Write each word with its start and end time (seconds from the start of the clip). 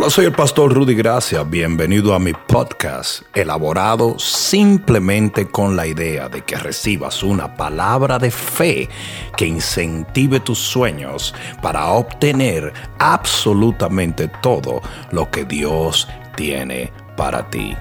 Hola, 0.00 0.08
soy 0.08 0.24
el 0.24 0.32
pastor 0.32 0.72
Rudy 0.72 0.94
Gracia. 0.94 1.42
Bienvenido 1.42 2.14
a 2.14 2.18
mi 2.18 2.32
podcast, 2.32 3.20
elaborado 3.34 4.18
simplemente 4.18 5.46
con 5.46 5.76
la 5.76 5.86
idea 5.86 6.30
de 6.30 6.40
que 6.40 6.56
recibas 6.56 7.22
una 7.22 7.54
palabra 7.54 8.18
de 8.18 8.30
fe 8.30 8.88
que 9.36 9.44
incentive 9.44 10.40
tus 10.40 10.58
sueños 10.58 11.34
para 11.60 11.88
obtener 11.88 12.72
absolutamente 12.98 14.28
todo 14.40 14.80
lo 15.12 15.30
que 15.30 15.44
Dios 15.44 16.08
tiene 16.34 16.90
para 17.14 17.50
ti. 17.50 17.76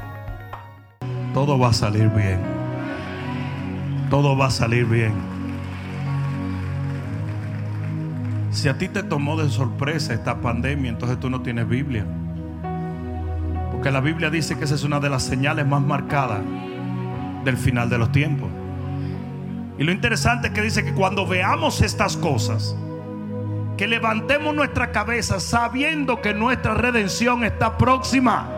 Todo 1.33 1.57
va 1.57 1.69
a 1.69 1.73
salir 1.73 2.09
bien. 2.09 2.41
Todo 4.09 4.37
va 4.37 4.47
a 4.47 4.51
salir 4.51 4.83
bien. 4.83 5.38
Si 8.51 8.67
a 8.67 8.77
ti 8.77 8.89
te 8.89 9.03
tomó 9.03 9.37
de 9.41 9.49
sorpresa 9.49 10.13
esta 10.13 10.41
pandemia, 10.41 10.89
entonces 10.89 11.19
tú 11.19 11.29
no 11.29 11.41
tienes 11.41 11.67
Biblia. 11.67 12.05
Porque 13.71 13.91
la 13.91 14.01
Biblia 14.01 14.29
dice 14.29 14.57
que 14.57 14.65
esa 14.65 14.75
es 14.75 14.83
una 14.83 14.99
de 14.99 15.09
las 15.09 15.23
señales 15.23 15.65
más 15.65 15.81
marcadas 15.81 16.41
del 17.45 17.57
final 17.57 17.89
de 17.89 17.97
los 17.97 18.11
tiempos. 18.11 18.49
Y 19.77 19.83
lo 19.83 19.91
interesante 19.91 20.47
es 20.47 20.53
que 20.53 20.61
dice 20.61 20.83
que 20.83 20.93
cuando 20.93 21.25
veamos 21.25 21.81
estas 21.81 22.17
cosas, 22.17 22.75
que 23.77 23.87
levantemos 23.87 24.53
nuestra 24.53 24.91
cabeza 24.91 25.39
sabiendo 25.39 26.21
que 26.21 26.33
nuestra 26.33 26.73
redención 26.73 27.45
está 27.45 27.77
próxima. 27.77 28.49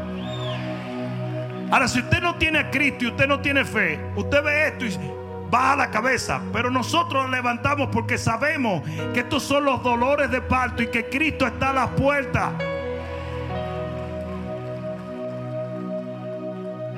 Ahora, 1.70 1.88
si 1.88 2.00
usted 2.00 2.22
no 2.22 2.36
tiene 2.36 2.60
a 2.60 2.72
Cristo 2.72 3.06
y 3.06 3.08
usted 3.10 3.28
no 3.28 3.40
tiene 3.40 3.64
fe, 3.64 4.00
usted 4.16 4.44
ve 4.44 4.68
esto 4.70 4.86
y 4.86 5.21
baja 5.52 5.76
la 5.76 5.92
cabeza. 5.92 6.42
Pero 6.52 6.72
nosotros 6.72 7.30
levantamos 7.30 7.90
porque 7.92 8.18
sabemos 8.18 8.82
que 9.14 9.20
estos 9.20 9.44
son 9.44 9.66
los 9.66 9.84
dolores 9.84 10.32
de 10.32 10.42
parto 10.42 10.82
y 10.82 10.88
que 10.88 11.10
Cristo 11.10 11.46
está 11.46 11.70
a 11.70 11.74
la 11.74 11.88
puerta. 11.90 12.54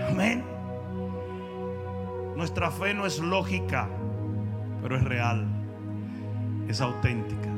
Amén. 0.09 0.43
Nuestra 2.35 2.69
fe 2.71 2.93
no 2.93 3.05
es 3.05 3.19
lógica, 3.19 3.87
pero 4.81 4.95
es 4.95 5.03
real. 5.03 5.45
Es 6.67 6.79
auténtica. 6.79 7.49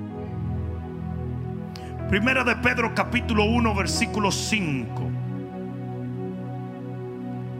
Primera 2.10 2.44
de 2.44 2.56
Pedro 2.58 2.94
capítulo 2.96 3.44
1 3.46 3.76
versículo 3.76 4.32
5. 4.32 5.12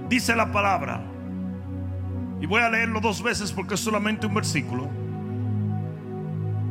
Dice 0.08 0.36
la 0.36 0.52
palabra. 0.52 1.15
Y 2.42 2.46
voy 2.46 2.62
a 2.62 2.70
leerlo 2.70 3.00
dos 3.00 3.22
veces 3.22 3.52
porque 3.52 3.76
es 3.76 3.80
solamente 3.80 4.28
un 4.28 4.34
versículo. 4.34 4.90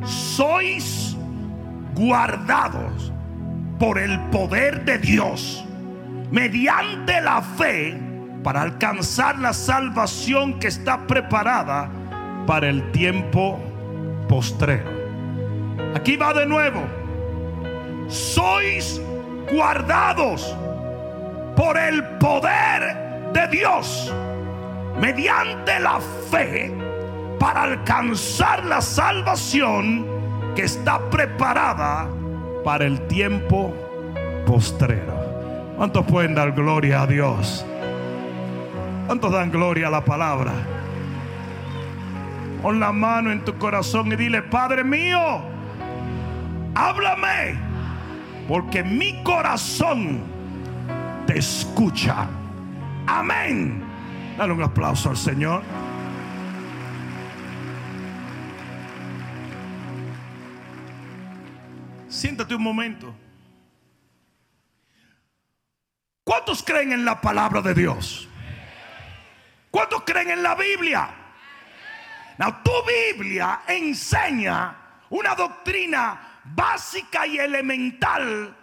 Sois 0.03 1.17
guardados 1.95 3.11
por 3.79 3.97
el 3.97 4.19
poder 4.29 4.85
de 4.85 4.97
Dios 4.99 5.65
mediante 6.31 7.21
la 7.21 7.41
fe 7.41 7.97
para 8.43 8.61
alcanzar 8.61 9.39
la 9.39 9.53
salvación 9.53 10.59
que 10.59 10.67
está 10.67 11.07
preparada 11.07 11.89
para 12.45 12.69
el 12.69 12.91
tiempo 12.91 13.59
postrero. 14.29 14.89
Aquí 15.95 16.15
va 16.15 16.33
de 16.33 16.45
nuevo. 16.45 16.83
Sois 18.07 19.01
guardados 19.51 20.55
por 21.55 21.77
el 21.77 22.03
poder 22.19 23.31
de 23.33 23.47
Dios 23.47 24.13
mediante 24.99 25.79
la 25.79 25.99
fe 26.29 26.73
para 27.39 27.63
alcanzar 27.63 28.65
la 28.65 28.81
salvación 28.81 30.05
que 30.55 30.63
está 30.63 31.09
preparada 31.09 32.07
para 32.63 32.85
el 32.85 33.01
tiempo 33.07 33.73
postrero. 34.45 35.13
¿Cuántos 35.77 36.05
pueden 36.05 36.33
dar 36.35 36.53
gloria 36.53 37.01
a 37.01 37.07
Dios? 37.07 37.65
¿Cuántos 39.05 39.31
dan 39.31 39.51
gloria 39.51 39.87
a 39.87 39.91
la 39.91 40.03
palabra? 40.03 40.51
Pon 42.61 42.79
la 42.79 42.91
mano 42.91 43.31
en 43.31 43.43
tu 43.45 43.55
corazón 43.59 44.11
y 44.11 44.15
dile, 44.15 44.41
Padre 44.41 44.83
mío, 44.83 45.19
háblame, 46.73 47.59
porque 48.47 48.83
mi 48.83 49.21
corazón 49.21 50.21
te 51.27 51.37
escucha. 51.37 52.27
Amén. 53.05 53.84
Dale 54.37 54.51
un 54.51 54.63
aplauso 54.63 55.09
al 55.09 55.17
Señor. 55.17 55.63
Siéntate 62.09 62.53
un 62.53 62.63
momento. 62.63 63.15
¿Cuántos 66.25 66.63
creen 66.63 66.91
en 66.91 67.05
la 67.05 67.21
palabra 67.21 67.61
de 67.61 67.73
Dios? 67.73 68.27
¿Cuántos 69.71 70.03
creen 70.05 70.31
en 70.31 70.43
la 70.43 70.55
Biblia? 70.55 71.09
Tu 72.37 72.71
Biblia 72.85 73.61
enseña 73.67 74.75
una 75.09 75.33
doctrina 75.35 76.41
básica 76.43 77.25
y 77.25 77.37
elemental 77.37 78.53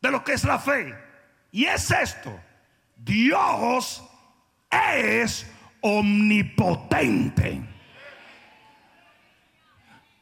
de 0.00 0.10
lo 0.10 0.22
que 0.22 0.34
es 0.34 0.44
la 0.44 0.58
fe. 0.58 0.94
Y 1.52 1.64
es 1.64 1.90
esto. 1.90 2.38
Dios 2.96 4.02
es 4.72 5.46
omnipotente. 5.80 7.62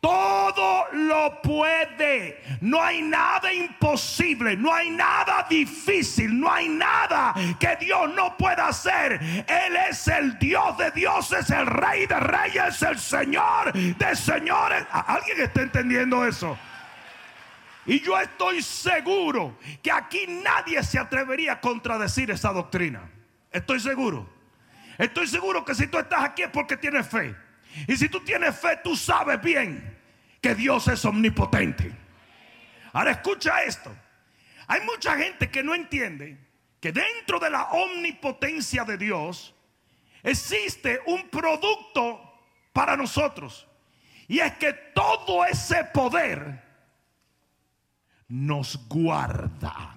Todo 0.01 0.87
lo 0.93 1.43
puede. 1.43 2.43
No 2.63 2.83
hay 2.83 3.03
nada 3.03 3.53
imposible. 3.53 4.57
No 4.57 4.73
hay 4.73 4.91
nada 4.91 5.47
difícil. 5.49 6.41
No 6.41 6.51
hay 6.51 6.69
nada 6.69 7.35
que 7.59 7.77
Dios 7.77 8.13
no 8.15 8.35
pueda 8.37 8.69
hacer. 8.69 9.21
Él 9.47 9.77
es 9.89 10.09
el 10.09 10.39
Dios 10.39 10.79
de 10.79 10.91
dioses, 10.93 11.51
el 11.51 11.67
Rey 11.67 12.07
de 12.07 12.19
reyes, 12.19 12.83
el 12.83 12.99
Señor 12.99 13.73
de 13.75 14.17
señores. 14.17 14.87
¿Alguien 14.91 15.43
está 15.43 15.63
entendiendo 15.63 16.25
eso? 16.25 16.59
Y 17.85 18.01
yo 18.01 18.19
estoy 18.19 18.63
seguro 18.63 19.59
que 19.83 19.93
aquí 19.93 20.25
nadie 20.27 20.83
se 20.83 20.99
atrevería 20.99 21.55
a 21.55 21.61
contradecir 21.61 22.31
esa 22.31 22.53
doctrina. 22.53 23.11
Estoy 23.53 23.81
seguro. 23.81 24.40
Estoy 25.01 25.27
seguro 25.27 25.65
que 25.65 25.75
si 25.75 25.87
tú 25.87 25.99
estás 25.99 26.23
aquí 26.23 26.43
es 26.43 26.51
porque 26.51 26.77
tienes 26.77 27.09
fe. 27.09 27.35
Y 27.89 27.97
si 27.97 28.11
tú 28.11 28.21
tienes 28.21 28.55
fe, 28.61 28.79
tú 28.85 28.95
sabes 28.95 29.41
bien 29.41 29.99
que 30.43 30.55
Dios 30.55 30.89
es 30.89 31.03
omnipotente. 31.07 31.91
Ahora 32.93 33.13
escucha 33.13 33.63
esto. 33.63 33.91
Hay 34.67 34.83
mucha 34.83 35.17
gente 35.17 35.51
que 35.51 35.63
no 35.63 35.75
entiende 35.75 36.37
que 36.81 36.93
dentro 36.93 37.39
de 37.39 37.49
la 37.49 37.71
omnipotencia 37.71 38.85
de 38.85 38.99
Dios 38.99 39.55
existe 40.23 41.01
un 41.07 41.31
producto 41.31 42.21
para 42.75 42.95
nosotros. 42.95 43.67
Y 44.29 44.41
es 44.41 44.53
que 44.57 44.75
todo 44.95 45.47
ese 45.47 45.83
poder 45.85 46.63
nos 48.29 48.87
guarda. 48.87 49.97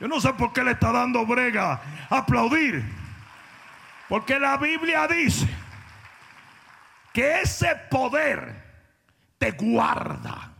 Yo 0.00 0.08
no 0.08 0.20
sé 0.20 0.32
por 0.34 0.52
qué 0.52 0.62
le 0.62 0.72
está 0.72 0.92
dando 0.92 1.24
brega 1.24 1.80
aplaudir. 2.10 2.84
Porque 4.08 4.38
la 4.38 4.56
Biblia 4.56 5.06
dice 5.06 5.48
que 7.12 7.40
ese 7.40 7.74
poder 7.90 8.62
te 9.38 9.52
guarda. 9.52 10.52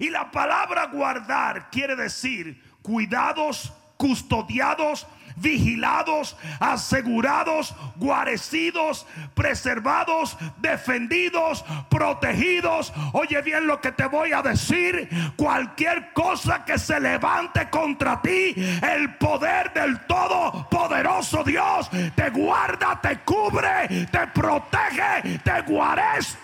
Y 0.00 0.10
la 0.10 0.30
palabra 0.30 0.86
guardar 0.86 1.70
quiere 1.70 1.94
decir 1.94 2.62
cuidados, 2.82 3.72
custodiados, 3.96 5.06
vigilados, 5.36 6.36
asegurados, 6.60 7.74
guarecidos, 7.96 9.06
preservados, 9.34 10.36
defendidos, 10.58 11.64
protegidos. 11.88 12.92
Oye 13.12 13.40
bien 13.42 13.66
lo 13.66 13.80
que 13.80 13.92
te 13.92 14.06
voy 14.06 14.32
a 14.32 14.42
decir. 14.42 15.08
Cualquier 15.36 16.12
cosa 16.12 16.64
que 16.64 16.78
se 16.78 16.98
levante 16.98 17.68
contra 17.70 18.20
ti, 18.20 18.54
el 18.82 19.14
poder 19.16 19.72
del 19.72 20.00
Todopoderoso 20.06 21.44
Dios 21.44 21.90
te 22.14 22.30
guarda, 22.30 23.00
te 23.00 23.18
cubre, 23.20 24.06
te 24.10 24.26
protege, 24.28 25.38
te 25.44 25.60
guarece. 25.62 26.38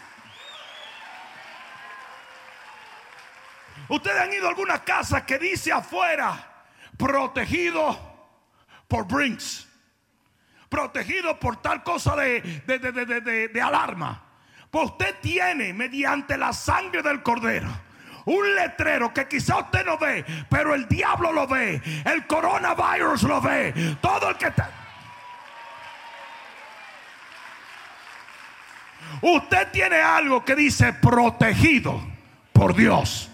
Ustedes 3.88 4.20
han 4.20 4.32
ido 4.32 4.46
a 4.46 4.50
alguna 4.50 4.84
casa 4.84 5.26
que 5.26 5.38
dice 5.38 5.72
afuera, 5.72 6.64
protegido 6.96 8.11
por 8.92 9.06
Brinks, 9.06 9.66
protegido 10.68 11.40
por 11.40 11.56
tal 11.62 11.82
cosa 11.82 12.14
de, 12.14 12.42
de, 13.50 13.62
alarma. 13.62 14.22
Pues 14.70 14.90
usted 14.90 15.16
tiene, 15.22 15.72
mediante 15.72 16.36
la 16.36 16.52
sangre 16.52 17.00
del 17.00 17.22
cordero, 17.22 17.68
un 18.26 18.54
letrero 18.54 19.14
que 19.14 19.26
quizá 19.26 19.60
usted 19.60 19.86
no 19.86 19.96
ve, 19.96 20.26
pero 20.50 20.74
el 20.74 20.86
diablo 20.88 21.32
lo 21.32 21.46
ve, 21.46 21.80
el 22.04 22.26
coronavirus 22.26 23.22
lo 23.22 23.40
ve, 23.40 23.96
todo 24.02 24.28
el 24.28 24.36
que 24.36 24.48
está. 24.48 24.70
Usted 29.22 29.68
tiene 29.72 30.02
algo 30.02 30.44
que 30.44 30.54
dice 30.54 30.92
protegido 30.92 31.98
por 32.52 32.74
Dios. 32.74 33.31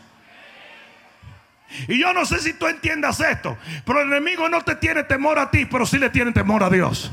Y 1.87 1.99
yo 1.99 2.12
no 2.12 2.25
sé 2.25 2.38
si 2.38 2.55
tú 2.55 2.67
entiendas 2.67 3.20
esto, 3.20 3.59
pero 3.85 4.00
el 4.00 4.09
enemigo 4.09 4.49
no 4.49 4.62
te 4.62 4.76
tiene 4.76 5.05
temor 5.05 5.38
a 5.38 5.50
ti, 5.50 5.67
pero 5.67 5.85
sí 5.85 5.99
le 5.99 6.11
tiene 6.11 6.32
temor 6.32 6.62
a 6.62 6.70
Dios. 6.70 7.11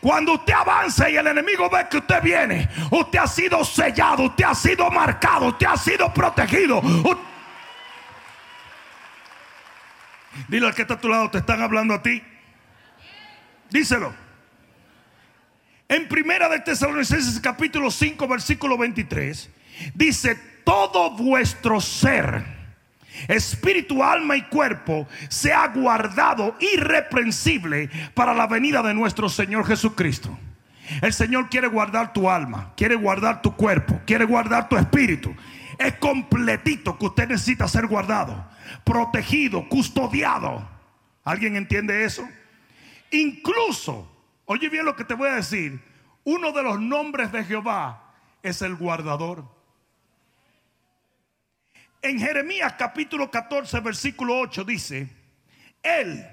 Cuando 0.00 0.32
usted 0.34 0.54
avanza 0.54 1.08
y 1.08 1.16
el 1.16 1.26
enemigo 1.26 1.70
ve 1.70 1.86
que 1.88 1.98
usted 1.98 2.20
viene, 2.22 2.68
usted 2.90 3.18
ha 3.20 3.26
sido 3.26 3.64
sellado, 3.64 4.24
usted 4.24 4.44
ha 4.44 4.54
sido 4.54 4.90
marcado, 4.90 5.46
usted 5.46 5.66
ha 5.66 5.76
sido 5.76 6.12
protegido. 6.12 6.82
Dile 10.48 10.66
al 10.66 10.74
que 10.74 10.82
está 10.82 10.94
a 10.94 11.00
tu 11.00 11.08
lado, 11.08 11.30
te 11.30 11.38
están 11.38 11.62
hablando 11.62 11.94
a 11.94 12.02
ti. 12.02 12.22
Díselo. 13.70 14.12
En 15.88 16.08
Primera 16.08 16.48
de 16.48 16.60
Tesalonicenses 16.60 17.38
capítulo 17.38 17.90
5 17.90 18.26
versículo 18.26 18.78
23 18.78 19.50
dice, 19.94 20.34
todo 20.64 21.10
vuestro 21.10 21.80
ser, 21.80 22.61
espíritu, 23.28 24.02
alma 24.02 24.36
y 24.36 24.42
cuerpo 24.42 25.06
se 25.28 25.52
ha 25.52 25.68
guardado 25.68 26.56
irreprensible 26.60 27.90
para 28.14 28.34
la 28.34 28.46
venida 28.46 28.82
de 28.82 28.94
nuestro 28.94 29.28
Señor 29.28 29.66
Jesucristo. 29.66 30.38
El 31.00 31.12
Señor 31.12 31.48
quiere 31.48 31.68
guardar 31.68 32.12
tu 32.12 32.28
alma, 32.28 32.72
quiere 32.76 32.94
guardar 32.94 33.40
tu 33.42 33.54
cuerpo, 33.54 34.00
quiere 34.06 34.24
guardar 34.24 34.68
tu 34.68 34.76
espíritu. 34.76 35.34
Es 35.78 35.94
completito 35.94 36.98
que 36.98 37.06
usted 37.06 37.28
necesita 37.28 37.66
ser 37.68 37.86
guardado, 37.86 38.44
protegido, 38.84 39.68
custodiado. 39.68 40.68
¿Alguien 41.24 41.56
entiende 41.56 42.04
eso? 42.04 42.28
Incluso, 43.10 44.10
oye 44.44 44.68
bien 44.68 44.84
lo 44.84 44.96
que 44.96 45.04
te 45.04 45.14
voy 45.14 45.28
a 45.28 45.36
decir, 45.36 45.80
uno 46.24 46.52
de 46.52 46.62
los 46.62 46.80
nombres 46.80 47.32
de 47.32 47.44
Jehová 47.44 48.14
es 48.42 48.62
el 48.62 48.74
guardador. 48.74 49.61
En 52.02 52.18
Jeremías 52.18 52.74
capítulo 52.76 53.30
14, 53.30 53.78
versículo 53.78 54.36
8 54.40 54.64
dice, 54.64 55.08
Él 55.84 56.26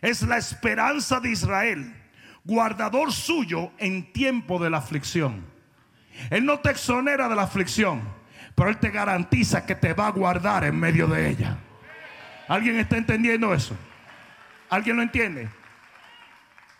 es 0.00 0.22
la 0.22 0.36
esperanza 0.38 1.18
de 1.18 1.30
Israel, 1.30 1.92
guardador 2.44 3.12
suyo 3.12 3.72
en 3.78 4.12
tiempo 4.12 4.60
de 4.60 4.70
la 4.70 4.78
aflicción. 4.78 5.44
Él 6.30 6.44
no 6.44 6.60
te 6.60 6.70
exonera 6.70 7.28
de 7.28 7.34
la 7.34 7.42
aflicción, 7.42 8.00
pero 8.54 8.70
Él 8.70 8.78
te 8.78 8.90
garantiza 8.90 9.66
que 9.66 9.74
te 9.74 9.92
va 9.92 10.06
a 10.06 10.12
guardar 10.12 10.62
en 10.62 10.78
medio 10.78 11.08
de 11.08 11.28
ella. 11.28 11.58
¿Alguien 12.46 12.76
está 12.76 12.96
entendiendo 12.96 13.52
eso? 13.52 13.76
¿Alguien 14.70 14.96
lo 14.96 15.02
entiende? 15.02 15.48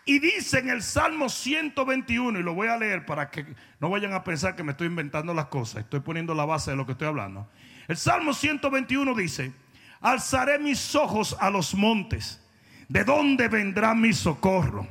Y 0.05 0.19
dice 0.19 0.59
en 0.59 0.69
el 0.69 0.81
Salmo 0.81 1.27
121, 1.27 2.39
y 2.39 2.43
lo 2.43 2.53
voy 2.53 2.69
a 2.69 2.77
leer 2.77 3.05
para 3.05 3.29
que 3.29 3.45
no 3.81 3.89
vayan 3.89 4.13
a 4.13 4.23
pensar 4.23 4.55
que 4.55 4.63
me 4.63 4.71
estoy 4.71 4.87
inventando 4.87 5.33
las 5.33 5.47
cosas, 5.47 5.83
estoy 5.83 5.99
poniendo 5.99 6.33
la 6.33 6.45
base 6.45 6.71
de 6.71 6.77
lo 6.77 6.85
que 6.85 6.93
estoy 6.93 7.09
hablando. 7.09 7.49
El 7.89 7.97
Salmo 7.97 8.35
121 8.35 9.15
dice, 9.15 9.51
alzaré 9.99 10.59
mis 10.59 10.93
ojos 10.93 11.35
a 11.39 11.49
los 11.49 11.73
montes. 11.73 12.39
¿De 12.87 13.03
dónde 13.03 13.47
vendrá 13.47 13.95
mi 13.95 14.13
socorro? 14.13 14.87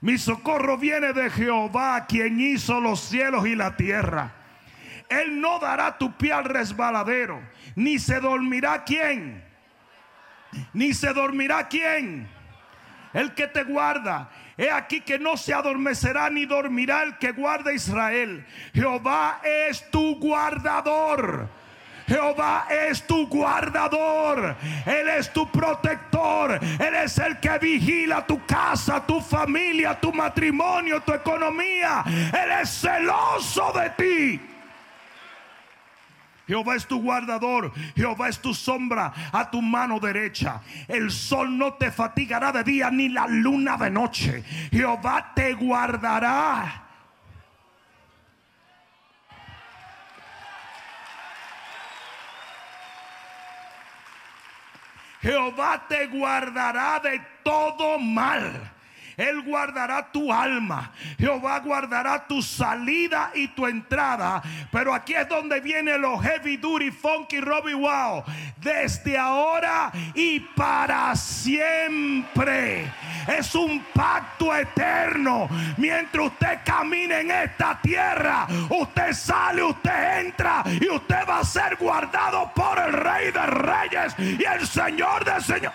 Mi 0.00 0.18
socorro 0.18 0.76
viene 0.76 1.12
de 1.12 1.30
Jehová, 1.30 2.06
quien 2.08 2.40
hizo 2.40 2.80
los 2.80 2.98
cielos 2.98 3.46
y 3.46 3.54
la 3.54 3.76
tierra. 3.76 4.32
Él 5.08 5.40
no 5.40 5.60
dará 5.60 5.96
tu 5.96 6.12
pie 6.16 6.32
al 6.32 6.44
resbaladero, 6.44 7.40
ni 7.76 8.00
se 8.00 8.18
dormirá 8.18 8.82
quién. 8.82 9.44
Ni 10.72 10.92
se 10.92 11.12
dormirá 11.12 11.68
quién. 11.68 12.28
El 13.12 13.32
que 13.34 13.46
te 13.46 13.62
guarda. 13.62 14.28
He 14.58 14.72
aquí 14.72 15.02
que 15.02 15.20
no 15.20 15.36
se 15.36 15.54
adormecerá 15.54 16.28
ni 16.30 16.46
dormirá 16.46 17.04
el 17.04 17.16
que 17.18 17.30
guarda 17.30 17.72
Israel. 17.72 18.44
Jehová 18.74 19.40
es 19.44 19.88
tu 19.92 20.18
guardador. 20.18 21.59
Jehová 22.10 22.66
es 22.68 23.06
tu 23.06 23.28
guardador. 23.28 24.56
Él 24.84 25.08
es 25.10 25.32
tu 25.32 25.48
protector. 25.48 26.58
Él 26.60 26.94
es 27.04 27.16
el 27.18 27.38
que 27.38 27.56
vigila 27.58 28.26
tu 28.26 28.44
casa, 28.46 29.06
tu 29.06 29.20
familia, 29.20 29.94
tu 30.00 30.12
matrimonio, 30.12 31.00
tu 31.02 31.12
economía. 31.12 32.02
Él 32.04 32.50
es 32.62 32.80
celoso 32.80 33.72
de 33.72 33.90
ti. 33.90 34.40
Jehová 36.48 36.74
es 36.74 36.84
tu 36.84 37.00
guardador, 37.00 37.72
Jehová 37.94 38.28
es 38.28 38.40
tu 38.40 38.52
sombra 38.52 39.12
a 39.30 39.48
tu 39.48 39.62
mano 39.62 40.00
derecha. 40.00 40.62
El 40.88 41.12
sol 41.12 41.56
no 41.56 41.74
te 41.74 41.92
fatigará 41.92 42.50
de 42.50 42.64
día 42.64 42.90
ni 42.90 43.08
la 43.08 43.28
luna 43.28 43.76
de 43.76 43.88
noche. 43.88 44.42
Jehová 44.72 45.30
te 45.32 45.52
guardará 45.52 46.89
Jehová 55.20 55.86
te 55.88 56.06
guardará 56.06 57.00
de 57.00 57.20
todo 57.42 57.98
mal. 57.98 58.70
Él 59.20 59.42
guardará 59.42 60.10
tu 60.10 60.32
alma. 60.32 60.92
Jehová 61.18 61.58
guardará 61.60 62.26
tu 62.26 62.40
salida 62.40 63.30
y 63.34 63.48
tu 63.48 63.66
entrada. 63.66 64.42
Pero 64.72 64.94
aquí 64.94 65.12
es 65.12 65.28
donde 65.28 65.60
viene 65.60 65.98
los 65.98 66.22
heavy 66.22 66.56
duty, 66.56 66.90
funky, 66.90 67.38
Robbie 67.40 67.74
Wow. 67.74 68.24
Desde 68.56 69.18
ahora 69.18 69.92
y 70.14 70.40
para 70.40 71.14
siempre. 71.14 72.90
Es 73.26 73.54
un 73.54 73.84
pacto 73.94 74.54
eterno. 74.54 75.48
Mientras 75.76 76.26
usted 76.26 76.60
camine 76.64 77.20
en 77.20 77.30
esta 77.30 77.78
tierra, 77.80 78.46
usted 78.68 79.12
sale, 79.12 79.62
usted 79.62 80.26
entra 80.26 80.62
y 80.66 80.88
usted 80.88 81.28
va 81.28 81.38
a 81.38 81.44
ser 81.44 81.76
guardado 81.76 82.50
por 82.54 82.78
el 82.78 82.92
Rey 82.92 83.30
de 83.30 83.46
Reyes 83.46 84.14
y 84.18 84.44
el 84.44 84.66
Señor 84.66 85.24
de 85.24 85.40
Señor. 85.40 85.72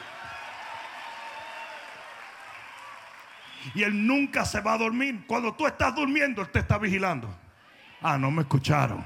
Y 3.73 3.83
Él 3.83 4.05
nunca 4.05 4.45
se 4.45 4.61
va 4.61 4.73
a 4.73 4.77
dormir. 4.77 5.23
Cuando 5.25 5.53
tú 5.53 5.65
estás 5.65 5.95
durmiendo, 5.95 6.41
Él 6.41 6.49
te 6.49 6.59
está 6.59 6.77
vigilando. 6.77 7.33
Ah, 8.01 8.17
no 8.17 8.29
me 8.29 8.43
escucharon. 8.43 9.03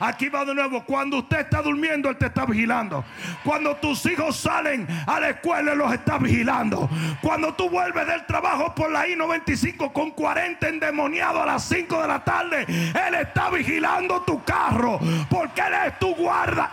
Aquí 0.00 0.30
va 0.30 0.46
de 0.46 0.54
nuevo. 0.54 0.82
Cuando 0.84 1.18
usted 1.18 1.40
está 1.40 1.60
durmiendo, 1.60 2.08
Él 2.08 2.16
te 2.16 2.26
está 2.26 2.46
vigilando. 2.46 3.04
Cuando 3.44 3.76
tus 3.76 4.04
hijos 4.06 4.34
salen 4.36 4.86
a 5.06 5.20
la 5.20 5.30
escuela, 5.30 5.72
Él 5.72 5.78
los 5.78 5.92
está 5.92 6.16
vigilando. 6.16 6.88
Cuando 7.20 7.54
tú 7.54 7.68
vuelves 7.68 8.06
del 8.06 8.24
trabajo 8.24 8.74
por 8.74 8.90
la 8.90 9.06
I-95 9.06 9.92
con 9.92 10.12
40 10.12 10.68
endemoniados 10.68 11.42
a 11.42 11.46
las 11.46 11.64
5 11.64 12.00
de 12.00 12.08
la 12.08 12.24
tarde, 12.24 12.64
Él 12.66 13.14
está 13.14 13.50
vigilando 13.50 14.22
tu 14.22 14.42
carro. 14.42 14.98
Porque 15.28 15.60
Él 15.60 15.74
es 15.86 15.98
tu 15.98 16.14
guarda. 16.14 16.72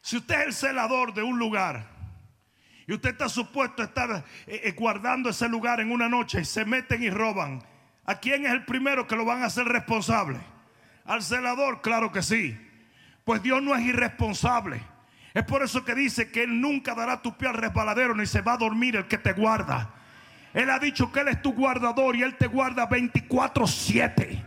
Si 0.00 0.16
usted 0.16 0.40
es 0.40 0.46
el 0.46 0.52
celador 0.54 1.12
de 1.12 1.22
un 1.22 1.38
lugar 1.38 1.99
y 2.90 2.94
usted 2.94 3.10
está 3.10 3.28
supuesto 3.28 3.82
a 3.82 3.84
estar 3.84 4.24
eh, 4.48 4.62
eh, 4.64 4.72
guardando 4.72 5.30
ese 5.30 5.48
lugar 5.48 5.78
en 5.78 5.92
una 5.92 6.08
noche 6.08 6.40
y 6.40 6.44
se 6.44 6.64
meten 6.64 7.04
y 7.04 7.08
roban, 7.08 7.62
¿a 8.04 8.16
quién 8.16 8.44
es 8.44 8.50
el 8.50 8.64
primero 8.64 9.06
que 9.06 9.14
lo 9.14 9.24
van 9.24 9.44
a 9.44 9.46
hacer 9.46 9.64
responsable? 9.66 10.40
¿Al 11.04 11.22
celador? 11.22 11.82
Claro 11.82 12.10
que 12.10 12.20
sí. 12.20 12.58
Pues 13.22 13.44
Dios 13.44 13.62
no 13.62 13.76
es 13.76 13.82
irresponsable. 13.82 14.80
Es 15.34 15.44
por 15.44 15.62
eso 15.62 15.84
que 15.84 15.94
dice 15.94 16.32
que 16.32 16.42
Él 16.42 16.60
nunca 16.60 16.96
dará 16.96 17.22
tu 17.22 17.36
pie 17.36 17.46
al 17.46 17.54
resbaladero 17.54 18.12
ni 18.12 18.26
se 18.26 18.40
va 18.40 18.54
a 18.54 18.56
dormir 18.56 18.96
el 18.96 19.06
que 19.06 19.18
te 19.18 19.34
guarda. 19.34 19.94
Él 20.52 20.68
ha 20.68 20.80
dicho 20.80 21.12
que 21.12 21.20
Él 21.20 21.28
es 21.28 21.40
tu 21.40 21.52
guardador 21.52 22.16
y 22.16 22.24
Él 22.24 22.36
te 22.38 22.48
guarda 22.48 22.88
24-7 22.88 24.39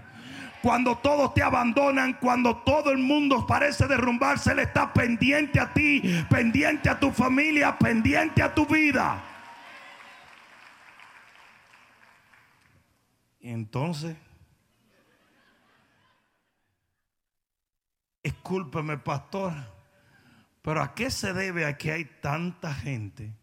cuando 0.63 0.97
todos 0.97 1.33
te 1.33 1.43
abandonan, 1.43 2.13
cuando 2.13 2.55
todo 2.55 2.91
el 2.91 2.97
mundo 2.97 3.45
parece 3.45 3.85
derrumbarse, 3.85 4.53
Él 4.53 4.59
está 4.59 4.93
pendiente 4.93 5.59
a 5.59 5.73
ti, 5.73 6.01
pendiente 6.29 6.89
a 6.89 6.97
tu 6.97 7.11
familia, 7.11 7.77
pendiente 7.77 8.41
a 8.41 8.55
tu 8.55 8.65
vida. 8.65 9.21
Y 13.41 13.49
entonces, 13.49 14.15
escúlpeme 18.23 18.97
pastor, 18.97 19.51
pero 20.61 20.81
¿a 20.81 20.95
qué 20.95 21.11
se 21.11 21.33
debe 21.33 21.65
a 21.65 21.77
que 21.77 21.91
hay 21.91 22.05
tanta 22.05 22.73
gente 22.73 23.33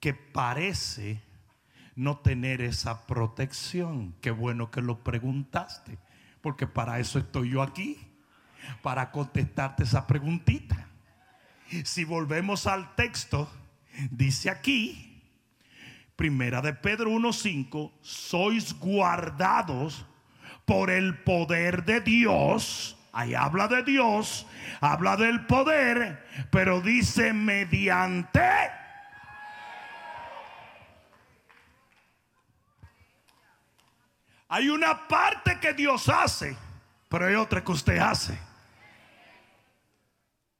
que 0.00 0.12
parece 0.12 1.22
no 1.96 2.18
tener 2.18 2.60
esa 2.60 3.06
protección? 3.06 4.14
Qué 4.20 4.30
bueno 4.30 4.70
que 4.70 4.82
lo 4.82 4.98
preguntaste. 5.02 5.96
Porque 6.40 6.66
para 6.66 6.98
eso 6.98 7.18
estoy 7.18 7.50
yo 7.50 7.62
aquí. 7.62 7.98
Para 8.82 9.10
contestarte 9.10 9.84
esa 9.84 10.06
preguntita. 10.06 10.88
Si 11.84 12.04
volvemos 12.04 12.66
al 12.66 12.94
texto, 12.94 13.50
dice 14.10 14.50
aquí, 14.50 15.22
primera 16.16 16.60
de 16.60 16.74
Pedro 16.74 17.10
1.5, 17.10 17.92
sois 18.00 18.78
guardados 18.78 20.04
por 20.64 20.90
el 20.90 21.18
poder 21.18 21.84
de 21.84 22.00
Dios. 22.00 22.96
Ahí 23.12 23.34
habla 23.34 23.68
de 23.68 23.82
Dios, 23.82 24.46
habla 24.80 25.16
del 25.16 25.46
poder, 25.46 26.26
pero 26.50 26.80
dice 26.80 27.32
mediante 27.32 28.40
Hay 34.50 34.68
una 34.68 35.06
parte 35.06 35.60
que 35.60 35.72
Dios 35.72 36.08
hace, 36.08 36.56
pero 37.08 37.26
hay 37.26 37.36
otra 37.36 37.62
que 37.62 37.70
usted 37.70 37.98
hace. 37.98 38.36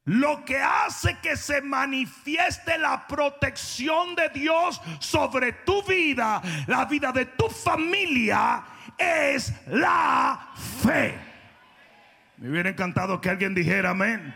Lo 0.05 0.45
que 0.45 0.63
hace 0.63 1.19
que 1.19 1.37
se 1.37 1.61
manifieste 1.61 2.79
la 2.79 3.07
protección 3.09 4.15
de 4.15 4.29
Dios 4.29 4.81
sobre 5.01 5.53
tu 5.53 5.83
vida, 5.83 6.41
la 6.69 6.85
vida 6.85 7.11
de 7.11 7.27
tu 7.27 7.49
familia, 7.49 8.63
es 8.97 9.53
la 9.67 10.51
fe. 10.83 11.19
Me 12.37 12.49
hubiera 12.49 12.71
encantado 12.71 13.21
que 13.21 13.29
alguien 13.29 13.55
dijera 13.55 13.91
amén. 13.91 14.35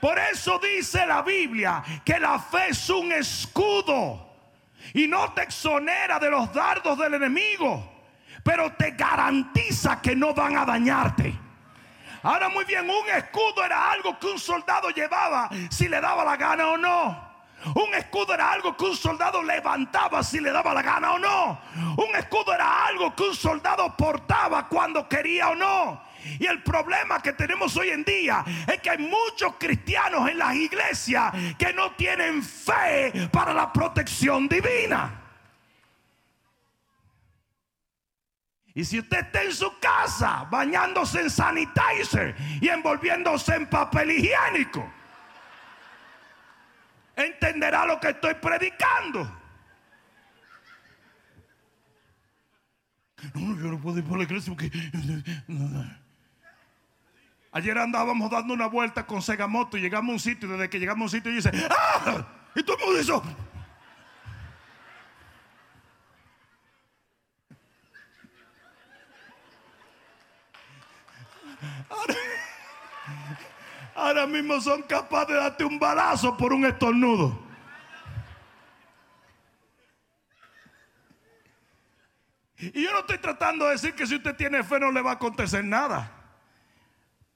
Por 0.00 0.16
eso 0.20 0.60
dice 0.60 1.04
la 1.04 1.22
Biblia 1.22 1.82
que 2.04 2.20
la 2.20 2.38
fe 2.38 2.68
es 2.68 2.88
un 2.90 3.10
escudo 3.10 4.36
y 4.92 5.08
no 5.08 5.32
te 5.32 5.42
exonera 5.42 6.20
de 6.20 6.30
los 6.30 6.52
dardos 6.52 6.96
del 6.98 7.14
enemigo, 7.14 7.93
pero 8.44 8.72
te 8.74 8.92
garantiza 8.92 10.00
que 10.00 10.14
no 10.14 10.32
van 10.32 10.56
a 10.56 10.64
dañarte. 10.64 11.34
Ahora 12.22 12.48
muy 12.48 12.64
bien, 12.64 12.88
un 12.88 13.08
escudo 13.16 13.64
era 13.64 13.90
algo 13.90 14.18
que 14.18 14.26
un 14.28 14.38
soldado 14.38 14.90
llevaba 14.90 15.50
si 15.70 15.88
le 15.88 16.00
daba 16.00 16.24
la 16.24 16.36
gana 16.36 16.68
o 16.68 16.76
no. 16.76 17.34
Un 17.74 17.94
escudo 17.94 18.34
era 18.34 18.52
algo 18.52 18.76
que 18.76 18.84
un 18.84 18.96
soldado 18.96 19.42
levantaba 19.42 20.22
si 20.22 20.38
le 20.38 20.52
daba 20.52 20.74
la 20.74 20.82
gana 20.82 21.12
o 21.12 21.18
no. 21.18 21.58
Un 21.96 22.14
escudo 22.16 22.54
era 22.54 22.86
algo 22.86 23.14
que 23.14 23.22
un 23.24 23.34
soldado 23.34 23.96
portaba 23.96 24.68
cuando 24.68 25.08
quería 25.08 25.50
o 25.50 25.54
no. 25.54 26.02
Y 26.38 26.46
el 26.46 26.62
problema 26.62 27.20
que 27.20 27.32
tenemos 27.32 27.76
hoy 27.76 27.90
en 27.90 28.04
día 28.04 28.44
es 28.66 28.80
que 28.80 28.90
hay 28.90 28.98
muchos 28.98 29.54
cristianos 29.58 30.28
en 30.28 30.38
las 30.38 30.54
iglesias 30.54 31.32
que 31.58 31.72
no 31.72 31.92
tienen 31.92 32.42
fe 32.42 33.28
para 33.32 33.54
la 33.54 33.72
protección 33.72 34.48
divina. 34.48 35.23
Y 38.74 38.84
si 38.84 38.98
usted 38.98 39.18
está 39.18 39.42
en 39.44 39.52
su 39.52 39.78
casa 39.78 40.48
bañándose 40.50 41.20
en 41.20 41.30
sanitizer 41.30 42.34
y 42.60 42.68
envolviéndose 42.68 43.54
en 43.54 43.66
papel 43.68 44.10
higiénico, 44.10 44.92
entenderá 47.14 47.86
lo 47.86 48.00
que 48.00 48.08
estoy 48.08 48.34
predicando. 48.34 49.42
No, 53.34 53.56
yo 53.56 53.70
no 53.70 53.80
puedo 53.80 53.98
ir 53.98 54.04
por 54.04 54.18
la 54.18 54.24
iglesia 54.24 54.52
porque... 54.52 54.70
Ayer 57.52 57.78
andábamos 57.78 58.28
dando 58.32 58.52
una 58.52 58.66
vuelta 58.66 59.06
con 59.06 59.22
Segamoto 59.22 59.78
y 59.78 59.80
llegamos 59.80 60.10
a 60.10 60.12
un 60.14 60.18
sitio. 60.18 60.48
Desde 60.48 60.68
que 60.68 60.80
llegamos 60.80 61.02
a 61.02 61.04
un 61.04 61.10
sitio, 61.10 61.30
y 61.30 61.36
dice: 61.36 61.52
¡Ah! 61.70 62.26
Y 62.56 62.64
todo 62.64 62.76
el 62.78 62.84
mundo 62.84 63.00
hizo. 63.00 63.22
Ahora, 73.94 74.26
mismo 74.26 74.60
son 74.60 74.82
capaces 74.82 75.28
de 75.28 75.34
darte 75.34 75.64
un 75.64 75.78
balazo 75.78 76.36
por 76.36 76.52
un 76.52 76.64
estornudo. 76.66 77.42
Y 82.58 82.82
yo 82.82 82.92
no 82.92 83.00
estoy 83.00 83.18
tratando 83.18 83.66
de 83.66 83.72
decir 83.72 83.94
que 83.94 84.06
si 84.06 84.16
usted 84.16 84.34
tiene 84.36 84.64
fe 84.64 84.80
no 84.80 84.90
le 84.90 85.02
va 85.02 85.12
a 85.12 85.14
acontecer 85.14 85.64
nada. 85.64 86.10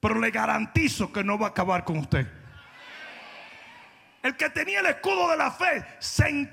Pero 0.00 0.18
le 0.18 0.30
garantizo 0.30 1.12
que 1.12 1.22
no 1.22 1.38
va 1.38 1.48
a 1.48 1.50
acabar 1.50 1.84
con 1.84 1.98
usted. 1.98 2.26
El 4.22 4.36
que 4.36 4.50
tenía 4.50 4.80
el 4.80 4.86
escudo 4.86 5.30
de 5.30 5.36
la 5.36 5.50
fe 5.50 5.84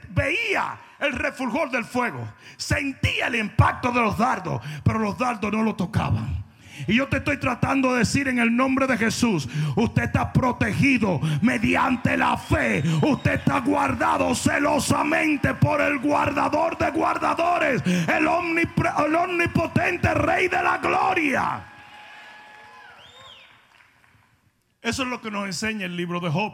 veía 0.10 0.80
el 1.00 1.14
refulgor 1.14 1.70
del 1.72 1.84
fuego, 1.84 2.28
sentía 2.58 3.28
el 3.28 3.36
impacto 3.36 3.92
de 3.92 4.02
los 4.02 4.18
dardos, 4.18 4.62
pero 4.84 5.00
los 5.00 5.18
dardos 5.18 5.52
no 5.52 5.64
lo 5.64 5.76
tocaban. 5.76 6.45
Y 6.88 6.96
yo 6.96 7.08
te 7.08 7.18
estoy 7.18 7.38
tratando 7.38 7.94
de 7.94 8.00
decir 8.00 8.28
en 8.28 8.40
el 8.40 8.56
nombre 8.56 8.88
de 8.88 8.98
Jesús, 8.98 9.48
usted 9.76 10.04
está 10.04 10.32
protegido 10.32 11.20
mediante 11.42 12.18
la 12.18 12.38
fe. 12.38 12.84
Usted 13.02 13.36
está 13.36 13.60
guardado 13.60 14.36
celosamente 14.36 15.54
por 15.56 15.82
el 15.82 16.00
guardador 16.00 16.78
de 16.78 16.92
guardadores, 16.92 17.82
el, 17.86 18.28
omnipotente 18.28 20.14
Rey 20.14 20.48
de 20.48 20.62
la 20.62 20.78
Gloria. 20.78 21.66
Eso 24.82 25.04
es 25.04 25.10
lo 25.10 25.20
que 25.20 25.32
nos 25.32 25.46
enseña 25.46 25.86
el 25.86 25.98
libro 25.98 26.20
de 26.20 26.30
Job. 26.30 26.54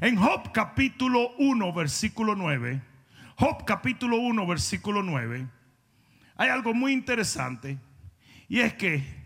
En 0.00 0.16
Job 0.16 0.50
capítulo 0.52 1.30
1, 1.38 1.72
versículo 1.72 2.34
9, 2.34 2.80
Job 3.36 3.64
capítulo 3.64 4.16
1, 4.16 4.46
versículo 4.46 5.02
9, 5.02 5.46
hay 6.36 6.48
algo 6.48 6.74
muy 6.74 6.92
interesante 6.92 7.78
y 8.48 8.60
es 8.60 8.74
que 8.74 9.19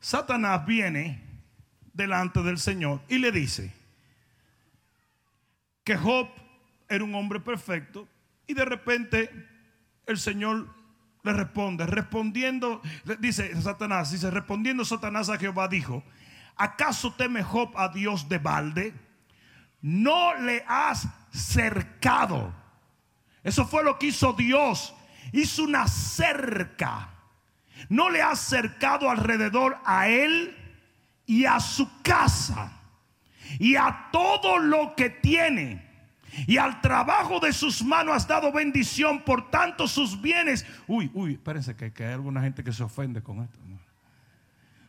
Satanás 0.00 0.64
viene 0.64 1.22
delante 1.92 2.42
del 2.42 2.58
Señor 2.58 3.02
y 3.08 3.18
le 3.18 3.30
dice 3.30 3.72
que 5.84 5.96
Job 5.96 6.28
era 6.88 7.04
un 7.04 7.14
hombre 7.14 7.38
perfecto 7.40 8.08
y 8.46 8.54
de 8.54 8.64
repente 8.64 9.30
el 10.06 10.18
Señor 10.18 10.68
le 11.22 11.32
responde, 11.34 11.86
respondiendo, 11.86 12.80
dice 13.18 13.60
Satanás, 13.60 14.10
dice, 14.10 14.30
respondiendo 14.30 14.84
Satanás 14.84 15.28
a 15.28 15.36
Jehová 15.36 15.68
dijo, 15.68 16.02
¿acaso 16.56 17.12
teme 17.14 17.42
Job 17.42 17.76
a 17.76 17.88
Dios 17.90 18.28
de 18.28 18.38
balde? 18.38 18.94
No 19.82 20.34
le 20.34 20.64
has 20.66 21.08
cercado. 21.30 22.54
Eso 23.42 23.66
fue 23.66 23.84
lo 23.84 23.98
que 23.98 24.08
hizo 24.08 24.32
Dios. 24.32 24.94
Hizo 25.32 25.64
una 25.64 25.86
cerca. 25.88 27.19
No 27.88 28.10
le 28.10 28.22
has 28.22 28.40
cercado 28.40 29.10
alrededor 29.10 29.78
a 29.84 30.08
él 30.08 30.56
y 31.26 31.44
a 31.44 31.60
su 31.60 31.88
casa 32.02 32.80
y 33.58 33.76
a 33.76 34.08
todo 34.12 34.58
lo 34.58 34.94
que 34.94 35.10
tiene. 35.10 35.88
Y 36.46 36.58
al 36.58 36.80
trabajo 36.80 37.40
de 37.40 37.52
sus 37.52 37.82
manos 37.82 38.14
has 38.14 38.28
dado 38.28 38.52
bendición, 38.52 39.22
por 39.22 39.50
tanto 39.50 39.88
sus 39.88 40.20
bienes. 40.20 40.64
Uy, 40.86 41.10
uy, 41.12 41.32
espérense 41.32 41.74
que, 41.74 41.92
hay 42.04 42.12
alguna 42.12 42.40
gente 42.40 42.62
que 42.62 42.72
se 42.72 42.82
ofende 42.82 43.22
con 43.22 43.42
esto. 43.42 43.58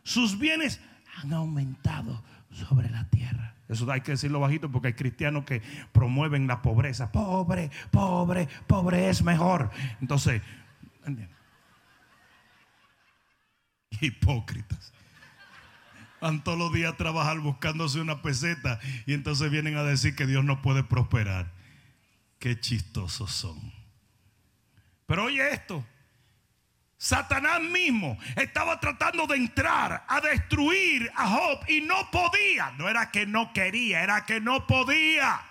Sus 0.04 0.38
bienes 0.38 0.80
han 1.18 1.34
aumentado 1.34 2.24
sobre 2.52 2.90
la 2.90 3.08
tierra. 3.10 3.56
Eso 3.70 3.90
hay 3.90 4.02
que 4.02 4.12
decirlo 4.12 4.40
bajito 4.40 4.70
porque 4.70 4.90
hay 4.90 4.94
cristianos 4.94 5.46
que 5.46 5.62
promueven 5.94 6.46
la 6.46 6.62
pobreza. 6.62 7.12
Pobre, 7.12 7.72
pobre, 7.90 8.48
pobre 8.68 9.10
es 9.10 9.24
mejor. 9.24 9.72
Entonces, 10.02 10.42
hipócritas. 14.00 14.94
Van 16.22 16.44
todos 16.44 16.58
los 16.58 16.72
días 16.72 16.94
a 16.94 16.98
trabajar 16.98 17.40
buscándose 17.40 18.00
una 18.00 18.22
peseta 18.22 18.80
y 19.06 19.14
entonces 19.14 19.50
vienen 19.50 19.76
a 19.76 19.84
decir 19.84 20.16
que 20.16 20.28
Dios 20.28 20.44
no 20.46 20.62
puede 20.62 20.84
prosperar. 20.84 21.52
Qué 22.40 22.60
chistosos 22.60 23.32
son. 23.32 23.60
Pero 25.08 25.26
oye 25.26 25.52
esto, 25.52 25.84
Satanás 26.98 27.60
mismo 27.62 28.18
estaba 28.36 28.80
tratando 28.80 29.26
de 29.26 29.36
entrar 29.36 30.06
a 30.08 30.22
destruir 30.22 31.12
a 31.16 31.28
Job 31.28 31.60
y 31.68 31.82
no 31.82 32.10
podía. 32.12 32.72
No 32.78 32.88
era 32.88 33.10
que 33.10 33.26
no 33.26 33.52
quería, 33.54 34.04
era 34.04 34.26
que 34.26 34.40
no 34.40 34.68
podía. 34.68 35.51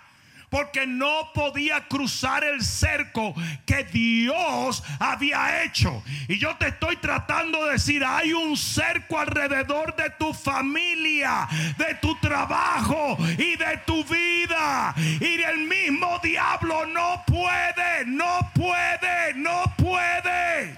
Porque 0.51 0.85
no 0.85 1.31
podía 1.33 1.87
cruzar 1.87 2.43
el 2.43 2.61
cerco 2.61 3.33
que 3.65 3.85
Dios 3.85 4.83
había 4.99 5.63
hecho. 5.63 6.03
Y 6.27 6.37
yo 6.39 6.57
te 6.57 6.67
estoy 6.67 6.97
tratando 6.97 7.63
de 7.65 7.71
decir, 7.71 8.03
hay 8.03 8.33
un 8.33 8.57
cerco 8.57 9.17
alrededor 9.17 9.95
de 9.95 10.09
tu 10.09 10.33
familia, 10.33 11.47
de 11.77 11.95
tu 12.01 12.19
trabajo 12.19 13.17
y 13.37 13.55
de 13.55 13.77
tu 13.85 14.03
vida. 14.03 14.93
Y 14.97 15.41
el 15.41 15.59
mismo 15.59 16.19
diablo 16.21 16.85
no 16.85 17.23
puede, 17.25 18.05
no 18.05 18.51
puede, 18.53 19.33
no 19.35 19.63
puede. 19.77 20.77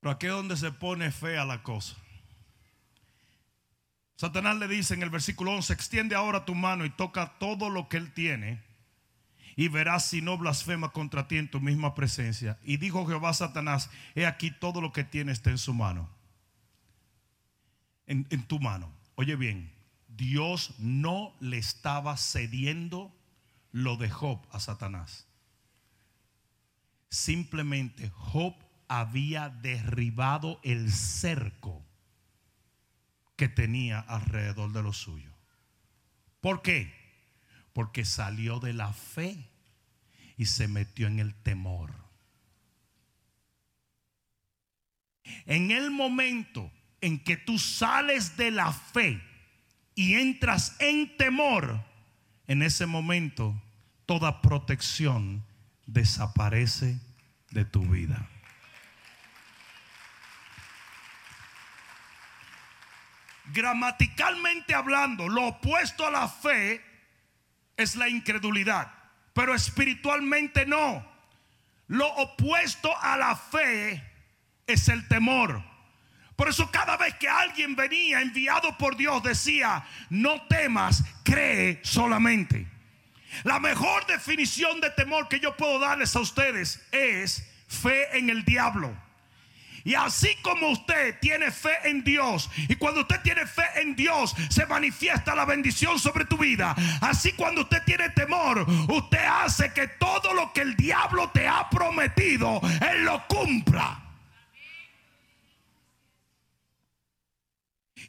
Pero 0.00 0.10
aquí 0.10 0.26
es 0.26 0.32
donde 0.32 0.56
se 0.56 0.72
pone 0.72 1.10
fea 1.10 1.44
la 1.44 1.62
cosa. 1.62 1.96
Satanás 4.18 4.56
le 4.56 4.66
dice 4.66 4.94
en 4.94 5.04
el 5.04 5.10
versículo 5.10 5.52
11, 5.52 5.72
extiende 5.72 6.16
ahora 6.16 6.44
tu 6.44 6.56
mano 6.56 6.84
y 6.84 6.90
toca 6.90 7.38
todo 7.38 7.70
lo 7.70 7.88
que 7.88 7.98
él 7.98 8.12
tiene 8.12 8.60
y 9.54 9.68
verás 9.68 10.06
si 10.06 10.20
no 10.20 10.36
blasfema 10.36 10.88
contra 10.88 11.28
ti 11.28 11.36
en 11.36 11.48
tu 11.48 11.60
misma 11.60 11.94
presencia. 11.94 12.58
Y 12.64 12.78
dijo 12.78 13.06
Jehová 13.06 13.28
a 13.28 13.34
Satanás, 13.34 13.90
he 14.16 14.26
aquí 14.26 14.50
todo 14.50 14.80
lo 14.80 14.92
que 14.92 15.04
tiene 15.04 15.30
está 15.30 15.50
en 15.50 15.58
su 15.58 15.72
mano. 15.72 16.10
En, 18.08 18.26
en 18.30 18.42
tu 18.42 18.58
mano. 18.58 18.92
Oye 19.14 19.36
bien, 19.36 19.72
Dios 20.08 20.74
no 20.78 21.32
le 21.38 21.58
estaba 21.58 22.16
cediendo 22.16 23.14
lo 23.70 23.98
de 23.98 24.10
Job 24.10 24.44
a 24.50 24.58
Satanás. 24.58 25.28
Simplemente 27.08 28.10
Job 28.10 28.56
había 28.88 29.48
derribado 29.48 30.58
el 30.64 30.90
cerco 30.90 31.87
que 33.38 33.48
tenía 33.48 34.00
alrededor 34.00 34.72
de 34.72 34.82
lo 34.82 34.92
suyo. 34.92 35.30
¿Por 36.40 36.60
qué? 36.60 36.92
Porque 37.72 38.04
salió 38.04 38.58
de 38.58 38.72
la 38.72 38.92
fe 38.92 39.48
y 40.36 40.46
se 40.46 40.66
metió 40.66 41.06
en 41.06 41.20
el 41.20 41.36
temor. 41.36 41.94
En 45.46 45.70
el 45.70 45.92
momento 45.92 46.72
en 47.00 47.22
que 47.22 47.36
tú 47.36 47.60
sales 47.60 48.36
de 48.36 48.50
la 48.50 48.72
fe 48.72 49.22
y 49.94 50.14
entras 50.14 50.74
en 50.80 51.16
temor, 51.16 51.84
en 52.48 52.62
ese 52.62 52.86
momento 52.86 53.62
toda 54.04 54.42
protección 54.42 55.44
desaparece 55.86 56.98
de 57.52 57.64
tu 57.64 57.82
vida. 57.82 58.28
Gramaticalmente 63.52 64.74
hablando, 64.74 65.28
lo 65.28 65.46
opuesto 65.46 66.06
a 66.06 66.10
la 66.10 66.28
fe 66.28 66.82
es 67.76 67.96
la 67.96 68.08
incredulidad, 68.08 68.92
pero 69.32 69.54
espiritualmente 69.54 70.66
no. 70.66 71.06
Lo 71.86 72.06
opuesto 72.06 72.94
a 73.00 73.16
la 73.16 73.34
fe 73.36 74.04
es 74.66 74.88
el 74.88 75.08
temor. 75.08 75.62
Por 76.36 76.48
eso 76.48 76.70
cada 76.70 76.96
vez 76.96 77.14
que 77.16 77.28
alguien 77.28 77.74
venía 77.74 78.20
enviado 78.20 78.76
por 78.78 78.96
Dios 78.96 79.22
decía, 79.22 79.84
no 80.10 80.42
temas, 80.46 81.02
cree 81.24 81.80
solamente. 81.82 82.68
La 83.44 83.58
mejor 83.58 84.06
definición 84.06 84.80
de 84.80 84.90
temor 84.90 85.28
que 85.28 85.40
yo 85.40 85.56
puedo 85.56 85.78
darles 85.78 86.14
a 86.14 86.20
ustedes 86.20 86.86
es 86.92 87.48
fe 87.66 88.18
en 88.18 88.30
el 88.30 88.44
diablo. 88.44 89.07
Y 89.88 89.94
así 89.94 90.36
como 90.42 90.68
usted 90.68 91.18
tiene 91.18 91.50
fe 91.50 91.72
en 91.84 92.04
Dios, 92.04 92.50
y 92.68 92.76
cuando 92.76 93.00
usted 93.00 93.22
tiene 93.22 93.46
fe 93.46 93.64
en 93.76 93.96
Dios, 93.96 94.36
se 94.50 94.66
manifiesta 94.66 95.34
la 95.34 95.46
bendición 95.46 95.98
sobre 95.98 96.26
tu 96.26 96.36
vida. 96.36 96.76
Así 97.00 97.32
cuando 97.32 97.62
usted 97.62 97.82
tiene 97.84 98.10
temor, 98.10 98.66
usted 98.86 99.24
hace 99.24 99.72
que 99.72 99.88
todo 99.88 100.34
lo 100.34 100.52
que 100.52 100.60
el 100.60 100.76
diablo 100.76 101.30
te 101.30 101.48
ha 101.48 101.70
prometido, 101.70 102.60
Él 102.82 103.06
lo 103.06 103.26
cumpla. 103.28 103.98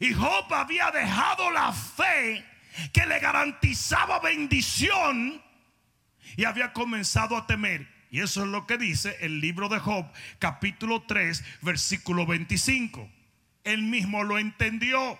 Y 0.00 0.12
Job 0.12 0.52
había 0.52 0.90
dejado 0.90 1.50
la 1.50 1.72
fe 1.72 2.44
que 2.92 3.06
le 3.06 3.18
garantizaba 3.20 4.20
bendición 4.20 5.42
y 6.36 6.44
había 6.44 6.74
comenzado 6.74 7.38
a 7.38 7.46
temer. 7.46 7.99
Y 8.10 8.20
eso 8.20 8.42
es 8.42 8.48
lo 8.48 8.66
que 8.66 8.76
dice 8.76 9.16
el 9.20 9.40
libro 9.40 9.68
de 9.68 9.78
Job, 9.78 10.04
capítulo 10.38 11.02
3, 11.02 11.44
versículo 11.62 12.26
25. 12.26 13.08
Él 13.62 13.82
mismo 13.82 14.24
lo 14.24 14.38
entendió. 14.38 15.18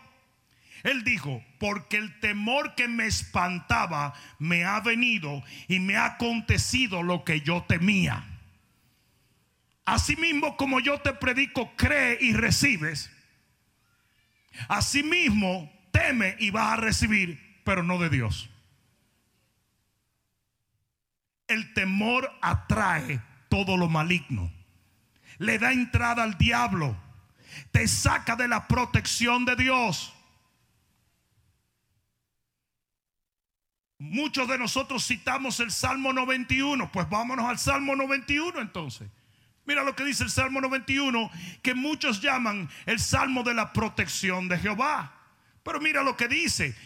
Él 0.82 1.04
dijo, 1.04 1.44
porque 1.58 1.98
el 1.98 2.18
temor 2.20 2.74
que 2.74 2.88
me 2.88 3.06
espantaba 3.06 4.14
me 4.38 4.64
ha 4.64 4.80
venido 4.80 5.42
y 5.68 5.78
me 5.78 5.96
ha 5.96 6.06
acontecido 6.06 7.02
lo 7.02 7.22
que 7.24 7.42
yo 7.42 7.62
temía. 7.68 8.24
Asimismo 9.84 10.56
como 10.56 10.80
yo 10.80 10.98
te 10.98 11.12
predico, 11.12 11.74
cree 11.76 12.18
y 12.20 12.32
recibes. 12.32 13.10
Asimismo, 14.68 15.70
teme 15.92 16.36
y 16.38 16.50
vas 16.50 16.72
a 16.72 16.76
recibir, 16.76 17.60
pero 17.64 17.82
no 17.82 17.98
de 17.98 18.08
Dios. 18.08 18.50
El 21.50 21.74
temor 21.74 22.32
atrae 22.40 23.20
todo 23.48 23.76
lo 23.76 23.88
maligno. 23.88 24.52
Le 25.38 25.58
da 25.58 25.72
entrada 25.72 26.22
al 26.22 26.38
diablo. 26.38 26.96
Te 27.72 27.88
saca 27.88 28.36
de 28.36 28.46
la 28.46 28.68
protección 28.68 29.44
de 29.44 29.56
Dios. 29.56 30.14
Muchos 33.98 34.46
de 34.46 34.58
nosotros 34.58 35.04
citamos 35.04 35.58
el 35.58 35.72
Salmo 35.72 36.12
91. 36.12 36.92
Pues 36.92 37.10
vámonos 37.10 37.46
al 37.46 37.58
Salmo 37.58 37.96
91 37.96 38.60
entonces. 38.60 39.10
Mira 39.64 39.82
lo 39.82 39.96
que 39.96 40.04
dice 40.04 40.22
el 40.22 40.30
Salmo 40.30 40.60
91, 40.60 41.32
que 41.62 41.74
muchos 41.74 42.20
llaman 42.20 42.70
el 42.86 43.00
Salmo 43.00 43.42
de 43.42 43.54
la 43.54 43.72
protección 43.72 44.46
de 44.46 44.56
Jehová. 44.56 45.12
Pero 45.64 45.80
mira 45.80 46.04
lo 46.04 46.16
que 46.16 46.28
dice. 46.28 46.76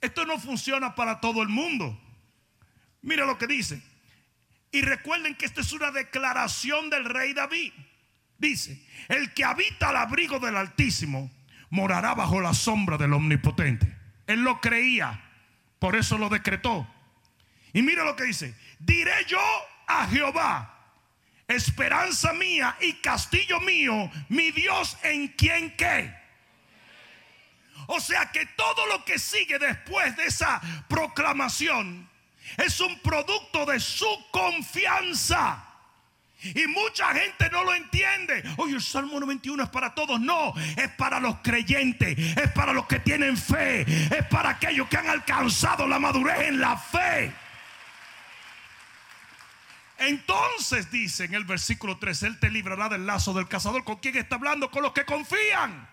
Esto 0.00 0.24
no 0.24 0.38
funciona 0.38 0.94
para 0.94 1.20
todo 1.20 1.42
el 1.42 1.50
mundo. 1.50 2.00
Mira 3.02 3.26
lo 3.26 3.36
que 3.36 3.46
dice. 3.46 3.82
Y 4.74 4.80
recuerden 4.80 5.36
que 5.36 5.46
esta 5.46 5.60
es 5.60 5.72
una 5.72 5.92
declaración 5.92 6.90
del 6.90 7.04
rey 7.04 7.32
David. 7.32 7.72
Dice, 8.38 8.84
el 9.06 9.32
que 9.32 9.44
habita 9.44 9.90
al 9.90 9.96
abrigo 9.96 10.40
del 10.40 10.56
Altísimo 10.56 11.30
morará 11.70 12.12
bajo 12.12 12.40
la 12.40 12.52
sombra 12.52 12.98
del 12.98 13.12
Omnipotente. 13.12 13.96
Él 14.26 14.42
lo 14.42 14.60
creía, 14.60 15.30
por 15.78 15.94
eso 15.94 16.18
lo 16.18 16.28
decretó. 16.28 16.92
Y 17.72 17.82
mira 17.82 18.02
lo 18.02 18.16
que 18.16 18.24
dice, 18.24 18.58
diré 18.80 19.14
yo 19.28 19.38
a 19.86 20.08
Jehová, 20.08 20.76
esperanza 21.46 22.32
mía 22.32 22.76
y 22.80 22.94
castillo 22.94 23.60
mío, 23.60 24.10
mi 24.28 24.50
Dios 24.50 24.98
en 25.04 25.28
quien 25.28 25.76
qué. 25.76 26.12
O 27.86 28.00
sea 28.00 28.32
que 28.32 28.44
todo 28.44 28.86
lo 28.88 29.04
que 29.04 29.20
sigue 29.20 29.60
después 29.60 30.16
de 30.16 30.24
esa 30.24 30.60
proclamación 30.88 32.10
es 32.56 32.80
un 32.80 32.98
producto 33.00 33.66
de 33.66 33.80
su 33.80 34.06
confianza. 34.30 35.64
Y 36.42 36.66
mucha 36.66 37.14
gente 37.14 37.48
no 37.50 37.64
lo 37.64 37.74
entiende. 37.74 38.42
Oye, 38.58 38.74
el 38.74 38.82
Salmo 38.82 39.18
91 39.18 39.62
es 39.62 39.68
para 39.70 39.94
todos. 39.94 40.20
No, 40.20 40.52
es 40.76 40.90
para 40.90 41.18
los 41.18 41.36
creyentes, 41.42 42.18
es 42.18 42.50
para 42.52 42.74
los 42.74 42.86
que 42.86 43.00
tienen 43.00 43.36
fe, 43.36 43.82
es 43.82 44.26
para 44.26 44.50
aquellos 44.50 44.88
que 44.88 44.98
han 44.98 45.08
alcanzado 45.08 45.86
la 45.86 45.98
madurez 45.98 46.48
en 46.48 46.60
la 46.60 46.76
fe. 46.76 47.32
Entonces 49.96 50.90
dice 50.90 51.24
en 51.24 51.34
el 51.34 51.44
versículo 51.44 51.98
3, 51.98 52.24
Él 52.24 52.38
te 52.38 52.50
librará 52.50 52.90
del 52.90 53.06
lazo 53.06 53.32
del 53.32 53.48
cazador. 53.48 53.84
¿Con 53.84 53.96
quién 53.96 54.16
está 54.16 54.34
hablando? 54.34 54.70
Con 54.70 54.82
los 54.82 54.92
que 54.92 55.06
confían. 55.06 55.88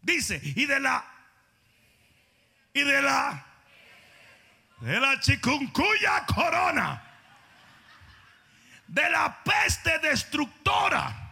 Dice, 0.00 0.40
y 0.42 0.64
de 0.64 0.80
la... 0.80 1.04
Y 2.72 2.82
de 2.82 3.02
la 3.02 3.49
de 4.80 4.98
la 4.98 5.20
chicuncuya 5.20 6.24
corona, 6.26 7.02
de 8.86 9.10
la 9.10 9.42
peste 9.44 9.98
destructora. 9.98 11.28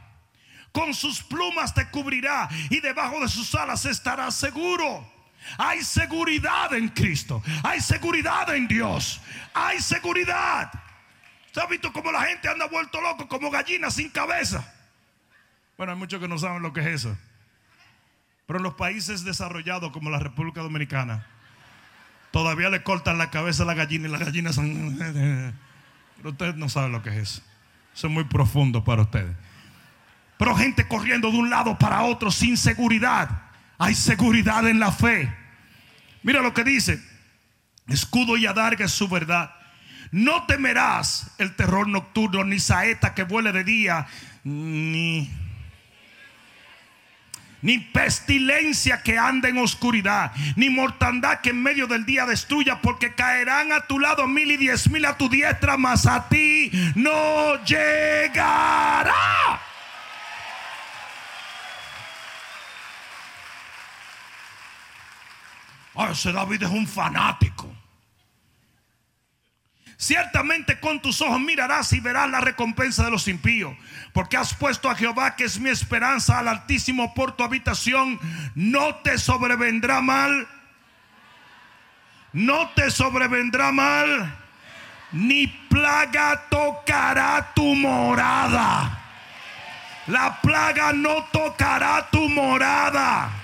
Con 0.73 0.95
sus 0.95 1.23
plumas 1.23 1.75
te 1.75 1.89
cubrirá 1.91 2.49
y 2.71 2.81
debajo 2.81 3.21
de 3.21 3.29
sus 3.29 3.55
alas 3.55 3.85
estarás 3.87 4.35
seguro. 4.35 5.13
Hay 5.57 5.83
seguridad 5.83 6.73
en 6.75 6.89
Cristo. 6.89 7.43
Hay 7.65 7.81
seguridad 7.81 8.55
en 8.55 8.69
Dios. 8.69 9.21
Hay 9.55 9.81
seguridad. 9.81 10.71
¿Se 11.53 11.61
ha 11.61 11.67
visto 11.67 11.93
cómo 11.93 12.13
la 12.13 12.23
gente 12.27 12.49
anda 12.49 12.67
vuelto 12.67 13.01
loco 13.01 13.27
como 13.27 13.51
gallina 13.51 13.91
sin 13.91 14.11
cabeza? 14.11 14.73
Bueno, 15.77 15.93
hay 15.93 15.99
muchos 15.99 16.21
que 16.21 16.29
no 16.29 16.39
saben 16.39 16.63
lo 16.63 16.73
que 16.73 16.81
es 16.81 16.87
eso. 16.87 17.17
Pero 18.47 18.59
en 18.59 18.63
los 18.63 18.75
países 18.75 19.25
desarrollados 19.25 19.91
como 19.91 20.11
la 20.11 20.19
República 20.19 20.61
Dominicana, 20.61 21.27
Todavía 22.31 22.71
le 22.71 22.83
cortan 22.83 23.19
la 23.19 23.31
cabeza 23.31 23.63
a 23.63 23.67
la 23.67 23.75
gallina 23.75 24.09
y 24.09 24.11
las 24.11 24.21
gallinas. 24.21 24.57
Pero 24.59 26.31
ustedes 26.31 26.57
no 26.57 26.69
saben 26.69 26.93
lo 26.93 27.03
que 27.03 27.11
es 27.11 27.17
eso. 27.17 27.43
Eso 27.95 28.07
es 28.07 28.13
muy 28.13 28.25
profundo 28.25 28.85
para 28.85 29.03
ustedes. 29.03 29.35
Pero 30.37 30.55
gente 30.55 30.87
corriendo 30.87 31.31
de 31.31 31.39
un 31.39 31.51
lado 31.51 31.79
para 31.79 32.03
otro 32.03 32.31
sin 32.31 32.57
seguridad. 32.57 33.43
Hay 33.79 33.95
seguridad 33.95 34.69
en 34.69 34.79
la 34.79 34.93
fe. 34.93 35.33
Mira 36.23 36.41
lo 36.41 36.55
que 36.55 36.65
dice. 36.65 37.03
Escudo 37.89 38.37
y 38.37 38.47
adarga 38.47 38.85
es 38.85 38.93
su 38.93 39.09
verdad. 39.09 39.55
No 40.11 40.47
temerás 40.47 41.31
el 41.39 41.55
terror 41.57 41.89
nocturno, 41.89 42.45
ni 42.45 42.59
saeta 42.59 43.15
que 43.15 43.25
vuele 43.25 43.53
de 43.53 43.65
día, 43.65 44.07
ni 44.45 45.31
ni 47.63 47.79
pestilencia 47.79 49.03
que 49.03 49.19
anda 49.19 49.49
en 49.49 49.59
oscuridad, 49.59 50.33
ni 50.57 50.71
mortandad 50.71 51.41
que 51.41 51.51
en 51.51 51.63
medio 51.63 51.87
del 51.87 52.05
día 52.05 52.27
destruya, 52.27 52.81
porque 52.81 53.15
caerán 53.15 53.73
a 53.73 53.87
tu 53.87 53.99
lado 53.99 54.27
mil 54.27 54.51
y 54.51 54.57
diez 54.57 54.89
mil 54.91 55.05
a 55.05 55.17
tu 55.17 55.29
diestra, 55.29 55.77
mas 55.77 56.07
a 56.07 56.29
ti 56.29 56.71
no 56.95 57.63
llegará. 57.65 59.15
Oh, 65.95 66.07
ese 66.07 66.31
David 66.31 66.63
es 66.63 66.71
un 66.71 66.87
fanático. 66.87 67.78
Ciertamente 70.01 70.79
con 70.79 71.03
tus 71.03 71.21
ojos 71.21 71.41
mirarás 71.41 71.93
y 71.93 71.99
verás 71.99 72.31
la 72.31 72.41
recompensa 72.41 73.05
de 73.05 73.11
los 73.11 73.27
impíos. 73.27 73.77
Porque 74.13 74.37
has 74.37 74.55
puesto 74.55 74.89
a 74.89 74.95
Jehová, 74.95 75.35
que 75.35 75.43
es 75.43 75.59
mi 75.59 75.71
esperanza, 75.71 76.39
al 76.39 76.47
Altísimo 76.47 77.15
por 77.15 77.33
tu 77.33 77.43
habitación. 77.43 78.21
No 78.55 78.95
te 78.97 79.19
sobrevendrá 79.19 80.01
mal. 80.01 80.47
No 82.33 82.71
te 82.71 82.93
sobrevendrá 82.93 83.73
mal. 83.73 84.37
Ni 85.11 85.49
plaga 85.49 86.45
tocará 86.49 87.53
tu 87.53 87.75
morada. 87.75 89.03
La 90.07 90.41
plaga 90.41 90.93
no 90.93 91.25
tocará 91.33 92.09
tu 92.09 92.29
morada. 92.29 93.38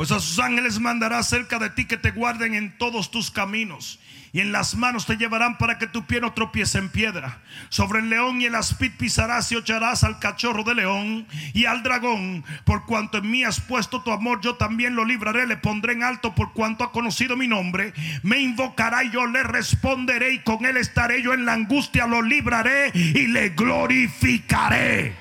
Pues 0.00 0.12
a 0.12 0.18
sus 0.18 0.38
ángeles 0.38 0.80
mandará 0.80 1.22
cerca 1.22 1.58
de 1.58 1.68
ti 1.68 1.84
que 1.84 1.98
te 1.98 2.10
guarden 2.10 2.54
en 2.54 2.78
todos 2.78 3.10
tus 3.10 3.30
caminos. 3.30 4.00
Y 4.32 4.40
en 4.40 4.50
las 4.50 4.74
manos 4.74 5.04
te 5.04 5.18
llevarán 5.18 5.58
para 5.58 5.76
que 5.76 5.86
tu 5.86 6.06
pie 6.06 6.22
no 6.22 6.32
tropiece 6.32 6.78
en 6.78 6.88
piedra. 6.88 7.42
Sobre 7.68 7.98
el 7.98 8.08
león 8.08 8.40
y 8.40 8.46
el 8.46 8.54
aspid 8.54 8.92
pisarás 8.96 9.52
y 9.52 9.56
echarás 9.56 10.02
al 10.02 10.18
cachorro 10.18 10.64
de 10.64 10.74
león 10.74 11.26
y 11.52 11.66
al 11.66 11.82
dragón. 11.82 12.46
Por 12.64 12.86
cuanto 12.86 13.18
en 13.18 13.30
mí 13.30 13.44
has 13.44 13.60
puesto 13.60 14.00
tu 14.00 14.10
amor, 14.10 14.40
yo 14.40 14.54
también 14.54 14.96
lo 14.96 15.04
libraré. 15.04 15.46
Le 15.46 15.58
pondré 15.58 15.92
en 15.92 16.02
alto 16.02 16.34
por 16.34 16.54
cuanto 16.54 16.82
ha 16.82 16.92
conocido 16.92 17.36
mi 17.36 17.46
nombre. 17.46 17.92
Me 18.22 18.38
invocará 18.40 19.04
y 19.04 19.10
yo 19.10 19.26
le 19.26 19.42
responderé. 19.42 20.32
Y 20.32 20.38
con 20.38 20.64
él 20.64 20.78
estaré 20.78 21.22
yo 21.22 21.34
en 21.34 21.44
la 21.44 21.52
angustia. 21.52 22.06
Lo 22.06 22.22
libraré 22.22 22.90
y 22.94 23.26
le 23.26 23.50
glorificaré. 23.50 25.14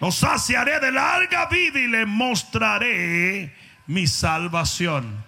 Lo 0.00 0.10
saciaré 0.10 0.80
de 0.80 0.90
larga 0.90 1.46
vida 1.46 1.78
y 1.78 1.86
le 1.86 2.04
mostraré 2.04 3.59
mi 3.90 4.06
salvación. 4.06 5.24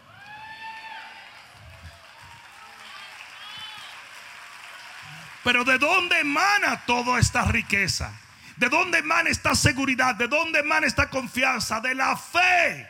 Pero 5.43 5.65
¿de 5.65 5.79
dónde 5.79 6.21
emana 6.21 6.87
toda 6.87 7.19
esta 7.19 7.45
riqueza? 7.45 8.17
¿De 8.57 8.69
dónde 8.69 8.99
emana 8.99 9.31
esta 9.31 9.57
seguridad? 9.57 10.15
¿De 10.15 10.29
dónde 10.29 10.61
emana 10.61 10.87
esta 10.87 11.11
confianza? 11.11 11.81
De 11.81 11.93
la 11.97 12.17
fe. 12.17 12.89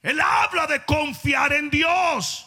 Él 0.00 0.20
habla 0.20 0.68
de 0.68 0.84
confiar 0.84 1.52
en 1.52 1.68
Dios. 1.68 2.46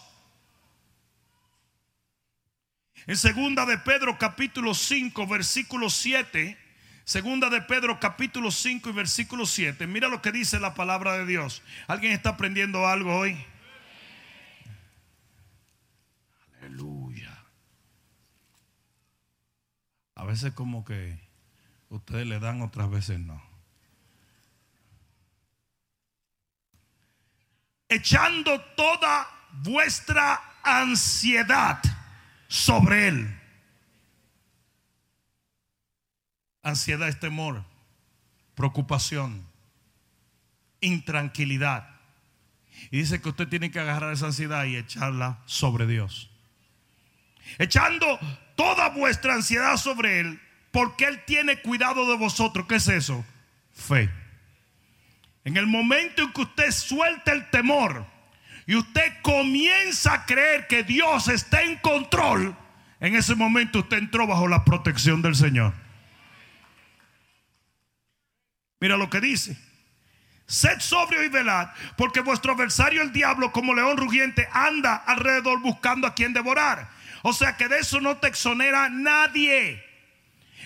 En 3.05 3.17
segunda 3.17 3.65
de 3.65 3.79
Pedro 3.79 4.17
capítulo 4.17 4.73
5 4.73 5.27
versículo 5.27 5.89
7, 5.89 6.57
segunda 7.07 7.49
de 7.49 7.61
Pedro 7.61 8.01
capítulo 8.01 8.51
5 8.51 8.89
y 8.89 8.91
versículo 8.91 9.45
7, 9.45 9.87
mira 9.87 10.09
lo 10.09 10.21
que 10.21 10.33
dice 10.33 10.59
la 10.59 10.73
palabra 10.73 11.13
de 11.13 11.25
Dios. 11.25 11.63
¿Alguien 11.87 12.11
está 12.11 12.31
aprendiendo 12.31 12.85
algo 12.85 13.17
hoy? 13.17 13.37
Aleluya. 16.59 17.33
A 20.15 20.25
veces 20.25 20.51
como 20.51 20.83
que 20.83 21.17
ustedes 21.87 22.27
le 22.27 22.39
dan, 22.39 22.61
otras 22.61 22.89
veces 22.89 23.21
no. 23.21 23.41
Echando 27.87 28.59
toda 28.75 29.29
vuestra 29.53 30.41
ansiedad 30.61 31.81
sobre 32.49 33.07
Él. 33.07 33.36
Ansiedad 36.67 37.07
es 37.07 37.17
temor, 37.17 37.63
preocupación, 38.53 39.47
intranquilidad. 40.81 41.87
Y 42.91 42.97
dice 42.97 43.21
que 43.21 43.29
usted 43.29 43.47
tiene 43.47 43.71
que 43.71 43.79
agarrar 43.79 44.11
esa 44.11 44.25
ansiedad 44.25 44.65
y 44.65 44.75
echarla 44.75 45.39
sobre 45.45 45.87
Dios. 45.87 46.29
Echando 47.57 48.19
toda 48.55 48.89
vuestra 48.89 49.35
ansiedad 49.35 49.77
sobre 49.77 50.19
Él, 50.19 50.41
porque 50.71 51.05
Él 51.05 51.23
tiene 51.25 51.61
cuidado 51.61 52.11
de 52.11 52.17
vosotros. 52.17 52.65
¿Qué 52.67 52.75
es 52.75 52.89
eso? 52.89 53.23
Fe. 53.73 54.11
En 55.45 55.55
el 55.55 55.67
momento 55.67 56.21
en 56.23 56.33
que 56.33 56.41
usted 56.41 56.71
suelta 56.71 57.31
el 57.31 57.49
temor, 57.49 58.05
y 58.65 58.75
usted 58.75 59.13
comienza 59.21 60.15
a 60.15 60.25
creer 60.25 60.67
que 60.67 60.83
Dios 60.83 61.29
está 61.29 61.61
en 61.61 61.77
control, 61.77 62.57
en 62.99 63.15
ese 63.15 63.35
momento 63.35 63.79
usted 63.79 63.99
entró 63.99 64.27
bajo 64.27 64.49
la 64.49 64.65
protección 64.65 65.21
del 65.21 65.37
Señor. 65.37 65.86
Mira 68.79 68.97
lo 68.97 69.09
que 69.09 69.19
dice. 69.19 69.57
Sed 70.47 70.79
sobrio 70.79 71.23
y 71.23 71.27
velad, 71.27 71.69
porque 71.97 72.21
vuestro 72.21 72.53
adversario 72.53 73.01
el 73.01 73.11
diablo, 73.11 73.51
como 73.51 73.73
león 73.73 73.97
rugiente, 73.97 74.47
anda 74.53 74.95
alrededor 74.95 75.61
buscando 75.61 76.07
a 76.07 76.15
quien 76.15 76.31
devorar. 76.31 76.89
O 77.23 77.33
sea 77.33 77.57
que 77.57 77.67
de 77.67 77.79
eso 77.79 77.99
no 77.99 78.17
te 78.17 78.27
exonera 78.27 78.87
nadie. 78.87 79.83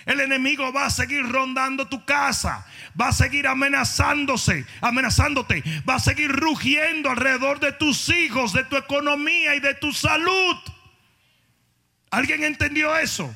El 0.06 0.19
enemigo 0.19 0.71
va 0.71 0.86
a 0.86 0.89
seguir 0.91 1.28
rondando 1.28 1.88
tu 1.88 2.06
casa, 2.06 2.65
va 3.00 3.10
a 3.10 3.13
seguir 3.13 3.47
amenazándose, 3.47 4.65
amenazándote, 4.82 5.63
va 5.88 5.95
a 5.95 6.00
seguir 6.00 6.32
rugiendo 6.32 7.10
alrededor 7.10 7.60
de 7.60 7.71
tus 7.71 8.10
hijos, 8.10 8.54
de 8.54 8.63
tu 8.65 8.78
economía 8.78 9.56
y 9.56 9.60
de 9.60 9.74
tu 9.76 9.91
salud. 9.93 10.58
¿Alguien 12.12 12.43
entendió 12.43 12.95
eso? 12.97 13.36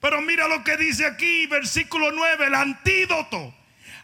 Pero 0.00 0.20
mira 0.22 0.46
lo 0.48 0.62
que 0.62 0.76
dice 0.76 1.06
aquí, 1.06 1.46
versículo 1.46 2.12
9, 2.12 2.46
el 2.46 2.54
antídoto 2.54 3.54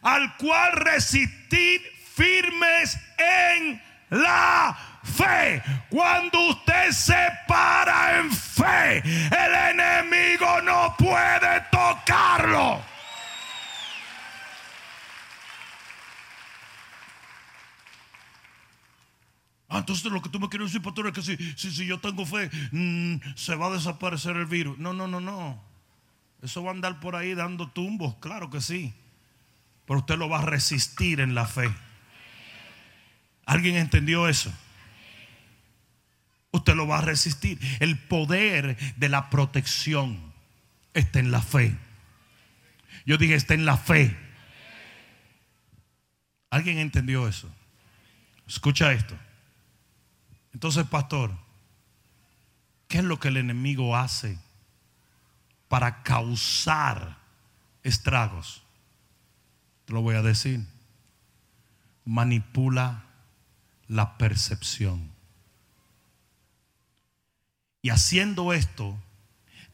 al 0.03 0.37
cual 0.37 0.73
resistir 0.73 1.81
firmes 2.15 2.99
en 3.19 3.83
la 4.11 4.77
fe. 5.03 5.63
Cuando 5.91 6.49
usted 6.49 6.91
se 6.91 7.31
para 7.47 8.19
en 8.19 8.31
fe, 8.31 8.99
el 8.99 9.79
enemigo 9.79 10.61
no 10.63 10.95
puede 10.99 11.61
tocarlo. 11.71 12.83
Ah, 19.69 19.79
entonces 19.79 20.11
lo 20.11 20.23
que 20.23 20.29
tú 20.29 20.39
me 20.39 20.49
quieres 20.49 20.69
decir, 20.69 20.81
pastor, 20.81 21.09
es 21.09 21.13
que 21.13 21.23
si, 21.23 21.37
si, 21.57 21.87
yo 21.87 21.99
tengo 21.99 22.25
fe, 22.25 22.49
mm, 22.71 23.17
se 23.35 23.57
va 23.57 23.67
a 23.67 23.71
desaparecer 23.71 24.37
el 24.37 24.47
virus. 24.47 24.79
No, 24.79 24.93
no, 24.93 25.09
no, 25.09 25.21
no. 25.21 25.61
Eso 26.41 26.63
va 26.63 26.71
a 26.71 26.75
andar 26.75 27.01
por 27.01 27.17
ahí 27.17 27.35
dando 27.35 27.69
tumbos, 27.69 28.15
claro 28.17 28.49
que 28.49 28.61
sí. 28.61 28.95
Pero 29.87 30.01
usted 30.01 30.17
lo 30.17 30.29
va 30.29 30.41
a 30.41 30.47
resistir 30.47 31.21
en 31.21 31.35
la 31.35 31.47
fe. 31.47 31.73
¿Alguien 33.45 33.77
entendió 33.77 34.29
eso? 34.29 34.53
Usted 36.51 36.75
lo 36.75 36.87
va 36.87 36.99
a 36.99 37.03
resistir. 37.03 37.59
El 37.81 37.99
poder 37.99 38.77
de 38.97 39.09
la 39.09 39.31
protección 39.31 40.33
está 40.95 41.21
en 41.21 41.31
la 41.31 41.41
fe. 41.41 41.77
Yo 43.05 43.17
dije, 43.19 43.35
está 43.35 43.55
en 43.55 43.65
la 43.65 43.77
fe. 43.77 44.17
¿Alguien 46.51 46.79
entendió 46.79 47.29
eso? 47.29 47.49
Escucha 48.49 48.93
esto. 48.93 49.17
Entonces, 50.53 50.87
pastor, 50.87 51.37
¿qué 52.89 52.99
es 52.99 53.05
lo 53.05 53.21
que 53.21 53.29
el 53.29 53.37
enemigo 53.37 53.97
hace 53.97 54.39
para 55.69 56.03
causar 56.03 57.19
estragos? 57.83 58.66
Te 59.87 59.95
lo 59.95 60.03
voy 60.03 60.17
a 60.17 60.23
decir. 60.23 60.67
Manipula 62.05 63.05
la 63.89 64.19
percepción. 64.19 65.11
Y 67.83 67.91
haciendo 67.91 68.53
esto, 68.53 68.97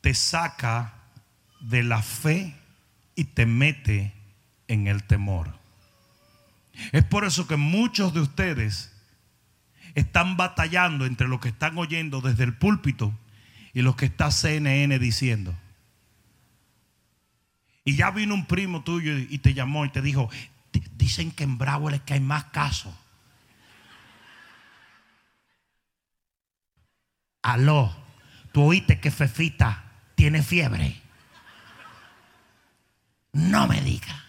te 0.03 0.15
saca 0.15 0.95
de 1.61 1.83
la 1.83 2.03
fe 2.03 2.55
y 3.15 3.25
te 3.25 3.47
mete 3.47 4.13
en 4.69 4.87
el 4.87 5.03
temor. 5.05 5.59
Es 6.93 7.05
por 7.05 7.25
eso 7.25 7.47
que 7.47 7.57
muchos 7.57 8.13
de 8.13 8.21
ustedes 8.21 8.93
están 9.95 10.37
batallando 10.37 11.07
entre 11.07 11.29
lo 11.29 11.41
que 11.41 11.49
están 11.49 11.77
oyendo 11.79 12.21
desde 12.21 12.45
el 12.45 12.55
púlpito 12.55 13.13
y 13.73 13.83
lo 13.83 13.97
que 13.97 14.07
está 14.07 14.31
CNN 14.31 14.99
diciendo. 14.99 15.55
Y 17.85 17.97
ya 17.97 18.11
vino 18.11 18.35
un 18.35 18.47
primo 18.47 18.83
tuyo 18.83 19.17
y 19.17 19.39
te 19.39 19.55
llamó 19.55 19.85
y 19.85 19.89
te 19.89 20.03
dijo, 20.03 20.31
dicen 20.97 21.33
que 21.33 21.45
en 21.45 21.59
Bravo 21.59 21.91
les 21.91 22.01
hay 22.09 22.21
más 22.21 22.45
casos. 22.45 22.95
Aló, 27.43 27.95
tú 28.53 28.63
oíste 28.63 29.01
que 29.01 29.11
Fefita 29.11 29.85
tiene 30.15 30.43
fiebre. 30.43 31.01
No 33.33 33.67
me 33.67 33.81
diga. 33.81 34.27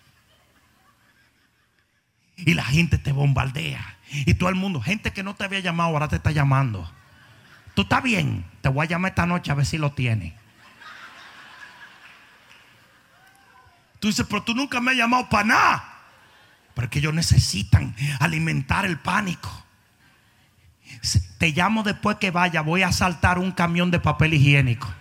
Y 2.38 2.56
la 2.56 2.64
gente 2.64 2.98
te 2.98 3.12
bombardea. 3.12 3.98
Y 4.10 4.34
todo 4.34 4.50
el 4.50 4.56
mundo, 4.56 4.82
gente 4.82 5.14
que 5.14 5.24
no 5.24 5.36
te 5.36 5.44
había 5.44 5.60
llamado, 5.60 5.90
ahora 5.90 6.08
te 6.08 6.16
está 6.16 6.32
llamando. 6.32 6.92
Tú 7.76 7.84
estás 7.84 8.02
bien. 8.02 8.46
Te 8.62 8.70
voy 8.70 8.86
a 8.86 8.90
llamar 8.90 9.12
esta 9.12 9.26
noche 9.26 9.52
a 9.52 9.56
ver 9.56 9.66
si 9.66 9.78
lo 9.78 9.92
tienes. 9.92 10.34
Tú 14.04 14.10
dices, 14.10 14.26
pero 14.30 14.44
tú 14.44 14.54
nunca 14.54 14.82
me 14.82 14.92
has 14.92 14.98
llamado 14.98 15.30
para 15.30 15.46
nada. 15.46 16.00
Porque 16.76 17.00
ellos 17.00 17.14
necesitan 17.14 17.96
alimentar 18.20 18.86
el 18.86 19.00
pánico. 19.00 19.50
Te 21.38 21.52
llamo 21.52 21.84
después 21.84 22.18
que 22.18 22.30
vaya, 22.30 22.60
voy 22.60 22.84
a 22.84 22.92
saltar 22.92 23.40
un 23.40 23.54
camión 23.54 23.92
de 23.92 24.02
papel 24.02 24.34
higiénico. 24.34 24.94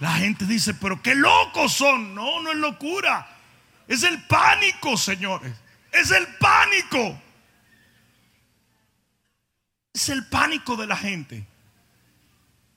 La 0.00 0.12
gente 0.16 0.44
dice, 0.44 0.74
pero 0.74 1.00
qué 1.00 1.14
locos 1.14 1.72
son. 1.72 2.14
No, 2.14 2.42
no 2.42 2.50
es 2.50 2.58
locura. 2.58 3.26
Es 3.86 4.02
el 4.02 4.22
pánico, 4.24 4.98
señores. 4.98 5.54
Es 5.90 6.10
el 6.10 6.26
pánico. 6.36 7.22
Es 9.98 10.08
el 10.10 10.24
pánico 10.26 10.76
de 10.76 10.86
la 10.86 10.96
gente. 10.96 11.44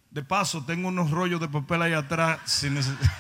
De 0.10 0.24
paso, 0.24 0.66
tengo 0.66 0.88
unos 0.88 1.12
rollos 1.12 1.40
de 1.40 1.48
papel 1.48 1.84
ahí 1.84 1.94
atrás. 1.94 2.40
Si 2.46 2.68
neces- 2.68 2.98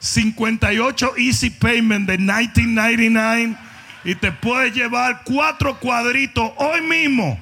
58 0.00 1.14
Easy 1.18 1.50
Payment 1.50 2.08
de 2.08 2.18
1999 2.18 3.56
y 4.04 4.14
te 4.14 4.30
puedes 4.32 4.74
llevar 4.74 5.22
cuatro 5.24 5.78
cuadritos 5.78 6.52
hoy 6.56 6.80
mismo. 6.82 7.38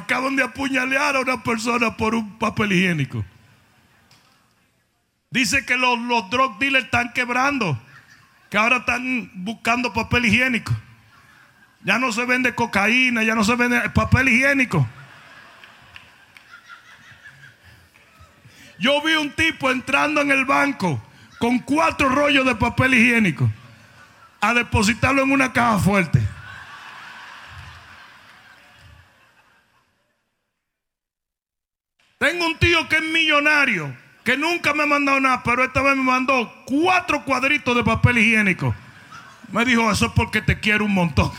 Acaban 0.00 0.36
de 0.36 0.42
apuñalear 0.42 1.16
a 1.16 1.20
una 1.20 1.42
persona 1.42 1.96
por 1.96 2.14
un 2.14 2.38
papel 2.38 2.72
higiénico. 2.72 3.24
Dice 5.30 5.64
que 5.64 5.76
los, 5.76 5.98
los 6.00 6.28
drug 6.30 6.58
dealers 6.58 6.86
están 6.86 7.12
quebrando, 7.12 7.80
que 8.50 8.58
ahora 8.58 8.78
están 8.78 9.30
buscando 9.34 9.92
papel 9.92 10.26
higiénico. 10.26 10.72
Ya 11.82 11.98
no 11.98 12.12
se 12.12 12.24
vende 12.24 12.54
cocaína, 12.54 13.22
ya 13.22 13.34
no 13.34 13.44
se 13.44 13.54
vende 13.54 13.88
papel 13.90 14.28
higiénico. 14.28 14.86
Yo 18.78 19.02
vi 19.02 19.12
un 19.12 19.30
tipo 19.30 19.70
entrando 19.70 20.20
en 20.22 20.30
el 20.30 20.46
banco 20.46 21.02
con 21.38 21.58
cuatro 21.58 22.08
rollos 22.08 22.46
de 22.46 22.54
papel 22.54 22.94
higiénico 22.94 23.50
a 24.40 24.54
depositarlo 24.54 25.22
en 25.22 25.32
una 25.32 25.52
caja 25.52 25.78
fuerte. 25.78 26.20
Tengo 32.20 32.44
un 32.44 32.58
tío 32.58 32.86
que 32.86 32.96
es 32.96 33.02
millonario, 33.02 33.96
que 34.24 34.36
nunca 34.36 34.74
me 34.74 34.82
ha 34.82 34.86
mandado 34.86 35.18
nada, 35.20 35.42
pero 35.42 35.64
esta 35.64 35.80
vez 35.80 35.96
me 35.96 36.02
mandó 36.02 36.52
cuatro 36.66 37.24
cuadritos 37.24 37.74
de 37.74 37.82
papel 37.82 38.18
higiénico. 38.18 38.74
Me 39.50 39.64
dijo, 39.64 39.90
eso 39.90 40.04
es 40.04 40.12
porque 40.12 40.42
te 40.42 40.60
quiero 40.60 40.84
un 40.84 40.92
montón. 40.92 41.32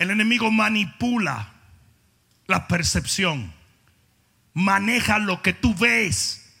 El 0.00 0.10
enemigo 0.10 0.50
manipula 0.50 1.52
la 2.48 2.66
percepción, 2.66 3.54
maneja 4.52 5.20
lo 5.20 5.42
que 5.42 5.52
tú 5.52 5.76
ves 5.76 6.52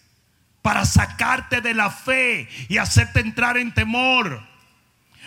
para 0.62 0.84
sacarte 0.84 1.60
de 1.60 1.74
la 1.74 1.90
fe 1.90 2.48
y 2.68 2.78
hacerte 2.78 3.18
entrar 3.18 3.58
en 3.58 3.74
temor. 3.74 4.46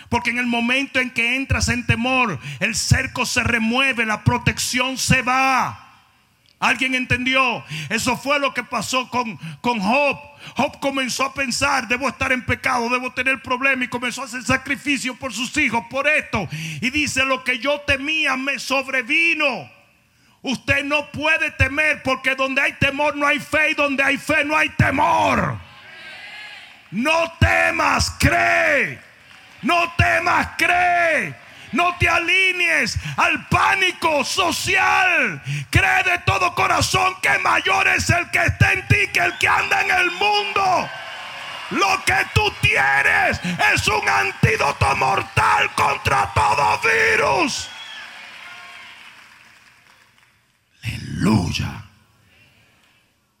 Porque 0.08 0.30
en 0.30 0.38
el 0.38 0.46
momento 0.46 1.00
en 1.00 1.10
que 1.10 1.36
entras 1.36 1.68
en 1.68 1.86
temor, 1.86 2.38
el 2.60 2.74
cerco 2.74 3.26
se 3.26 3.42
remueve, 3.42 4.06
la 4.06 4.24
protección 4.24 4.96
se 4.96 5.22
va. 5.22 5.84
¿Alguien 6.60 6.96
entendió? 6.96 7.64
Eso 7.88 8.16
fue 8.16 8.40
lo 8.40 8.52
que 8.52 8.64
pasó 8.64 9.08
con, 9.10 9.36
con 9.60 9.78
Job. 9.78 10.18
Job 10.56 10.80
comenzó 10.80 11.24
a 11.24 11.34
pensar, 11.34 11.86
debo 11.86 12.08
estar 12.08 12.32
en 12.32 12.44
pecado, 12.44 12.88
debo 12.88 13.12
tener 13.12 13.40
problemas 13.42 13.86
y 13.86 13.88
comenzó 13.88 14.22
a 14.22 14.24
hacer 14.24 14.42
sacrificio 14.42 15.14
por 15.14 15.32
sus 15.32 15.56
hijos, 15.56 15.84
por 15.88 16.08
esto. 16.08 16.48
Y 16.80 16.90
dice, 16.90 17.24
lo 17.24 17.44
que 17.44 17.58
yo 17.60 17.80
temía 17.82 18.36
me 18.36 18.58
sobrevino. 18.58 19.70
Usted 20.42 20.84
no 20.84 21.10
puede 21.12 21.50
temer 21.52 22.02
porque 22.02 22.34
donde 22.34 22.62
hay 22.62 22.72
temor 22.74 23.16
no 23.16 23.26
hay 23.26 23.38
fe 23.38 23.72
y 23.72 23.74
donde 23.74 24.02
hay 24.02 24.16
fe 24.18 24.44
no 24.44 24.56
hay 24.56 24.68
temor. 24.70 25.58
No 26.90 27.32
temas, 27.38 28.10
cree. 28.18 29.07
No 29.62 29.92
temas, 29.96 30.48
cree. 30.56 31.34
No 31.72 31.94
te 31.98 32.08
alinees 32.08 32.98
al 33.16 33.46
pánico 33.48 34.24
social. 34.24 35.42
Cree 35.70 36.02
de 36.04 36.18
todo 36.24 36.54
corazón 36.54 37.14
que 37.20 37.38
mayor 37.40 37.88
es 37.88 38.08
el 38.10 38.30
que 38.30 38.44
está 38.44 38.72
en 38.72 38.86
ti 38.88 39.08
que 39.12 39.20
el 39.20 39.36
que 39.38 39.48
anda 39.48 39.82
en 39.82 39.90
el 39.90 40.10
mundo. 40.12 40.88
Lo 41.70 42.02
que 42.04 42.16
tú 42.32 42.50
tienes 42.62 43.40
es 43.74 43.86
un 43.88 44.08
antídoto 44.08 44.96
mortal 44.96 45.70
contra 45.74 46.32
todo 46.32 46.80
virus. 46.80 47.68
Aleluya. 50.82 51.84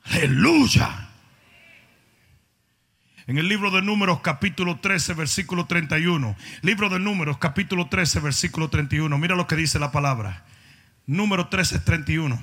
Aleluya. 0.04 1.07
En 3.28 3.36
el 3.36 3.46
libro 3.46 3.70
de 3.70 3.82
Números 3.82 4.20
capítulo 4.22 4.80
13 4.80 5.12
versículo 5.12 5.66
31. 5.66 6.34
Libro 6.62 6.88
de 6.88 6.98
Números 6.98 7.36
capítulo 7.36 7.86
13 7.86 8.20
versículo 8.20 8.70
31. 8.70 9.18
Mira 9.18 9.36
lo 9.36 9.46
que 9.46 9.54
dice 9.54 9.78
la 9.78 9.92
palabra. 9.92 10.46
Número 11.04 11.48
13 11.48 11.80
31. 11.80 12.40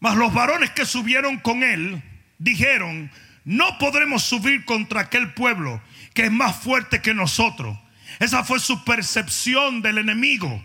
Mas 0.00 0.16
los 0.16 0.34
varones 0.34 0.70
que 0.70 0.84
subieron 0.84 1.38
con 1.38 1.62
él 1.62 2.02
dijeron, 2.38 3.12
no 3.44 3.78
podremos 3.78 4.24
subir 4.24 4.64
contra 4.64 5.02
aquel 5.02 5.34
pueblo 5.34 5.80
que 6.14 6.24
es 6.24 6.32
más 6.32 6.56
fuerte 6.56 7.00
que 7.00 7.14
nosotros. 7.14 7.78
Esa 8.18 8.42
fue 8.42 8.58
su 8.58 8.82
percepción 8.82 9.82
del 9.82 9.98
enemigo. 9.98 10.64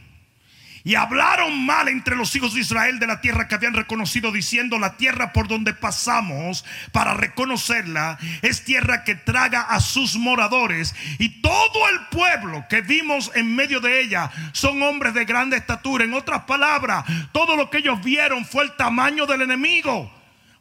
Y 0.89 0.95
hablaron 0.95 1.67
mal 1.67 1.87
entre 1.87 2.15
los 2.15 2.35
hijos 2.35 2.55
de 2.55 2.61
Israel 2.61 2.97
de 2.97 3.05
la 3.05 3.21
tierra 3.21 3.47
que 3.47 3.53
habían 3.53 3.75
reconocido, 3.75 4.31
diciendo, 4.31 4.79
la 4.79 4.97
tierra 4.97 5.33
por 5.33 5.47
donde 5.47 5.75
pasamos 5.75 6.65
para 6.91 7.13
reconocerla 7.13 8.17
es 8.41 8.65
tierra 8.65 9.03
que 9.03 9.13
traga 9.13 9.61
a 9.61 9.81
sus 9.81 10.15
moradores. 10.15 10.95
Y 11.19 11.43
todo 11.43 11.89
el 11.89 12.07
pueblo 12.07 12.65
que 12.67 12.81
vimos 12.81 13.29
en 13.35 13.55
medio 13.55 13.79
de 13.81 14.01
ella 14.01 14.31
son 14.51 14.81
hombres 14.81 15.13
de 15.13 15.25
grande 15.25 15.57
estatura. 15.57 16.05
En 16.05 16.15
otras 16.15 16.45
palabras, 16.45 17.05
todo 17.33 17.55
lo 17.55 17.69
que 17.69 17.77
ellos 17.77 18.03
vieron 18.03 18.43
fue 18.43 18.63
el 18.63 18.75
tamaño 18.75 19.27
del 19.27 19.43
enemigo. 19.43 20.11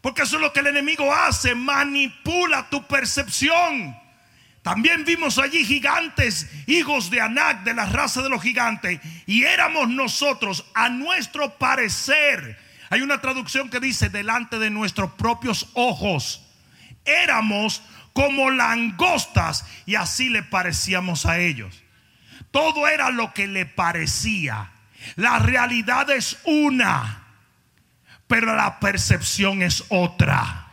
Porque 0.02 0.24
eso 0.24 0.36
es 0.36 0.42
lo 0.42 0.52
que 0.52 0.60
el 0.60 0.66
enemigo 0.66 1.10
hace, 1.10 1.54
manipula 1.54 2.68
tu 2.68 2.86
percepción. 2.86 3.96
También 4.68 5.06
vimos 5.06 5.38
allí 5.38 5.64
gigantes, 5.64 6.46
hijos 6.66 7.08
de 7.08 7.22
Anac, 7.22 7.62
de 7.62 7.72
la 7.72 7.86
raza 7.86 8.20
de 8.20 8.28
los 8.28 8.42
gigantes. 8.42 9.00
Y 9.24 9.44
éramos 9.44 9.88
nosotros, 9.88 10.66
a 10.74 10.90
nuestro 10.90 11.56
parecer. 11.56 12.58
Hay 12.90 13.00
una 13.00 13.18
traducción 13.22 13.70
que 13.70 13.80
dice, 13.80 14.10
delante 14.10 14.58
de 14.58 14.68
nuestros 14.68 15.12
propios 15.12 15.70
ojos. 15.72 16.46
Éramos 17.06 17.82
como 18.12 18.50
langostas 18.50 19.64
y 19.86 19.94
así 19.94 20.28
le 20.28 20.42
parecíamos 20.42 21.24
a 21.24 21.38
ellos. 21.38 21.82
Todo 22.50 22.88
era 22.88 23.08
lo 23.08 23.32
que 23.32 23.46
le 23.46 23.64
parecía. 23.64 24.70
La 25.16 25.38
realidad 25.38 26.10
es 26.10 26.40
una, 26.44 27.24
pero 28.26 28.54
la 28.54 28.80
percepción 28.80 29.62
es 29.62 29.84
otra. 29.88 30.67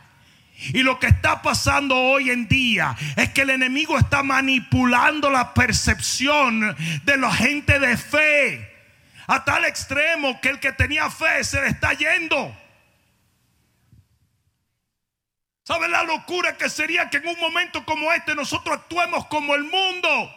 Y 0.72 0.82
lo 0.82 0.98
que 0.98 1.06
está 1.06 1.42
pasando 1.42 1.96
hoy 1.96 2.30
en 2.30 2.48
día 2.48 2.96
es 3.16 3.30
que 3.30 3.42
el 3.42 3.50
enemigo 3.50 3.98
está 3.98 4.22
manipulando 4.22 5.30
la 5.30 5.54
percepción 5.54 6.76
de 7.04 7.16
la 7.16 7.32
gente 7.32 7.78
de 7.78 7.96
fe 7.96 8.72
a 9.26 9.44
tal 9.44 9.64
extremo 9.64 10.40
que 10.40 10.50
el 10.50 10.60
que 10.60 10.72
tenía 10.72 11.10
fe 11.10 11.42
se 11.44 11.60
le 11.60 11.68
está 11.68 11.92
yendo. 11.92 12.56
¿Saben 15.64 15.90
la 15.90 16.04
locura 16.04 16.56
que 16.56 16.70
sería 16.70 17.10
que 17.10 17.16
en 17.16 17.26
un 17.26 17.40
momento 17.40 17.84
como 17.84 18.12
este 18.12 18.36
nosotros 18.36 18.76
actuemos 18.76 19.26
como 19.26 19.54
el 19.54 19.64
mundo? 19.64 20.32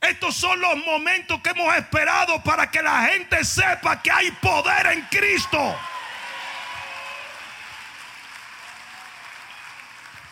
Estos 0.00 0.36
son 0.36 0.60
los 0.60 0.76
momentos 0.86 1.40
que 1.40 1.50
hemos 1.50 1.76
esperado 1.76 2.40
para 2.44 2.70
que 2.70 2.80
la 2.80 3.06
gente 3.06 3.44
sepa 3.44 4.00
que 4.00 4.12
hay 4.12 4.30
poder 4.30 4.86
en 4.92 5.02
Cristo. 5.10 5.76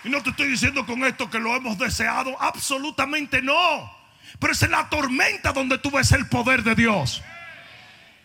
Y 0.06 0.08
no 0.08 0.22
te 0.22 0.30
estoy 0.30 0.46
diciendo 0.46 0.86
con 0.86 1.04
esto 1.04 1.28
que 1.28 1.40
lo 1.40 1.56
hemos 1.56 1.78
deseado, 1.78 2.40
absolutamente 2.40 3.42
no. 3.42 3.92
Pero 4.38 4.52
es 4.52 4.62
en 4.62 4.70
la 4.70 4.88
tormenta 4.88 5.52
donde 5.52 5.78
tú 5.78 5.90
ves 5.90 6.12
el 6.12 6.28
poder 6.28 6.62
de 6.62 6.76
Dios. 6.76 7.24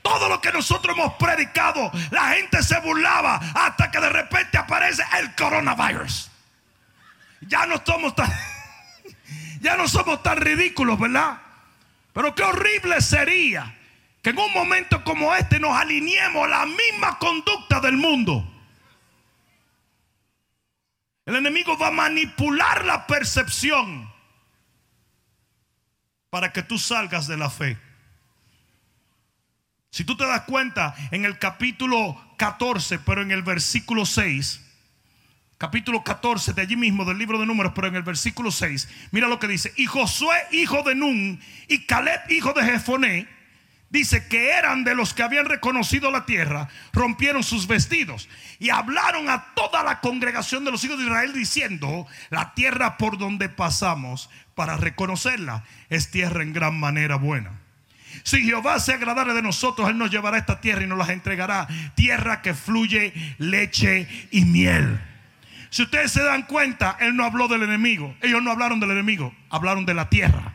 Todo 0.03 0.29
lo 0.29 0.39
que 0.39 0.51
nosotros 0.51 0.95
hemos 0.95 1.13
predicado, 1.13 1.91
la 2.11 2.33
gente 2.33 2.61
se 2.61 2.79
burlaba 2.81 3.37
hasta 3.55 3.89
que 3.89 3.99
de 3.99 4.09
repente 4.09 4.59
aparece 4.59 5.03
el 5.19 5.33
coronavirus. 5.33 6.29
Ya 7.47 7.65
no 7.65 7.81
somos 7.83 8.13
tan, 8.13 8.31
ya 9.59 9.75
no 9.75 9.87
somos 9.87 10.21
tan 10.21 10.37
ridículos, 10.37 10.99
¿verdad? 10.99 11.41
Pero 12.13 12.35
qué 12.35 12.43
horrible 12.43 13.01
sería 13.01 13.75
que 14.21 14.29
en 14.29 14.37
un 14.37 14.53
momento 14.53 15.03
como 15.03 15.33
este 15.33 15.59
nos 15.59 15.75
alineemos 15.75 16.45
a 16.45 16.47
la 16.47 16.65
misma 16.67 17.17
conducta 17.17 17.79
del 17.79 17.97
mundo. 17.97 18.50
El 21.25 21.35
enemigo 21.35 21.77
va 21.77 21.87
a 21.87 21.91
manipular 21.91 22.85
la 22.85 23.05
percepción 23.07 24.11
para 26.29 26.51
que 26.51 26.63
tú 26.63 26.79
salgas 26.79 27.27
de 27.27 27.37
la 27.37 27.49
fe. 27.49 27.77
Si 29.91 30.05
tú 30.05 30.15
te 30.15 30.25
das 30.25 30.41
cuenta, 30.41 30.95
en 31.11 31.25
el 31.25 31.37
capítulo 31.37 32.19
14, 32.37 32.99
pero 32.99 33.21
en 33.21 33.31
el 33.31 33.43
versículo 33.43 34.05
6, 34.05 34.61
capítulo 35.57 36.03
14 36.03 36.53
de 36.53 36.61
allí 36.61 36.75
mismo 36.77 37.05
del 37.05 37.17
libro 37.17 37.37
de 37.37 37.45
números, 37.45 37.73
pero 37.75 37.87
en 37.87 37.95
el 37.95 38.03
versículo 38.03 38.51
6, 38.51 38.87
mira 39.11 39.27
lo 39.27 39.37
que 39.37 39.47
dice, 39.47 39.73
y 39.75 39.85
Josué 39.85 40.35
hijo 40.51 40.81
de 40.83 40.95
Nun 40.95 41.39
y 41.67 41.85
Caleb 41.85 42.21
hijo 42.29 42.53
de 42.53 42.63
Jefoné 42.63 43.40
dice 43.91 44.27
que 44.27 44.51
eran 44.51 44.83
de 44.83 44.95
los 44.95 45.13
que 45.13 45.21
habían 45.21 45.45
reconocido 45.45 46.09
la 46.09 46.25
tierra, 46.25 46.69
rompieron 46.93 47.43
sus 47.43 47.67
vestidos 47.67 48.29
y 48.57 48.69
hablaron 48.69 49.29
a 49.29 49.53
toda 49.53 49.83
la 49.83 49.99
congregación 49.99 50.65
de 50.65 50.71
los 50.71 50.83
hijos 50.83 50.97
de 50.97 51.05
Israel 51.05 51.33
diciendo, 51.33 52.07
la 52.29 52.53
tierra 52.53 52.97
por 52.97 53.17
donde 53.17 53.49
pasamos 53.49 54.29
para 54.55 54.77
reconocerla 54.77 55.63
es 55.89 56.09
tierra 56.09 56.41
en 56.41 56.53
gran 56.53 56.79
manera 56.79 57.17
buena. 57.17 57.59
Si 58.23 58.43
Jehová 58.43 58.79
se 58.79 58.93
agradare 58.93 59.33
de 59.33 59.41
nosotros, 59.41 59.89
Él 59.89 59.97
nos 59.97 60.11
llevará 60.11 60.37
esta 60.37 60.59
tierra 60.59 60.83
y 60.83 60.87
nos 60.87 60.97
las 60.97 61.09
entregará. 61.09 61.67
Tierra 61.95 62.41
que 62.41 62.53
fluye 62.53 63.13
leche 63.37 64.07
y 64.31 64.43
miel. 64.45 64.99
Si 65.69 65.83
ustedes 65.83 66.11
se 66.11 66.21
dan 66.21 66.43
cuenta, 66.43 66.97
Él 66.99 67.15
no 67.15 67.23
habló 67.23 67.47
del 67.47 67.63
enemigo. 67.63 68.13
Ellos 68.21 68.43
no 68.43 68.51
hablaron 68.51 68.81
del 68.81 68.91
enemigo, 68.91 69.33
hablaron 69.49 69.85
de 69.85 69.93
la 69.93 70.09
tierra. 70.09 70.53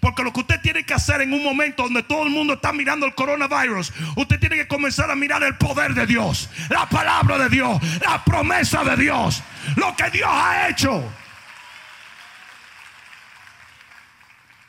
Porque 0.00 0.22
lo 0.22 0.32
que 0.32 0.40
usted 0.40 0.60
tiene 0.60 0.84
que 0.84 0.94
hacer 0.94 1.20
en 1.22 1.32
un 1.32 1.42
momento 1.42 1.82
donde 1.82 2.02
todo 2.02 2.22
el 2.24 2.30
mundo 2.30 2.54
está 2.54 2.72
mirando 2.72 3.06
el 3.06 3.14
coronavirus, 3.14 3.92
usted 4.16 4.38
tiene 4.38 4.56
que 4.56 4.68
comenzar 4.68 5.10
a 5.10 5.16
mirar 5.16 5.42
el 5.42 5.56
poder 5.56 5.94
de 5.94 6.06
Dios, 6.06 6.48
la 6.70 6.88
palabra 6.88 7.38
de 7.38 7.48
Dios, 7.48 7.80
la 8.00 8.24
promesa 8.24 8.84
de 8.84 8.96
Dios, 8.96 9.42
lo 9.76 9.94
que 9.96 10.10
Dios 10.10 10.30
ha 10.30 10.68
hecho. 10.68 11.12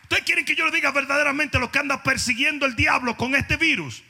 ¿Ustedes 0.03 0.23
quieren 0.23 0.45
que 0.45 0.55
yo 0.55 0.65
le 0.65 0.71
diga 0.71 0.91
verdaderamente 0.91 1.59
lo 1.59 1.71
que 1.71 1.77
anda 1.77 2.01
persiguiendo 2.01 2.65
el 2.65 2.75
diablo 2.75 3.15
con 3.15 3.35
este 3.35 3.57
virus? 3.57 4.03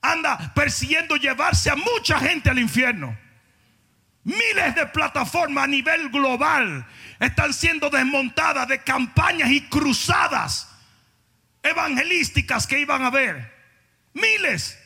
Anda 0.00 0.54
persiguiendo 0.54 1.16
llevarse 1.16 1.70
a 1.70 1.74
mucha 1.74 2.20
gente 2.20 2.50
al 2.50 2.60
infierno. 2.60 3.18
Miles 4.24 4.74
de 4.74 4.86
plataformas 4.86 5.64
a 5.64 5.66
nivel 5.66 6.10
global 6.10 6.86
están 7.18 7.54
siendo 7.54 7.88
desmontadas 7.88 8.68
de 8.68 8.82
campañas 8.82 9.50
y 9.50 9.62
cruzadas 9.68 10.68
evangelísticas 11.62 12.66
que 12.66 12.80
iban 12.80 13.02
a 13.02 13.06
haber. 13.06 13.50
Miles, 14.12 14.78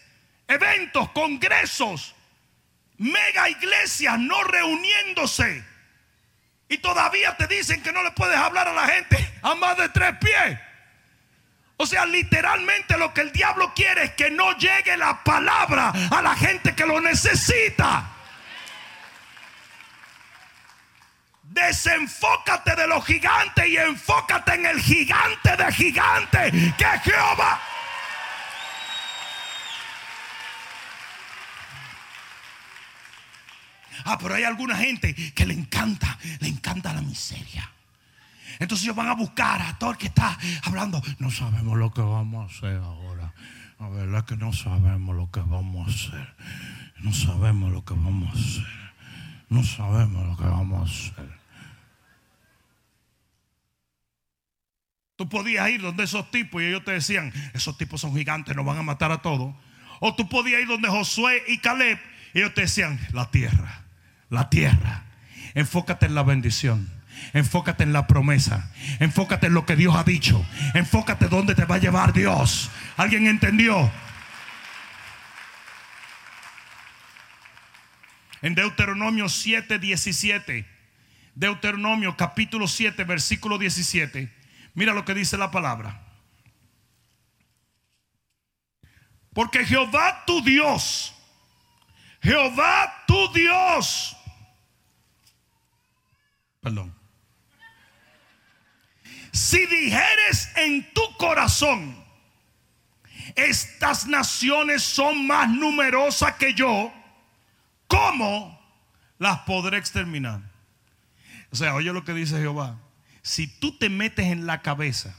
eventos, 0.47 1.11
congresos, 1.11 2.14
mega 2.99 3.49
iglesias 3.49 4.18
no 4.18 4.42
reuniéndose. 4.44 5.64
Y 6.68 6.79
todavía 6.79 7.37
te 7.37 7.47
dicen 7.47 7.83
que 7.83 7.92
no 7.92 8.03
le 8.03 8.12
puedes 8.12 8.37
hablar 8.37 8.68
a 8.68 8.73
la 8.73 8.87
gente 8.87 9.33
a 9.42 9.55
más 9.55 9.77
de 9.77 9.88
tres 9.88 10.16
pies. 10.18 10.59
O 11.77 11.87
sea, 11.87 12.07
literalmente 12.07 12.97
lo 12.97 13.12
que 13.12 13.23
el 13.23 13.33
diablo 13.33 13.73
quiere 13.75 14.05
es 14.05 14.11
que 14.12 14.31
no 14.31 14.57
llegue 14.57 14.97
la 14.97 15.25
palabra 15.25 15.92
a 16.11 16.23
la 16.23 16.37
gente 16.37 16.75
que 16.75 16.87
lo 16.87 17.01
necesita. 17.01 18.13
Desenfócate 21.55 22.75
de 22.75 22.88
los 22.88 23.05
gigantes 23.07 23.64
y 23.69 23.77
enfócate 23.77 24.55
en 24.55 24.67
el 24.67 24.81
gigante 24.81 25.57
de 25.57 25.73
gigantes 25.73 26.51
que 26.51 26.85
es 26.85 27.03
Jehová. 27.05 27.61
Ah, 34.05 34.19
pero 34.21 34.35
hay 34.35 34.43
alguna 34.43 34.77
gente 34.77 35.14
que 35.14 35.47
le 35.47 35.55
encanta, 35.55 36.19
le 36.40 36.49
encanta 36.49 36.93
la 36.93 37.03
miseria. 37.03 37.71
Entonces 38.59 38.87
ellos 38.87 38.97
van 38.97 39.09
a 39.09 39.14
buscar 39.14 39.62
a 39.62 39.79
todo 39.79 39.93
el 39.93 39.97
que 39.97 40.09
está 40.09 40.37
hablando. 40.64 41.01
No 41.21 41.31
sabemos 41.31 41.79
lo 41.79 41.93
que 41.93 42.03
vamos 42.03 42.51
a 42.51 42.57
hacer 42.57 42.79
ahora. 42.79 43.33
La 43.79 43.88
verdad 43.90 44.25
que 44.25 44.37
no 44.37 44.53
sabemos 44.53 45.14
lo 45.14 45.31
que 45.31 45.40
vamos 45.40 45.87
a 45.87 45.90
hacer. 45.93 46.35
No 46.99 47.12
sabemos 47.12 47.71
lo 47.71 47.85
que 47.85 47.95
vamos 47.95 48.35
a 48.35 48.38
hacer. 48.40 48.67
No 49.51 49.62
sabemos 49.62 50.27
lo 50.27 50.37
que 50.37 50.45
vamos 50.45 50.81
a 50.81 50.93
hacer. 50.93 51.34
Tú 55.16 55.29
podías 55.29 55.68
ir 55.70 55.81
donde 55.81 56.05
esos 56.05 56.29
tipos 56.33 56.61
y 56.61 56.66
ellos 56.66 56.85
te 56.85 56.90
decían, 56.90 57.33
esos 57.53 57.79
tipos 57.79 58.00
son 58.00 58.14
gigantes, 58.16 58.57
nos 58.57 58.66
van 58.66 58.79
a 58.79 58.83
matar 58.83 59.12
a 59.12 59.18
todos. 59.18 59.55
O 60.00 60.14
tú 60.16 60.29
podías 60.29 60.61
ir 60.61 60.66
donde 60.66 60.88
Josué 60.88 61.42
y 61.46 61.59
Caleb 61.59 62.00
y 62.33 62.38
ellos 62.38 62.53
te 62.55 62.62
decían, 62.62 62.98
la 63.12 63.31
tierra, 63.31 63.85
la 64.29 64.50
tierra. 64.50 65.05
Enfócate 65.55 66.07
en 66.07 66.16
la 66.16 66.24
bendición. 66.24 66.90
Enfócate 67.33 67.85
en 67.85 67.92
la 67.92 68.09
promesa. 68.09 68.72
Enfócate 68.98 69.46
en 69.46 69.55
lo 69.55 69.64
que 69.64 69.77
Dios 69.77 69.94
ha 69.94 70.03
dicho. 70.03 70.44
Enfócate 70.74 71.29
dónde 71.29 71.55
te 71.55 71.64
va 71.64 71.77
a 71.77 71.79
llevar 71.79 72.12
Dios. 72.12 72.70
¿Alguien 72.96 73.29
entendió? 73.29 73.90
En 78.42 78.57
Deuteronomio 78.57 79.29
7, 79.29 79.79
17. 79.79 80.66
Deuteronomio 81.37 82.16
capítulo 82.16 82.66
7, 82.66 83.05
versículo 83.05 83.59
17 83.59 84.43
Mira 84.75 84.93
lo 84.93 85.05
que 85.05 85.15
dice 85.15 85.39
la 85.39 85.51
palabra. 85.51 86.01
Porque 89.33 89.65
Jehová 89.65 90.25
tu 90.27 90.43
Dios, 90.43 91.15
Jehová 92.23 93.05
tu 93.07 93.33
Dios, 93.33 94.17
perdón, 96.61 96.95
si 99.33 99.67
dijeres 99.67 100.51
en 100.57 100.93
tu 100.93 101.03
corazón, 101.17 102.05
estas 103.35 104.07
naciones 104.07 104.85
son 104.85 105.27
más 105.27 105.49
numerosas 105.49 106.35
que 106.35 106.55
yo, 106.55 106.93
¿cómo 107.89 108.61
las 109.19 109.41
podré 109.41 109.79
exterminar? 109.79 110.41
O 111.51 111.57
sea, 111.57 111.75
oye 111.75 111.93
lo 111.93 112.05
que 112.05 112.13
dice 112.13 112.39
Jehová 112.39 112.79
si 113.25 113.47
tú 113.47 113.73
te 113.79 113.89
metes 113.89 114.27
en 114.27 114.47
la 114.47 114.61
cabeza, 114.61 115.17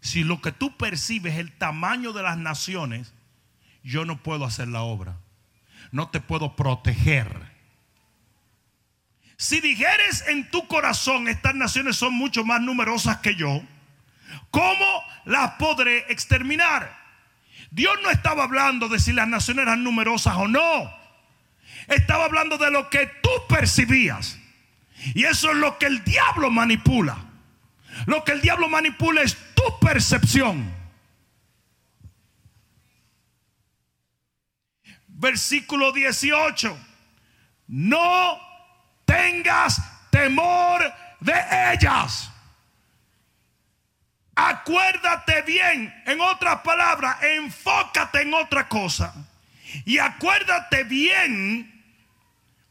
si 0.00 0.22
lo 0.22 0.40
que 0.40 0.52
tú 0.52 0.76
percibes 0.76 1.32
es 1.34 1.40
el 1.40 1.50
tamaño 1.50 2.12
de 2.12 2.22
las 2.22 2.38
naciones, 2.38 3.12
yo 3.82 4.04
no 4.04 4.22
puedo 4.22 4.44
hacer 4.44 4.68
la 4.68 4.82
obra. 4.82 5.16
No 5.90 6.10
te 6.10 6.20
puedo 6.20 6.54
proteger. 6.54 7.50
Si 9.36 9.60
dijeres 9.60 10.24
en 10.28 10.48
tu 10.52 10.68
corazón, 10.68 11.26
estas 11.26 11.56
naciones 11.56 11.96
son 11.96 12.14
mucho 12.14 12.44
más 12.44 12.60
numerosas 12.60 13.18
que 13.18 13.34
yo, 13.34 13.60
¿cómo 14.52 15.02
las 15.24 15.50
podré 15.54 16.06
exterminar? 16.08 16.96
Dios 17.72 17.98
no 18.00 18.10
estaba 18.10 18.44
hablando 18.44 18.88
de 18.88 19.00
si 19.00 19.12
las 19.12 19.26
naciones 19.26 19.62
eran 19.62 19.82
numerosas 19.82 20.36
o 20.36 20.46
no. 20.46 20.88
Estaba 21.88 22.26
hablando 22.26 22.58
de 22.58 22.70
lo 22.70 22.88
que 22.90 23.10
tú 23.20 23.30
percibías. 23.48 24.38
Y 25.14 25.24
eso 25.24 25.50
es 25.50 25.56
lo 25.56 25.78
que 25.78 25.86
el 25.86 26.04
diablo 26.04 26.48
manipula. 26.52 27.29
Lo 28.06 28.24
que 28.24 28.32
el 28.32 28.40
diablo 28.40 28.68
manipula 28.68 29.22
es 29.22 29.36
tu 29.54 29.78
percepción. 29.80 30.72
Versículo 35.06 35.92
18. 35.92 36.78
No 37.68 38.40
tengas 39.04 39.80
temor 40.10 40.82
de 41.20 41.34
ellas. 41.72 42.30
Acuérdate 44.34 45.42
bien, 45.42 46.02
en 46.06 46.20
otras 46.20 46.60
palabras, 46.60 47.22
enfócate 47.22 48.22
en 48.22 48.32
otra 48.32 48.68
cosa. 48.68 49.14
Y 49.84 49.98
acuérdate 49.98 50.84
bien 50.84 51.69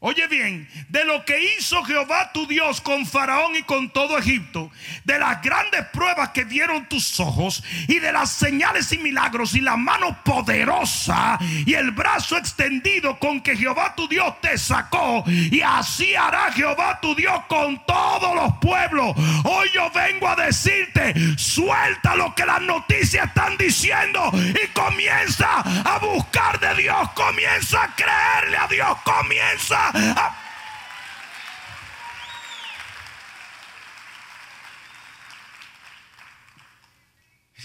Oye 0.02 0.26
bien, 0.28 0.66
de 0.88 1.04
lo 1.04 1.26
que 1.26 1.38
hizo 1.58 1.84
Jehová 1.84 2.32
tu 2.32 2.46
Dios 2.46 2.80
con 2.80 3.04
Faraón 3.04 3.54
y 3.54 3.62
con 3.64 3.90
todo 3.90 4.16
Egipto, 4.16 4.70
de 5.04 5.18
las 5.18 5.42
grandes 5.42 5.84
pruebas 5.92 6.30
que 6.30 6.46
dieron 6.46 6.86
tus 6.86 7.20
ojos 7.20 7.62
y 7.86 7.98
de 7.98 8.10
las 8.10 8.32
señales 8.32 8.90
y 8.92 8.98
milagros 8.98 9.54
y 9.54 9.60
la 9.60 9.76
mano 9.76 10.16
poderosa 10.24 11.38
y 11.66 11.74
el 11.74 11.90
brazo 11.90 12.38
extendido 12.38 13.18
con 13.18 13.42
que 13.42 13.54
Jehová 13.54 13.94
tu 13.94 14.08
Dios 14.08 14.40
te 14.40 14.56
sacó. 14.56 15.22
Y 15.26 15.60
así 15.60 16.14
hará 16.14 16.50
Jehová 16.50 16.98
tu 17.02 17.14
Dios 17.14 17.38
con 17.46 17.84
todos 17.84 18.34
los 18.34 18.54
pueblos. 18.56 19.14
Hoy 19.44 19.68
yo 19.74 19.90
vengo 19.90 20.28
a 20.28 20.36
decirte, 20.36 21.12
suelta 21.36 22.16
lo 22.16 22.34
que 22.34 22.46
las 22.46 22.62
noticias 22.62 23.26
están 23.26 23.58
diciendo 23.58 24.32
y 24.32 24.66
comienza 24.68 25.60
a 25.60 25.98
buscar 25.98 26.58
de 26.58 26.74
Dios, 26.82 27.10
comienza 27.10 27.82
a 27.82 27.94
creerle 27.94 28.56
a 28.56 28.66
Dios, 28.66 28.96
comienza 29.04 29.89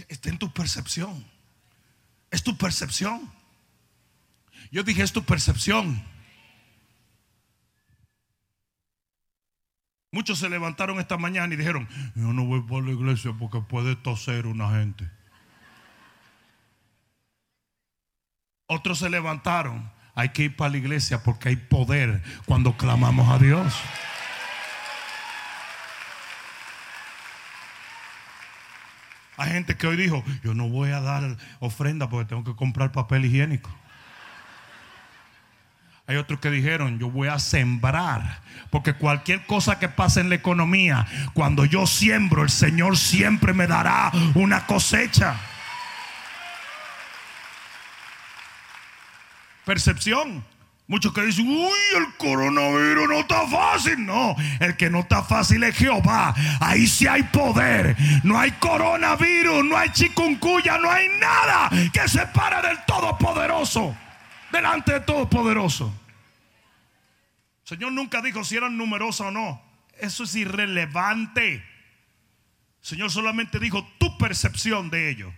Está 0.08 0.30
en 0.30 0.38
tu 0.38 0.52
percepción. 0.52 1.26
Es 2.32 2.44
tu 2.44 2.58
percepción. 2.58 3.32
Yo 4.72 4.84
dije, 4.84 5.04
es 5.04 5.14
tu 5.14 5.24
percepción. 5.24 6.04
Muchos 10.12 10.40
se 10.40 10.50
levantaron 10.50 11.00
esta 11.00 11.18
mañana 11.18 11.54
y 11.54 11.58
dijeron, 11.58 11.88
yo 12.16 12.32
no 12.34 12.46
voy 12.46 12.62
por 12.62 12.84
la 12.84 12.92
iglesia 12.92 13.34
porque 13.38 13.60
puede 13.62 13.96
toser 13.96 14.48
una 14.48 14.70
gente. 14.72 15.10
Otros 18.68 19.00
se 19.00 19.10
levantaron 19.10 19.92
hay 20.16 20.30
que 20.30 20.44
ir 20.44 20.56
para 20.56 20.72
la 20.72 20.78
iglesia 20.78 21.22
porque 21.22 21.50
hay 21.50 21.58
poder 21.58 22.24
cuando 22.46 22.78
clamamos 22.78 23.30
a 23.30 23.38
Dios. 23.38 23.74
Hay 29.38 29.52
gente 29.52 29.76
que 29.76 29.86
hoy 29.86 29.98
dijo, 29.98 30.24
yo 30.44 30.54
no 30.54 30.70
voy 30.70 30.92
a 30.92 31.02
dar 31.02 31.36
ofrenda 31.60 32.10
porque 32.10 32.30
tengo 32.30 32.46
que 32.46 32.56
comprar 32.56 32.94
papel 32.94 33.26
higiénico. 33.26 33.70
Hay 36.08 36.18
otros 36.18 36.40
que 36.40 36.52
dijeron, 36.52 37.00
yo 37.00 37.10
voy 37.10 37.28
a 37.28 37.40
sembrar, 37.40 38.40
porque 38.70 38.94
cualquier 38.94 39.46
cosa 39.48 39.80
que 39.80 39.90
pase 39.90 40.22
en 40.22 40.30
la 40.30 40.36
economía, 40.36 41.08
cuando 41.34 41.66
yo 41.66 41.88
siembro, 41.88 42.44
el 42.44 42.50
Señor 42.50 42.96
siempre 42.96 43.54
me 43.54 43.66
dará 43.66 44.12
una 44.36 44.68
cosecha. 44.68 45.36
Percepción. 49.66 50.46
Muchos 50.88 51.14
que 51.14 51.24
dicen, 51.24 51.48
uy, 51.48 51.98
el 51.98 52.16
coronavirus 52.18 53.10
no 53.10 53.20
está 53.20 53.48
fácil. 53.48 54.06
No, 54.06 54.36
el 54.60 54.78
que 54.78 54.90
no 54.90 55.00
está 55.00 55.24
fácil 55.24 55.64
es 55.64 55.76
Jehová. 55.76 56.36
Ahí 56.60 56.86
sí 56.86 57.08
hay 57.08 57.24
poder. 57.24 57.98
No 58.24 58.40
hay 58.40 58.52
coronavirus, 58.52 59.66
no 59.66 59.76
hay 59.76 59.90
chikungunya, 59.90 60.78
no 60.78 60.92
hay 60.92 61.08
nada 61.20 61.70
que 61.92 62.08
se 62.08 62.26
para 62.28 62.62
del 62.62 62.78
Todopoderoso. 62.86 63.98
Delante 64.52 64.94
del 64.94 65.06
Todopoderoso. 65.06 65.92
El 67.64 67.68
Señor 67.70 67.92
nunca 67.94 68.22
dijo 68.22 68.44
si 68.44 68.56
eran 68.56 68.78
numerosos 68.78 69.28
o 69.28 69.32
no. 69.32 69.60
Eso 69.98 70.26
es 70.26 70.36
irrelevante. 70.36 71.56
El 71.56 71.64
Señor 72.82 73.10
solamente 73.10 73.58
dijo 73.58 73.88
tu 73.98 74.20
percepción 74.20 74.92
de 74.92 75.10
ellos. 75.10 75.34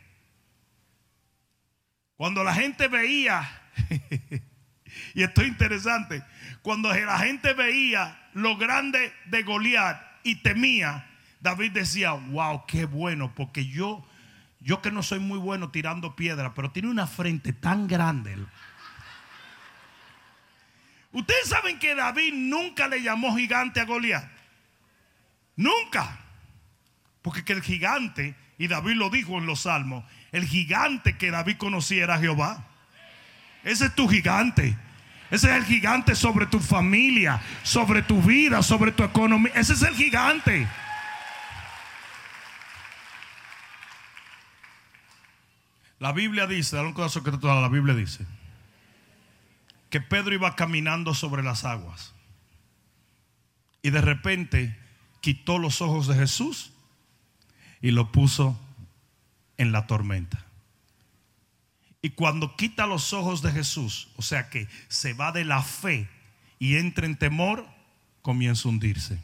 Cuando 2.18 2.44
la 2.44 2.54
gente 2.54 2.90
veía 2.90 3.57
Y 5.14 5.24
esto 5.24 5.42
es 5.42 5.48
interesante. 5.48 6.24
Cuando 6.62 6.94
la 6.94 7.20
gente 7.20 7.54
veía 7.54 8.30
lo 8.34 8.58
grande 8.58 9.14
de 9.26 9.44
Goliat 9.44 10.00
y 10.24 10.36
temía, 10.36 11.08
David 11.40 11.72
decía, 11.72 12.12
wow, 12.12 12.66
qué 12.68 12.86
bueno, 12.86 13.34
porque 13.34 13.66
yo, 13.66 14.06
yo 14.60 14.82
que 14.82 14.92
no 14.92 15.04
soy 15.04 15.20
muy 15.20 15.40
bueno 15.40 15.72
tirando 15.72 16.16
piedra, 16.16 16.54
pero 16.54 16.72
tiene 16.72 16.90
una 16.90 17.08
frente 17.08 17.54
tan 17.54 17.88
grande. 17.88 18.38
Ustedes 21.12 21.48
saben 21.48 21.80
que 21.80 21.96
David 21.96 22.34
nunca 22.34 22.88
le 22.88 23.02
llamó 23.02 23.36
gigante 23.36 23.80
a 23.80 23.86
Goliat. 23.86 24.30
Nunca. 25.56 26.20
Porque 27.22 27.44
que 27.44 27.54
el 27.54 27.64
gigante, 27.64 28.36
y 28.58 28.68
David 28.68 28.94
lo 28.94 29.10
dijo 29.10 29.38
en 29.38 29.48
los 29.48 29.62
salmos, 29.62 30.04
el 30.32 30.46
gigante 30.46 31.18
que 31.18 31.32
David 31.32 31.58
conocía 31.58 32.04
era 32.04 32.20
Jehová. 32.20 32.68
Ese 33.68 33.88
es 33.88 33.96
tu 33.96 34.08
gigante. 34.08 34.78
Ese 35.30 35.50
es 35.52 35.58
el 35.58 35.66
gigante 35.66 36.16
sobre 36.16 36.46
tu 36.46 36.62
familia, 36.62 37.42
sobre 37.64 38.02
tu 38.02 38.22
vida, 38.22 38.64
sobre 38.64 38.94
tu 38.94 39.04
economía. 39.04 39.52
Ese 39.56 39.74
es 39.74 39.82
el 39.82 39.94
gigante. 39.94 40.66
La 46.00 46.14
Biblia 46.14 46.48
dice, 46.48 46.80
un 46.80 46.94
caso 46.94 47.24
que 47.24 47.32
la 47.32 47.68
Biblia 47.68 47.94
dice, 47.94 48.26
que 49.90 50.00
Pedro 50.00 50.34
iba 50.34 50.56
caminando 50.56 51.14
sobre 51.14 51.44
las 51.44 51.66
aguas 51.66 52.14
y 53.82 53.90
de 53.90 54.00
repente 54.00 54.80
quitó 55.20 55.60
los 55.60 55.82
ojos 55.82 56.08
de 56.08 56.16
Jesús 56.16 56.72
y 57.82 57.92
lo 57.92 58.14
puso 58.14 58.58
en 59.58 59.74
la 59.74 59.88
tormenta. 59.88 60.47
Y 62.08 62.12
cuando 62.12 62.56
quita 62.56 62.88
los 62.88 63.12
ojos 63.12 63.42
de 63.42 63.52
Jesús, 63.52 64.08
o 64.16 64.22
sea 64.22 64.50
que 64.50 64.70
se 64.88 65.12
va 65.12 65.34
de 65.34 65.44
la 65.44 65.62
fe 65.62 66.08
y 66.58 66.78
entra 66.78 67.06
en 67.06 67.18
temor, 67.18 67.68
comienza 68.22 68.66
a 68.66 68.72
hundirse. 68.72 69.20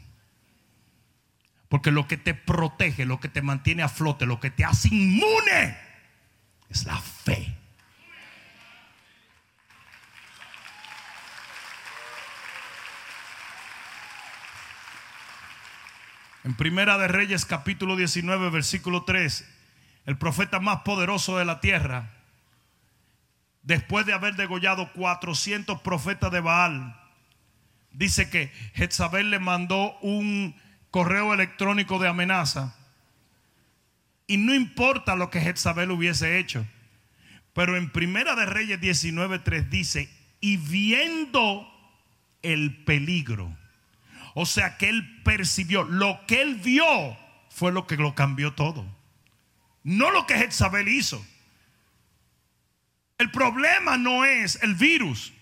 Porque 1.70 1.90
lo 1.90 2.06
que 2.06 2.18
te 2.18 2.34
protege, 2.34 3.06
lo 3.06 3.20
que 3.20 3.30
te 3.30 3.40
mantiene 3.40 3.82
a 3.82 3.88
flote, 3.88 4.26
lo 4.26 4.38
que 4.38 4.50
te 4.50 4.66
hace 4.66 4.88
inmune, 4.88 5.78
es 6.68 6.84
la 6.84 7.00
fe. 7.00 7.56
En 16.44 16.54
Primera 16.54 16.98
de 16.98 17.08
Reyes 17.08 17.46
capítulo 17.46 17.96
19 17.96 18.50
versículo 18.50 19.04
3, 19.04 19.50
el 20.04 20.18
profeta 20.18 20.60
más 20.60 20.82
poderoso 20.82 21.38
de 21.38 21.46
la 21.46 21.62
tierra 21.62 22.10
después 23.64 24.06
de 24.06 24.12
haber 24.12 24.36
degollado 24.36 24.92
400 24.92 25.80
profetas 25.80 26.30
de 26.30 26.40
Baal, 26.40 26.96
dice 27.90 28.30
que 28.30 28.52
Jezabel 28.74 29.30
le 29.30 29.38
mandó 29.38 29.98
un 30.00 30.54
correo 30.90 31.34
electrónico 31.34 31.98
de 31.98 32.08
amenaza. 32.08 32.76
Y 34.26 34.36
no 34.36 34.54
importa 34.54 35.16
lo 35.16 35.30
que 35.30 35.40
Jezabel 35.40 35.90
hubiese 35.90 36.38
hecho. 36.38 36.66
Pero 37.52 37.76
en 37.76 37.90
Primera 37.90 38.34
de 38.34 38.46
Reyes 38.46 38.80
19:3 38.80 39.68
dice, 39.70 40.10
"Y 40.40 40.56
viendo 40.56 41.68
el 42.42 42.84
peligro." 42.84 43.56
O 44.34 44.46
sea, 44.46 44.76
que 44.76 44.88
él 44.88 45.22
percibió, 45.22 45.84
lo 45.84 46.20
que 46.26 46.42
él 46.42 46.56
vio 46.56 47.16
fue 47.50 47.70
lo 47.70 47.86
que 47.86 47.96
lo 47.96 48.14
cambió 48.14 48.52
todo. 48.52 48.84
No 49.84 50.10
lo 50.10 50.26
que 50.26 50.34
Jezabel 50.34 50.88
hizo. 50.88 51.24
El 53.18 53.30
problema 53.30 53.96
no 53.96 54.24
es 54.24 54.60
el 54.62 54.74
virus. 54.74 55.32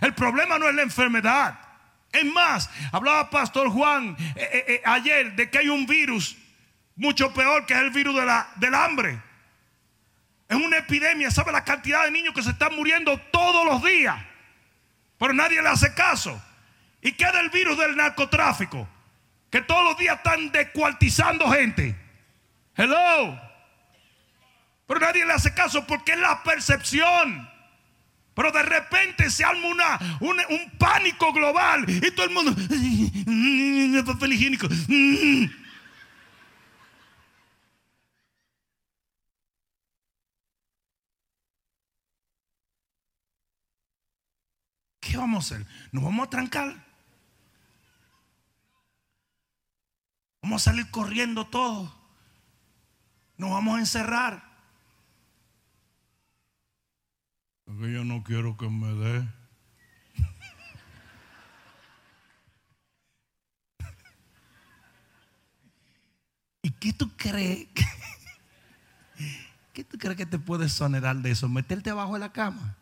El 0.00 0.14
problema 0.14 0.58
no 0.58 0.68
es 0.68 0.74
la 0.74 0.82
enfermedad. 0.82 1.58
Es 2.12 2.24
más, 2.24 2.70
hablaba 2.92 3.30
Pastor 3.30 3.68
Juan 3.68 4.16
eh, 4.18 4.34
eh, 4.36 4.64
eh, 4.68 4.82
ayer 4.84 5.34
de 5.34 5.50
que 5.50 5.58
hay 5.58 5.68
un 5.68 5.86
virus 5.86 6.36
mucho 6.94 7.32
peor 7.34 7.66
que 7.66 7.74
es 7.74 7.80
el 7.80 7.90
virus 7.90 8.14
de 8.14 8.24
la, 8.24 8.48
del 8.56 8.74
hambre. 8.74 9.20
Es 10.48 10.56
una 10.56 10.78
epidemia. 10.78 11.30
¿Sabe 11.30 11.52
la 11.52 11.64
cantidad 11.64 12.04
de 12.04 12.10
niños 12.10 12.32
que 12.32 12.42
se 12.42 12.50
están 12.50 12.74
muriendo 12.74 13.18
todos 13.32 13.66
los 13.66 13.82
días? 13.82 14.16
Pero 15.18 15.32
nadie 15.32 15.60
le 15.60 15.68
hace 15.68 15.92
caso. 15.94 16.40
¿Y 17.02 17.12
qué 17.12 17.26
del 17.32 17.50
virus 17.50 17.76
del 17.76 17.96
narcotráfico? 17.96 18.88
Que 19.50 19.60
todos 19.62 19.84
los 19.84 19.98
días 19.98 20.16
están 20.16 20.50
descuartizando 20.52 21.50
gente. 21.50 21.96
Hello. 22.76 23.45
Pero 24.86 25.00
nadie 25.00 25.26
le 25.26 25.32
hace 25.32 25.52
caso 25.52 25.86
porque 25.86 26.12
es 26.12 26.18
la 26.18 26.42
percepción. 26.42 27.50
Pero 28.34 28.52
de 28.52 28.62
repente 28.62 29.30
se 29.30 29.44
arma 29.44 29.66
una, 29.66 29.98
un 30.20 30.70
pánico 30.78 31.32
global 31.32 31.86
y 31.88 32.10
todo 32.10 32.26
el 32.26 32.32
mundo, 32.32 32.54
papel 34.04 34.34
higiénico. 34.34 34.68
¿Qué 45.00 45.16
vamos 45.16 45.50
a 45.50 45.54
hacer? 45.54 45.66
¿Nos 45.90 46.04
vamos 46.04 46.26
a 46.26 46.30
trancar? 46.30 46.84
Vamos 50.42 50.60
a 50.60 50.70
salir 50.70 50.90
corriendo 50.90 51.46
todos. 51.46 51.90
Nos 53.38 53.50
vamos 53.50 53.76
a 53.76 53.80
encerrar. 53.80 54.45
Porque 57.76 57.92
yo 57.92 58.04
no 58.04 58.22
quiero 58.22 58.56
que 58.56 58.70
me 58.70 58.86
dé. 58.94 59.28
¿Y 66.62 66.70
qué 66.70 66.94
tú 66.94 67.10
crees? 67.18 67.66
¿Qué 69.74 69.84
tú 69.84 69.98
crees 69.98 70.16
que 70.16 70.24
te 70.24 70.38
puede 70.38 70.70
sonerar 70.70 71.16
de 71.16 71.32
eso? 71.32 71.50
Meterte 71.50 71.90
abajo 71.90 72.14
de 72.14 72.20
la 72.20 72.32
cama. 72.32 72.76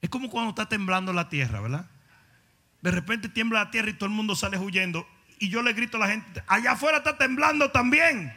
Es 0.00 0.08
como 0.08 0.30
cuando 0.30 0.50
está 0.50 0.66
temblando 0.66 1.12
la 1.12 1.28
tierra, 1.28 1.60
¿verdad? 1.60 1.86
De 2.80 2.90
repente 2.90 3.28
tiembla 3.28 3.64
la 3.64 3.70
tierra 3.70 3.90
y 3.90 3.94
todo 3.94 4.06
el 4.06 4.14
mundo 4.14 4.34
sale 4.36 4.56
huyendo. 4.56 5.06
Y 5.38 5.50
yo 5.50 5.62
le 5.62 5.74
grito 5.74 5.98
a 5.98 6.00
la 6.00 6.08
gente, 6.08 6.42
allá 6.46 6.72
afuera 6.72 6.98
está 6.98 7.18
temblando 7.18 7.70
también. 7.72 8.32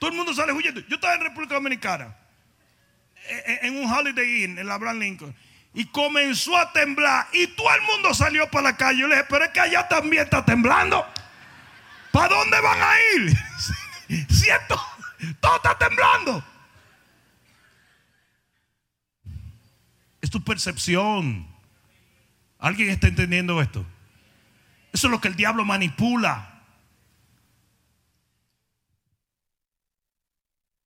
Todo 0.00 0.10
el 0.10 0.16
mundo 0.16 0.34
sale 0.34 0.52
huyendo. 0.52 0.80
Yo 0.80 0.96
estaba 0.96 1.14
en 1.14 1.20
República 1.20 1.54
Dominicana 1.54 2.16
en 3.28 3.76
un 3.76 3.90
Holiday 3.90 4.44
Inn 4.44 4.58
en 4.58 4.70
Abraham 4.70 4.98
Lincoln. 4.98 5.34
Y 5.74 5.86
comenzó 5.86 6.56
a 6.56 6.72
temblar. 6.72 7.26
Y 7.32 7.46
todo 7.48 7.72
el 7.74 7.82
mundo 7.82 8.14
salió 8.14 8.50
para 8.50 8.70
la 8.70 8.76
calle. 8.76 9.00
Yo 9.00 9.08
le 9.08 9.16
dije, 9.16 9.26
pero 9.28 9.44
es 9.44 9.50
que 9.50 9.60
allá 9.60 9.86
también 9.88 10.24
está 10.24 10.44
temblando. 10.44 11.06
¿Para 12.10 12.34
dónde 12.34 12.60
van 12.60 12.78
a 12.82 12.94
ir? 13.16 14.26
¿Cierto? 14.30 14.80
Todo 15.40 15.56
está 15.56 15.78
temblando. 15.78 16.44
Es 20.20 20.30
tu 20.30 20.42
percepción. 20.42 21.46
¿Alguien 22.58 22.90
está 22.90 23.06
entendiendo 23.06 23.60
esto? 23.62 23.86
Eso 24.92 25.06
es 25.06 25.10
lo 25.10 25.20
que 25.20 25.28
el 25.28 25.36
diablo 25.36 25.64
manipula. 25.64 26.57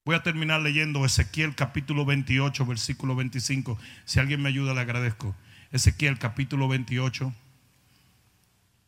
Voy 0.04 0.16
a 0.16 0.22
terminar 0.22 0.60
leyendo 0.60 1.04
Ezequiel 1.04 1.54
capítulo 1.54 2.04
28, 2.04 2.66
versículo 2.66 3.14
25. 3.14 3.78
Si 4.04 4.18
alguien 4.18 4.42
me 4.42 4.48
ayuda, 4.48 4.74
le 4.74 4.80
agradezco. 4.80 5.36
Ezequiel 5.70 6.18
capítulo 6.18 6.66
28 6.66 7.32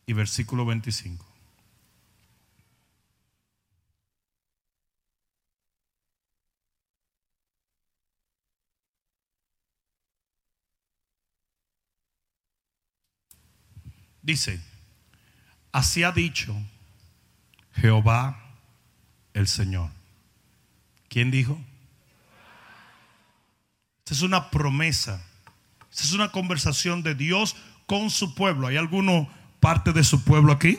y 0.07 0.13
versículo 0.13 0.65
25. 0.65 1.25
Dice, 14.21 14.59
así 15.71 16.03
ha 16.03 16.11
dicho 16.11 16.53
Jehová 17.73 18.57
el 19.33 19.47
Señor 19.47 19.91
¿Quién 21.15 21.31
dijo? 21.31 21.57
Esta 23.99 24.15
es 24.15 24.21
una 24.21 24.51
promesa. 24.51 25.25
Esta 25.89 26.03
es 26.03 26.11
una 26.11 26.29
conversación 26.33 27.03
de 27.03 27.15
Dios 27.15 27.55
con 27.85 28.09
su 28.09 28.35
pueblo. 28.35 28.67
¿Hay 28.67 28.75
alguno 28.75 29.29
parte 29.61 29.93
de 29.93 30.03
su 30.03 30.25
pueblo 30.25 30.51
aquí? 30.51 30.77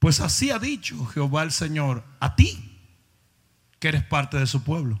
Pues 0.00 0.18
así 0.18 0.50
ha 0.50 0.58
dicho 0.58 1.06
Jehová 1.06 1.44
el 1.44 1.52
Señor 1.52 2.02
a 2.18 2.34
ti, 2.34 2.80
que 3.78 3.86
eres 3.86 4.02
parte 4.02 4.36
de 4.36 4.48
su 4.48 4.64
pueblo. 4.64 4.98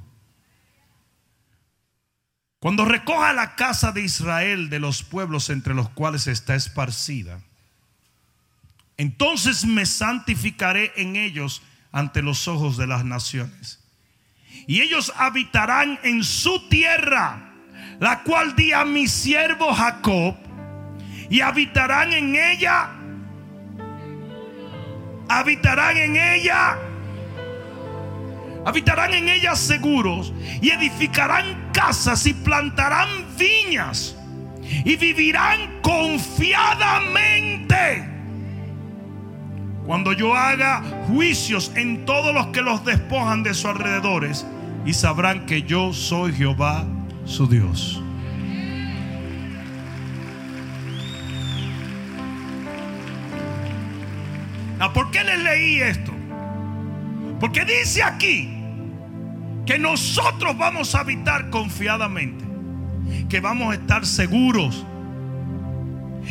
Cuando 2.60 2.84
recoja 2.84 3.32
la 3.32 3.56
casa 3.56 3.90
de 3.90 4.02
Israel 4.02 4.70
de 4.70 4.78
los 4.78 5.02
pueblos 5.02 5.50
entre 5.50 5.74
los 5.74 5.88
cuales 5.88 6.28
está 6.28 6.54
esparcida, 6.54 7.42
entonces 8.98 9.64
me 9.64 9.84
santificaré 9.84 10.92
en 10.94 11.16
ellos 11.16 11.62
ante 11.92 12.22
los 12.22 12.48
ojos 12.48 12.76
de 12.76 12.86
las 12.86 13.04
naciones. 13.04 13.80
Y 14.66 14.80
ellos 14.80 15.12
habitarán 15.16 15.98
en 16.02 16.22
su 16.22 16.68
tierra, 16.68 17.52
la 17.98 18.22
cual 18.22 18.54
di 18.56 18.72
a 18.72 18.84
mi 18.84 19.08
siervo 19.08 19.74
Jacob, 19.74 20.36
y 21.28 21.40
habitarán 21.40 22.12
en 22.12 22.36
ella, 22.36 22.90
habitarán 25.28 25.96
en 25.96 26.16
ella 26.16 26.78
habitarán 28.64 29.12
en 29.14 29.28
ellas 29.28 29.58
seguros 29.58 30.32
y 30.60 30.70
edificarán 30.70 31.70
casas 31.72 32.26
y 32.26 32.34
plantarán 32.34 33.08
viñas 33.36 34.14
y 34.62 34.94
vivirán 34.96 35.80
confiadamente. 35.82 38.09
Cuando 39.90 40.12
yo 40.12 40.36
haga 40.36 40.84
juicios 41.08 41.72
en 41.74 42.06
todos 42.06 42.32
los 42.32 42.46
que 42.52 42.62
los 42.62 42.84
despojan 42.84 43.42
de 43.42 43.54
sus 43.54 43.64
alrededores 43.64 44.46
y 44.86 44.92
sabrán 44.92 45.46
que 45.46 45.62
yo 45.62 45.92
soy 45.92 46.32
Jehová 46.32 46.84
su 47.24 47.48
Dios. 47.48 48.00
¿Por 54.94 55.10
qué 55.10 55.24
les 55.24 55.42
leí 55.42 55.80
esto? 55.80 56.12
Porque 57.40 57.64
dice 57.64 58.04
aquí 58.04 58.48
que 59.66 59.76
nosotros 59.76 60.56
vamos 60.56 60.94
a 60.94 61.00
habitar 61.00 61.50
confiadamente, 61.50 62.44
que 63.28 63.40
vamos 63.40 63.72
a 63.72 63.74
estar 63.74 64.06
seguros, 64.06 64.86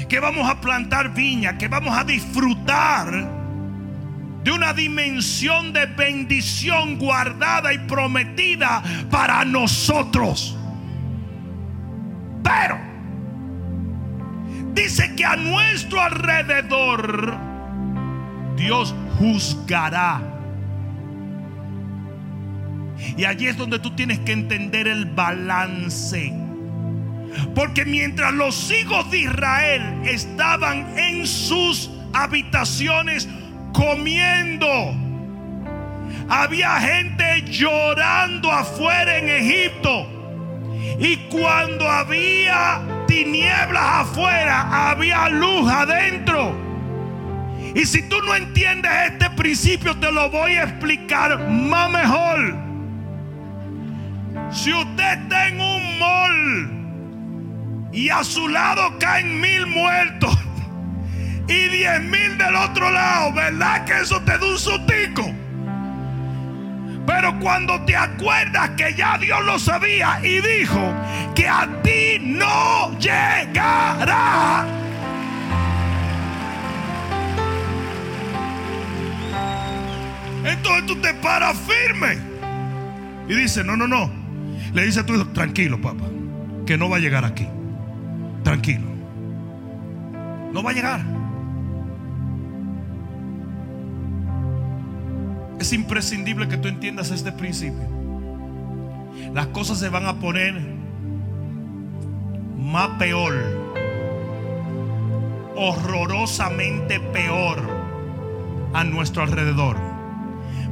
que 0.07 0.21
vamos 0.21 0.49
a 0.49 0.61
plantar 0.61 1.13
viña, 1.13 1.57
que 1.57 1.67
vamos 1.67 1.97
a 1.97 2.05
disfrutar 2.05 3.38
de 4.43 4.51
una 4.51 4.73
dimensión 4.73 5.73
de 5.73 5.85
bendición 5.85 6.97
guardada 6.97 7.73
y 7.73 7.79
prometida 7.79 8.81
para 9.09 9.43
nosotros. 9.45 10.57
Pero 12.43 12.77
dice 14.73 15.13
que 15.15 15.25
a 15.25 15.35
nuestro 15.35 16.01
alrededor 16.01 17.37
Dios 18.55 18.95
juzgará 19.17 20.21
y 23.17 23.25
allí 23.25 23.47
es 23.47 23.57
donde 23.57 23.79
tú 23.79 23.91
tienes 23.91 24.19
que 24.19 24.31
entender 24.31 24.87
el 24.87 25.05
balance. 25.05 26.33
Porque 27.55 27.85
mientras 27.85 28.33
los 28.33 28.71
hijos 28.71 29.09
de 29.11 29.19
Israel 29.19 30.01
estaban 30.05 30.97
en 30.97 31.25
sus 31.27 31.89
habitaciones 32.13 33.29
comiendo, 33.73 34.67
había 36.29 36.79
gente 36.79 37.43
llorando 37.47 38.51
afuera 38.51 39.17
en 39.17 39.29
Egipto. 39.29 40.07
Y 40.99 41.15
cuando 41.29 41.89
había 41.89 42.81
tinieblas 43.07 43.83
afuera, 43.83 44.89
había 44.89 45.29
luz 45.29 45.69
adentro. 45.71 46.55
Y 47.75 47.85
si 47.85 48.01
tú 48.03 48.21
no 48.23 48.35
entiendes 48.35 48.91
este 49.05 49.29
principio, 49.31 49.95
te 49.97 50.11
lo 50.11 50.29
voy 50.29 50.53
a 50.53 50.63
explicar 50.63 51.39
más 51.49 51.89
mejor. 51.89 52.55
Si 54.51 54.73
usted 54.73 55.21
está 55.23 55.47
en 55.47 55.61
un 55.61 55.99
mall 55.99 56.79
y 57.91 58.09
a 58.09 58.23
su 58.23 58.47
lado 58.47 58.97
caen 58.99 59.39
mil 59.39 59.67
muertos 59.67 60.37
y 61.49 61.67
diez 61.67 62.01
mil 62.01 62.37
del 62.37 62.55
otro 62.55 62.91
lado, 62.91 63.33
¿verdad 63.33 63.83
que 63.85 63.99
eso 63.99 64.21
te 64.21 64.37
da 64.37 64.45
un 64.45 64.57
sustico? 64.57 65.33
Pero 67.07 67.39
cuando 67.39 67.83
te 67.85 67.95
acuerdas 67.95 68.69
que 68.77 68.93
ya 68.93 69.17
Dios 69.17 69.43
lo 69.43 69.57
sabía 69.57 70.19
y 70.23 70.41
dijo 70.41 70.93
que 71.33 71.47
a 71.47 71.67
ti 71.81 72.19
no 72.21 72.95
llegará. 72.99 74.67
Entonces 80.45 80.85
tú 80.85 80.95
te 81.01 81.13
paras 81.15 81.57
firme 81.57 82.19
y 83.27 83.33
dices, 83.33 83.65
no, 83.65 83.75
no, 83.75 83.87
no, 83.87 84.11
le 84.71 84.85
dice 84.85 84.99
a 84.99 85.05
tu 85.05 85.15
hijo, 85.15 85.25
tranquilo, 85.29 85.81
papá, 85.81 86.05
que 86.67 86.77
no 86.77 86.89
va 86.89 86.97
a 86.97 86.99
llegar 86.99 87.25
aquí. 87.25 87.47
Tranquilo. 88.43 88.87
No 90.53 90.61
va 90.61 90.69
a 90.69 90.73
llegar. 90.73 91.18
Es 95.59 95.73
imprescindible 95.73 96.47
que 96.47 96.57
tú 96.57 96.67
entiendas 96.67 97.11
este 97.11 97.31
principio. 97.31 97.87
Las 99.33 99.47
cosas 99.47 99.79
se 99.79 99.89
van 99.89 100.05
a 100.05 100.19
poner 100.19 100.59
más 102.57 102.89
peor. 102.97 103.33
Horrorosamente 105.55 106.99
peor 106.99 107.59
a 108.73 108.83
nuestro 108.83 109.23
alrededor 109.23 109.89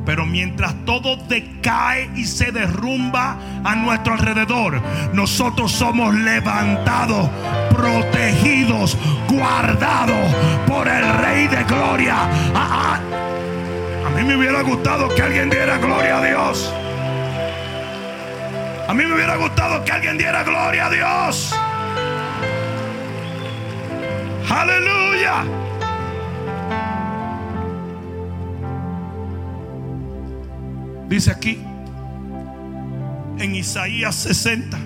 pero 0.07 0.25
mientras 0.25 0.73
todo 0.85 1.17
decae 1.17 2.09
y 2.15 2.23
se 2.23 2.53
derrumba 2.53 3.38
a 3.65 3.75
nuestro 3.75 4.13
alrededor, 4.13 4.81
nosotros 5.11 5.69
somos 5.73 6.15
levantados, 6.15 7.29
protegidos, 7.71 8.97
guardados 9.27 10.33
por 10.65 10.88
el 10.88 11.13
Rey 11.17 11.47
de 11.47 11.61
Gloria. 11.65 12.15
Ah, 12.55 13.01
ah. 13.01 13.16
Mí 14.18 14.24
me 14.24 14.36
hubiera 14.36 14.63
gustado 14.63 15.13
que 15.13 15.22
alguien 15.22 15.47
diera 15.47 15.78
gloria 15.78 16.18
a 16.18 16.26
Dios. 16.26 16.74
A 18.88 18.93
mí 18.93 19.05
me 19.05 19.13
hubiera 19.13 19.36
gustado 19.36 19.86
que 19.86 19.91
alguien 19.91 20.18
diera 20.18 20.43
gloria 20.43 20.88
a 20.88 20.89
Dios. 20.89 21.53
Aleluya. 24.49 25.43
Dice 31.07 31.30
aquí 31.32 31.61
en 33.38 33.55
Isaías 33.55 34.15
60. 34.15 34.80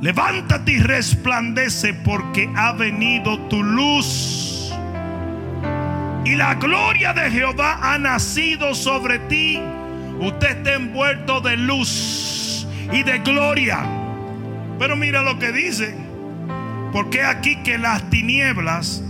Levántate 0.00 0.72
y 0.72 0.78
resplandece 0.78 1.92
porque 1.92 2.50
ha 2.56 2.72
venido 2.72 3.38
tu 3.48 3.62
luz. 3.62 4.55
Y 6.26 6.34
la 6.34 6.54
gloria 6.56 7.12
de 7.12 7.30
Jehová 7.30 7.78
ha 7.80 7.98
nacido 7.98 8.74
sobre 8.74 9.18
ti. 9.20 9.60
Usted 10.20 10.58
está 10.58 10.74
envuelto 10.74 11.40
de 11.40 11.56
luz 11.56 12.66
y 12.92 13.02
de 13.02 13.18
gloria. 13.20 13.78
Pero 14.78 14.96
mira 14.96 15.22
lo 15.22 15.38
que 15.38 15.52
dice. 15.52 15.96
Porque 16.92 17.22
aquí 17.22 17.56
que 17.62 17.78
las 17.78 18.10
tinieblas 18.10 19.02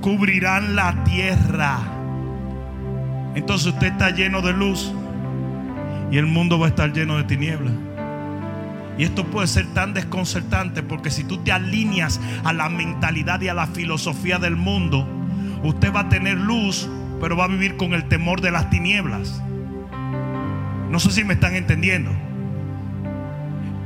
cubrirán 0.00 0.76
la 0.76 1.02
tierra 1.04 1.78
entonces 3.34 3.68
usted 3.68 3.88
está 3.88 4.10
lleno 4.10 4.42
de 4.42 4.52
luz 4.52 4.92
y 6.10 6.18
el 6.18 6.26
mundo 6.26 6.58
va 6.58 6.66
a 6.66 6.68
estar 6.70 6.92
lleno 6.92 7.16
de 7.16 7.24
tinieblas. 7.24 7.72
Y 8.98 9.04
esto 9.04 9.24
puede 9.26 9.46
ser 9.46 9.66
tan 9.72 9.94
desconcertante 9.94 10.82
porque 10.82 11.10
si 11.10 11.24
tú 11.24 11.38
te 11.38 11.52
alineas 11.52 12.20
a 12.44 12.52
la 12.52 12.68
mentalidad 12.68 13.40
y 13.40 13.48
a 13.48 13.54
la 13.54 13.66
filosofía 13.66 14.38
del 14.38 14.56
mundo, 14.56 15.06
usted 15.62 15.92
va 15.92 16.00
a 16.00 16.08
tener 16.08 16.38
luz, 16.38 16.88
pero 17.20 17.36
va 17.36 17.44
a 17.44 17.48
vivir 17.48 17.76
con 17.76 17.92
el 17.94 18.08
temor 18.08 18.40
de 18.40 18.50
las 18.50 18.70
tinieblas. 18.70 19.42
No 20.90 20.98
sé 20.98 21.10
si 21.10 21.24
me 21.24 21.34
están 21.34 21.54
entendiendo. 21.54 22.10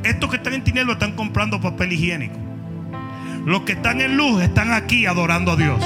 Estos 0.05 0.31
que 0.31 0.37
están 0.37 0.55
en 0.55 0.65
tinieblas 0.65 0.95
están 0.95 1.17
comprando 1.17 1.61
papel 1.61 1.93
higiénico. 1.93 2.39
Los 3.45 3.63
que 3.63 3.73
están 3.73 4.01
en 4.01 4.17
luz 4.17 4.43
están 4.43 4.73
aquí 4.73 5.07
adorando 5.07 5.53
a 5.53 5.57
Dios. 5.57 5.85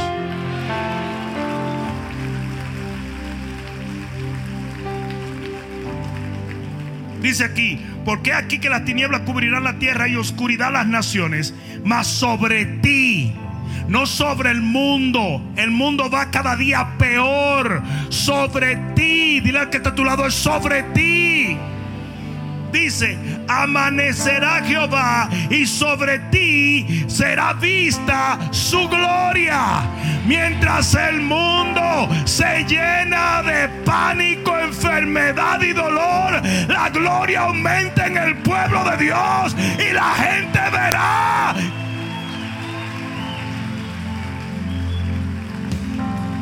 Dice 7.21 7.45
aquí, 7.45 7.81
porque 8.05 8.33
aquí 8.33 8.59
que 8.59 8.71
las 8.71 8.85
tinieblas 8.85 9.23
cubrirán 9.23 9.65
la 9.65 9.79
tierra 9.79 10.09
y 10.09 10.15
oscuridad 10.17 10.73
las 10.73 10.87
naciones, 10.87 11.53
mas 11.85 12.07
sobre 12.07 12.65
ti, 12.65 13.18
no 13.89 14.07
sobre 14.07 14.51
el 14.51 14.61
mundo. 14.61 15.43
El 15.57 15.71
mundo 15.71 16.09
va 16.09 16.31
cada 16.31 16.55
día 16.57 16.95
peor. 16.99 17.83
Sobre 18.11 18.77
ti, 18.95 19.41
dile 19.41 19.61
al 19.61 19.71
que 19.71 19.79
está 19.79 19.91
a 19.91 19.95
tu 19.95 20.05
lado, 20.05 20.27
es 20.27 20.35
sobre 20.35 20.83
ti. 20.95 21.59
Dice, 22.73 23.19
amanecerá 23.49 24.63
Jehová 24.63 25.31
y 25.49 25.67
sobre 25.67 26.19
ti 26.31 27.07
será 27.09 27.55
vista 27.55 28.39
su 28.51 28.87
gloria. 28.89 29.83
Mientras 30.27 30.95
el 30.95 31.23
mundo 31.23 32.09
se 32.27 32.65
llena 32.65 33.43
de 33.43 33.69
pánico, 33.87 34.59
enfermedad 34.59 35.63
y 35.63 35.73
dolor, 35.73 36.43
la 36.69 36.91
gloria 36.91 37.41
aumenta 37.41 38.07
en 38.07 38.19
el 38.19 38.37
pueblo 38.37 38.85
de 38.85 38.97
Dios 38.99 39.57
y 39.79 39.93
la 39.95 40.15
gente 40.15 40.61
verá. 40.71 41.55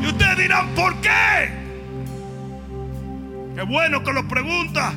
Y 0.07 0.11
ustedes 0.11 0.39
dirán, 0.39 0.69
¿por 0.77 0.95
qué? 1.01 1.51
Qué 3.57 3.63
bueno 3.63 4.05
que 4.05 4.13
lo 4.13 4.29
pregunta. 4.29 4.93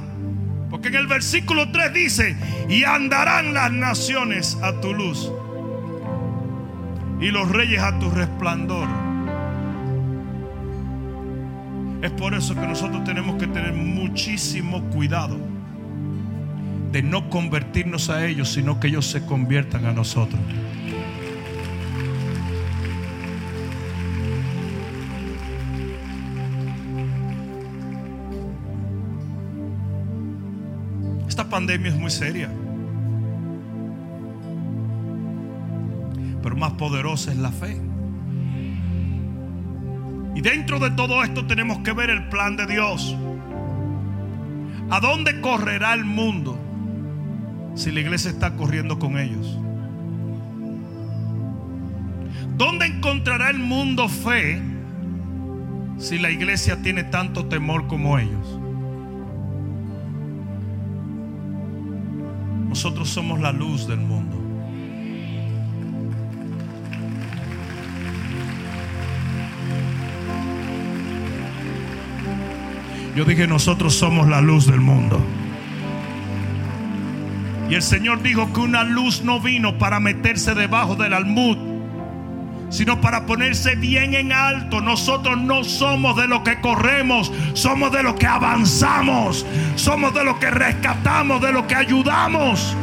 Porque 0.70 0.90
en 0.90 0.96
el 0.96 1.08
versículo 1.08 1.72
3 1.72 1.94
dice, 1.94 2.38
y 2.70 2.84
andarán 2.84 3.56
las 3.56 3.72
naciones 3.72 4.56
a 4.62 4.80
tu 4.80 4.94
luz 4.94 5.32
y 7.20 7.32
los 7.32 7.50
reyes 7.50 7.82
a 7.82 7.98
tu 7.98 8.12
resplandor. 8.12 8.88
Es 12.04 12.12
por 12.12 12.36
eso 12.36 12.54
que 12.54 12.68
nosotros 12.68 13.04
tenemos 13.04 13.38
que 13.38 13.48
tener 13.48 13.74
muchísimo 13.74 14.84
cuidado 14.92 15.38
de 16.92 17.02
no 17.02 17.32
convertirnos 17.32 18.12
a 18.12 18.26
ellos, 18.28 18.54
sino 18.54 18.80
que 18.80 18.90
ellos 18.90 19.08
se 19.08 19.26
conviertan 19.26 19.86
a 19.86 19.92
nosotros. 19.92 20.40
Pandemia 31.50 31.90
es 31.90 31.98
muy 31.98 32.12
seria. 32.12 32.50
Pero 36.42 36.56
más 36.56 36.74
poderosa 36.74 37.32
es 37.32 37.38
la 37.38 37.52
fe. 37.52 37.78
Y 40.36 40.42
dentro 40.42 40.80
de 40.80 40.92
todo 40.92 41.24
esto 41.24 41.46
tenemos 41.48 41.80
que 41.80 41.92
ver 41.92 42.10
el 42.10 42.30
plan 42.30 42.56
de 42.56 42.66
Dios. 42.66 43.18
¿A 44.90 45.00
dónde 45.00 45.42
correrá 45.42 45.94
el 45.94 46.06
mundo 46.06 46.58
si 47.76 47.92
la 47.92 48.00
iglesia 48.00 48.32
está 48.32 48.56
corriendo 48.56 49.00
con 49.00 49.18
ellos? 49.18 49.60
¿Dónde 52.58 52.86
encontrará 52.86 53.50
el 53.50 53.60
mundo 53.60 54.10
fe 54.10 54.62
si 55.98 56.18
la 56.18 56.32
iglesia 56.32 56.82
tiene 56.82 57.04
tanto 57.04 57.46
temor 57.46 57.88
como 57.88 58.18
ellos? 58.18 58.60
Nosotros 62.80 63.10
somos 63.10 63.42
la 63.42 63.52
luz 63.52 63.88
del 63.90 64.00
mundo. 64.00 64.38
Yo 73.18 73.26
dije, 73.26 73.48
nosotros 73.48 73.96
somos 73.96 74.30
la 74.30 74.40
luz 74.40 74.66
del 74.66 74.80
mundo. 74.80 75.20
Y 77.70 77.76
el 77.76 77.82
Señor 77.82 78.24
dijo 78.24 78.54
que 78.54 78.62
una 78.62 78.86
luz 78.86 79.26
no 79.26 79.42
vino 79.42 79.78
para 79.78 80.00
meterse 80.00 80.56
debajo 80.56 80.96
del 80.96 81.14
almud, 81.14 81.58
sino 82.70 83.02
para 83.02 83.26
ponerse 83.26 83.76
bien 83.76 84.14
en 84.14 84.32
alto. 84.32 84.82
Nosotros 84.82 85.40
no 85.40 85.64
somos 85.64 86.16
de 86.16 86.28
los 86.28 86.42
que 86.42 86.60
corremos, 86.62 87.32
somos 87.54 87.92
de 87.92 88.04
los 88.04 88.16
que 88.16 88.28
avanzamos, 88.28 89.46
somos 89.76 90.14
de 90.14 90.24
los 90.24 90.38
que 90.38 90.52
rescatamos, 90.52 91.42
de 91.42 91.52
los 91.52 91.66
que 91.66 91.76
ayudamos. 91.76 92.76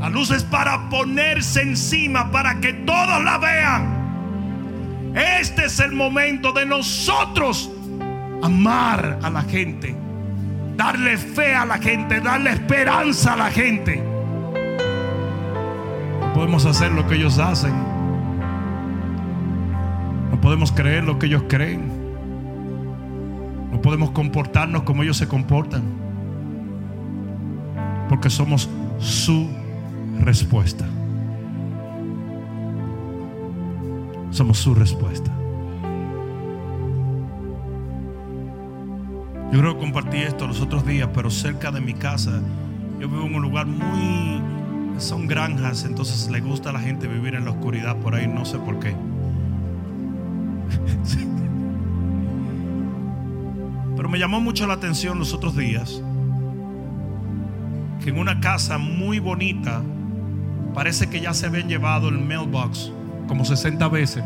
La 0.00 0.08
luz 0.08 0.30
es 0.32 0.42
para 0.42 0.88
ponerse 0.88 1.62
encima, 1.62 2.30
para 2.30 2.60
que 2.60 2.72
todos 2.72 3.22
la 3.22 3.38
vean. 3.38 5.12
Este 5.14 5.66
es 5.66 5.78
el 5.78 5.92
momento 5.92 6.52
de 6.52 6.66
nosotros 6.66 7.70
amar 8.42 9.18
a 9.22 9.30
la 9.30 9.42
gente, 9.42 9.94
darle 10.76 11.16
fe 11.16 11.54
a 11.54 11.64
la 11.64 11.78
gente, 11.78 12.20
darle 12.20 12.50
esperanza 12.50 13.34
a 13.34 13.36
la 13.36 13.50
gente. 13.50 14.11
Podemos 16.34 16.66
hacer 16.66 16.92
lo 16.92 17.06
que 17.06 17.16
ellos 17.16 17.38
hacen. 17.38 17.74
No 20.30 20.40
podemos 20.40 20.72
creer 20.72 21.04
lo 21.04 21.18
que 21.18 21.26
ellos 21.26 21.44
creen. 21.48 21.90
No 23.70 23.80
podemos 23.80 24.10
comportarnos 24.10 24.82
como 24.82 25.02
ellos 25.02 25.16
se 25.16 25.28
comportan. 25.28 25.82
Porque 28.08 28.30
somos 28.30 28.68
su 28.98 29.48
respuesta. 30.20 30.86
somos 34.32 34.58
su 34.58 34.74
respuesta. 34.74 35.30
Yo 39.52 39.58
creo 39.58 39.74
que 39.74 39.80
compartí 39.80 40.16
esto 40.18 40.46
los 40.46 40.60
otros 40.62 40.86
días, 40.86 41.10
pero 41.14 41.30
cerca 41.30 41.70
de 41.70 41.80
mi 41.80 41.92
casa, 41.92 42.40
yo 42.98 43.08
vivo 43.08 43.26
en 43.26 43.34
un 43.34 43.42
lugar 43.42 43.66
muy... 43.66 44.61
Son 44.98 45.26
granjas, 45.26 45.84
entonces 45.84 46.30
le 46.30 46.40
gusta 46.40 46.70
a 46.70 46.72
la 46.72 46.80
gente 46.80 47.08
vivir 47.08 47.34
en 47.34 47.44
la 47.44 47.50
oscuridad 47.50 47.96
por 47.96 48.14
ahí, 48.14 48.28
no 48.28 48.44
sé 48.44 48.58
por 48.58 48.78
qué. 48.78 48.94
Pero 53.96 54.08
me 54.08 54.18
llamó 54.18 54.40
mucho 54.40 54.66
la 54.66 54.74
atención 54.74 55.18
los 55.18 55.34
otros 55.34 55.56
días 55.56 56.02
que 58.02 58.10
en 58.10 58.18
una 58.18 58.40
casa 58.40 58.78
muy 58.78 59.18
bonita 59.18 59.82
parece 60.74 61.08
que 61.08 61.20
ya 61.20 61.32
se 61.34 61.46
habían 61.46 61.68
llevado 61.68 62.08
el 62.08 62.18
mailbox 62.18 62.90
como 63.28 63.44
60 63.44 63.88
veces, 63.88 64.24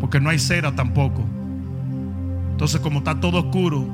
porque 0.00 0.20
no 0.20 0.30
hay 0.30 0.38
cera 0.38 0.74
tampoco. 0.74 1.24
Entonces, 2.52 2.80
como 2.80 3.00
está 3.00 3.20
todo 3.20 3.40
oscuro, 3.40 3.86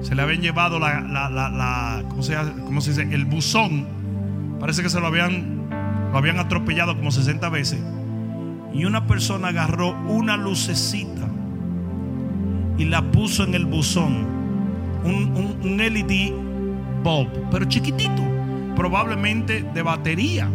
se 0.00 0.14
le 0.14 0.22
habían 0.22 0.40
llevado 0.40 0.78
la, 0.78 1.00
la, 1.00 2.02
¿cómo, 2.08 2.22
se, 2.22 2.34
¿cómo, 2.64 2.80
se, 2.80 2.90
dice? 2.90 3.02
El 3.14 3.26
buzón. 3.26 3.86
Parece 4.60 4.82
que 4.82 4.90
se 4.90 5.00
lo 5.00 5.06
habían, 5.06 5.68
lo 6.12 6.18
habían 6.18 6.38
atropellado 6.38 6.96
como 6.96 7.10
60 7.10 7.48
veces. 7.48 7.80
Y 8.72 8.84
una 8.84 9.06
persona 9.06 9.48
agarró 9.48 9.90
una 10.08 10.36
lucecita 10.36 11.28
y 12.78 12.84
la 12.84 13.02
puso 13.10 13.44
en 13.44 13.54
el 13.54 13.66
buzón. 13.66 14.36
Un, 15.04 15.58
un 15.62 15.76
LED 15.76 16.32
bulb, 17.02 17.28
pero 17.50 17.64
chiquitito, 17.66 18.22
probablemente 18.74 19.62
de 19.62 19.82
batería. 19.82 20.48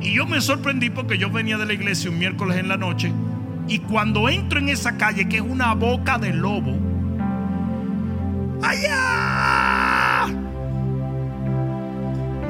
Y 0.00 0.14
yo 0.14 0.26
me 0.26 0.40
sorprendí 0.40 0.90
porque 0.90 1.18
yo 1.18 1.30
venía 1.30 1.58
de 1.58 1.66
la 1.66 1.72
iglesia 1.72 2.10
un 2.10 2.18
miércoles 2.18 2.58
en 2.58 2.68
la 2.68 2.76
noche. 2.76 3.12
Y 3.66 3.80
cuando 3.80 4.28
entro 4.28 4.60
en 4.60 4.68
esa 4.68 4.96
calle, 4.96 5.28
que 5.28 5.36
es 5.36 5.42
una 5.42 5.74
boca 5.74 6.18
de 6.18 6.32
lobo, 6.32 6.76
allá, 8.62 9.67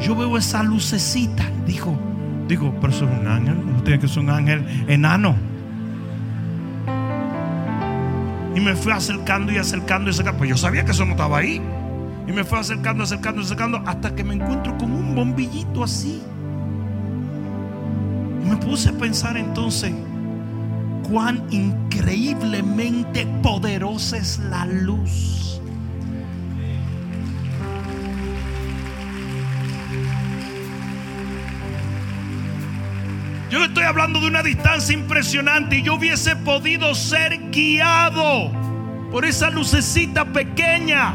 yo 0.00 0.16
veo 0.16 0.36
esa 0.36 0.62
lucecita. 0.62 1.44
Dijo, 1.66 1.98
digo, 2.48 2.74
pero 2.80 2.92
eso 2.92 3.04
es 3.08 3.20
un 3.20 3.26
ángel. 3.26 3.56
Tiene 3.84 3.98
que 3.98 4.08
ser 4.08 4.20
un 4.20 4.30
ángel 4.30 4.64
enano. 4.88 5.36
Y 8.54 8.60
me 8.60 8.74
fui 8.74 8.92
acercando 8.92 9.52
y 9.52 9.58
acercando 9.58 10.10
y 10.10 10.12
acercando. 10.12 10.38
Pues 10.38 10.50
yo 10.50 10.56
sabía 10.56 10.84
que 10.84 10.92
eso 10.92 11.04
no 11.04 11.12
estaba 11.12 11.38
ahí. 11.38 11.60
Y 12.26 12.32
me 12.32 12.44
fui 12.44 12.58
acercando, 12.58 13.04
acercando, 13.04 13.42
acercando. 13.42 13.82
Hasta 13.86 14.14
que 14.14 14.24
me 14.24 14.34
encuentro 14.34 14.76
con 14.78 14.92
un 14.92 15.14
bombillito 15.14 15.84
así 15.84 16.22
me 18.48 18.56
puse 18.56 18.88
a 18.88 18.92
pensar 18.92 19.36
entonces 19.36 19.92
cuán 21.10 21.42
increíblemente 21.50 23.26
poderosa 23.42 24.16
es 24.16 24.38
la 24.38 24.64
luz. 24.64 25.57
hablando 33.88 34.20
de 34.20 34.26
una 34.26 34.42
distancia 34.42 34.92
impresionante 34.92 35.76
y 35.76 35.82
yo 35.82 35.94
hubiese 35.94 36.36
podido 36.36 36.94
ser 36.94 37.50
guiado 37.50 38.52
por 39.10 39.24
esa 39.24 39.48
lucecita 39.48 40.26
pequeña. 40.26 41.14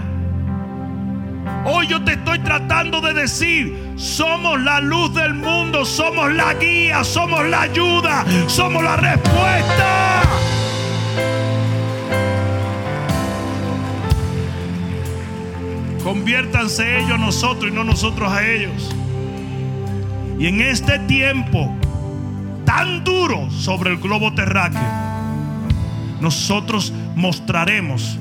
Hoy 1.65 1.87
yo 1.87 2.03
te 2.03 2.13
estoy 2.13 2.39
tratando 2.39 2.99
de 2.99 3.13
decir, 3.13 3.93
somos 3.95 4.59
la 4.61 4.79
luz 4.79 5.13
del 5.13 5.35
mundo, 5.35 5.85
somos 5.85 6.33
la 6.33 6.55
guía, 6.55 7.03
somos 7.03 7.45
la 7.45 7.61
ayuda, 7.61 8.25
somos 8.47 8.83
la 8.83 8.95
respuesta. 8.95 10.21
Conviértanse 16.03 16.99
ellos 16.99 17.11
a 17.11 17.17
nosotros 17.17 17.71
y 17.71 17.75
no 17.75 17.83
nosotros 17.83 18.31
a 18.31 18.45
ellos. 18.47 18.95
Y 20.39 20.47
en 20.47 20.59
este 20.61 20.97
tiempo 20.99 21.73
tan 22.75 23.03
duro 23.03 23.51
sobre 23.51 23.91
el 23.91 23.97
globo 23.97 24.33
terráqueo, 24.33 24.81
nosotros 26.19 26.91
mostraremos 27.15 28.17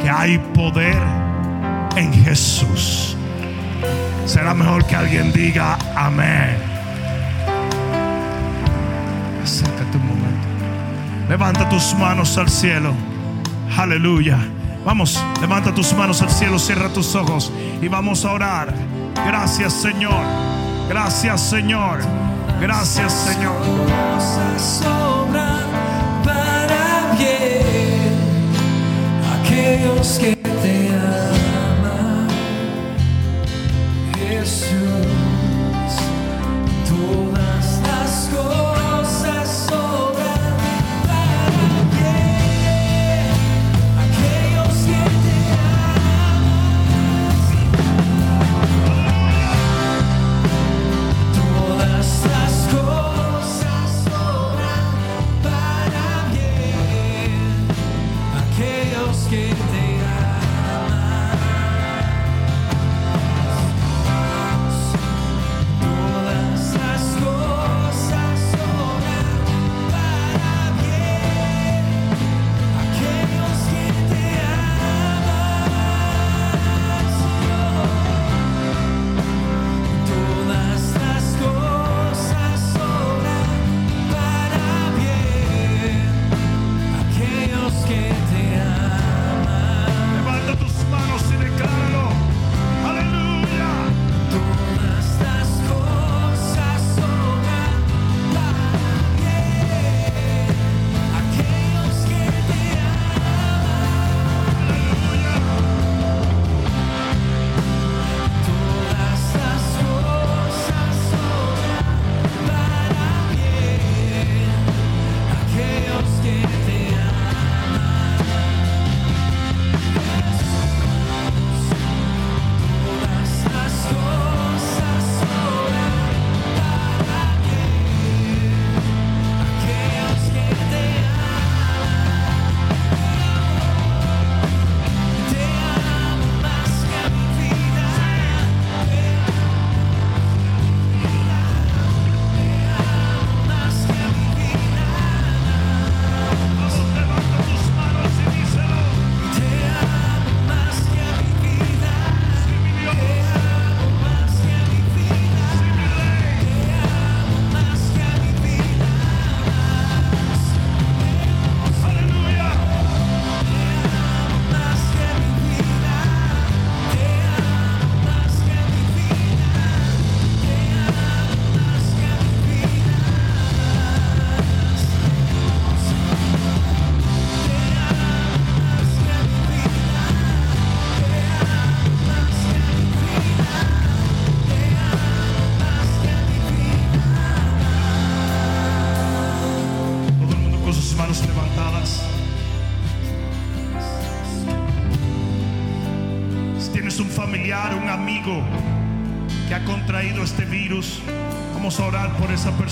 que 0.00 0.10
hay 0.10 0.38
poder 0.54 1.00
en 1.94 2.12
Jesús. 2.24 3.16
Será 4.26 4.54
mejor 4.54 4.84
que 4.86 4.96
alguien 4.96 5.32
diga 5.32 5.78
amén. 5.94 6.56
Acércate 9.44 9.96
un 9.96 10.06
momento. 10.08 10.48
Levanta 11.28 11.68
tus 11.68 11.94
manos 11.94 12.36
al 12.38 12.48
cielo. 12.48 12.92
Aleluya. 13.76 14.38
Vamos, 14.84 15.24
levanta 15.40 15.72
tus 15.72 15.94
manos 15.94 16.22
al 16.22 16.30
cielo, 16.30 16.58
cierra 16.58 16.88
tus 16.92 17.14
ojos 17.14 17.52
y 17.80 17.86
vamos 17.86 18.24
a 18.24 18.32
orar. 18.32 18.74
Gracias 19.14 19.72
Señor. 19.74 20.24
Gracias 20.88 21.40
Señor. 21.40 22.00
Gracias 22.62 23.12
Señor. 23.12 23.60
para 26.24 27.12
bien 27.18 28.14
aquellos 29.34 30.18
que 30.20 30.41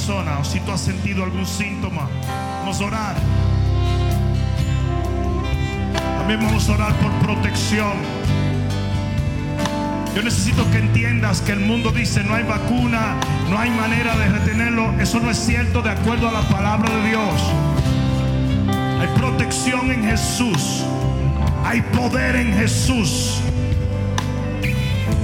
persona. 0.00 0.38
O 0.38 0.44
si 0.44 0.60
tú 0.60 0.72
has 0.72 0.80
sentido 0.80 1.24
algún 1.24 1.46
síntoma, 1.46 2.08
vamos 2.60 2.80
a 2.80 2.84
orar. 2.84 3.16
También 6.18 6.40
vamos 6.40 6.68
a 6.68 6.72
orar 6.72 6.94
por 6.94 7.10
protección. 7.26 7.92
Yo 10.14 10.22
necesito 10.22 10.68
que 10.70 10.78
entiendas 10.78 11.40
que 11.40 11.52
el 11.52 11.60
mundo 11.60 11.92
dice 11.92 12.24
no 12.24 12.34
hay 12.34 12.42
vacuna, 12.42 13.16
no 13.48 13.58
hay 13.58 13.70
manera 13.70 14.16
de 14.16 14.28
retenerlo. 14.28 14.92
Eso 15.00 15.20
no 15.20 15.30
es 15.30 15.38
cierto 15.38 15.82
de 15.82 15.90
acuerdo 15.90 16.28
a 16.28 16.32
la 16.32 16.42
palabra 16.48 16.90
de 16.90 17.08
Dios. 17.08 17.34
Hay 19.00 19.08
protección 19.18 19.90
en 19.90 20.04
Jesús. 20.04 20.84
Hay 21.64 21.82
poder 21.82 22.36
en 22.36 22.54
Jesús. 22.54 23.40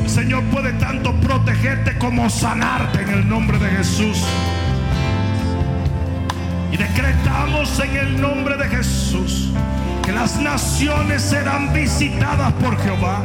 El 0.02 0.10
Señor 0.10 0.44
puede 0.44 0.72
tanto 0.74 1.14
protegerte 1.20 1.98
como 1.98 2.28
sanarte 2.30 3.02
en 3.02 3.10
el 3.10 3.28
nombre 3.28 3.58
de 3.58 3.68
Jesús. 3.70 4.22
Y 6.72 6.76
decretamos 6.76 7.78
en 7.80 7.96
el 7.96 8.20
nombre 8.20 8.56
de 8.56 8.68
Jesús 8.68 9.50
que 10.04 10.12
las 10.12 10.36
naciones 10.40 11.22
serán 11.22 11.72
visitadas 11.72 12.52
por 12.54 12.78
Jehová. 12.80 13.22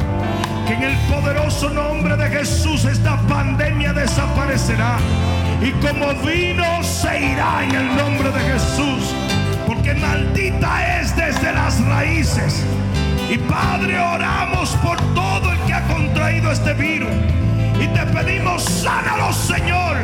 Que 0.66 0.74
en 0.74 0.82
el 0.82 0.96
poderoso 1.12 1.70
nombre 1.70 2.16
de 2.16 2.28
Jesús 2.28 2.84
esta 2.84 3.16
pandemia 3.28 3.92
desaparecerá. 3.92 4.96
Y 5.60 5.70
como 5.84 6.12
vino 6.26 6.82
se 6.82 7.32
irá 7.32 7.64
en 7.64 7.74
el 7.74 7.96
nombre 7.96 8.30
de 8.30 8.40
Jesús. 8.40 9.14
Porque 9.66 9.94
maldita 9.94 11.00
es 11.00 11.16
desde 11.16 11.52
las 11.52 11.80
raíces. 11.84 12.64
Y 13.30 13.38
Padre, 13.38 13.98
oramos 13.98 14.70
por 14.82 14.98
todo 15.14 15.52
el 15.52 15.58
que 15.60 15.72
ha 15.72 15.86
contraído 15.86 16.50
este 16.50 16.74
virus. 16.74 17.12
Y 17.80 17.86
te 17.88 18.06
pedimos, 18.06 18.62
sánalo, 18.64 19.32
Señor. 19.32 19.96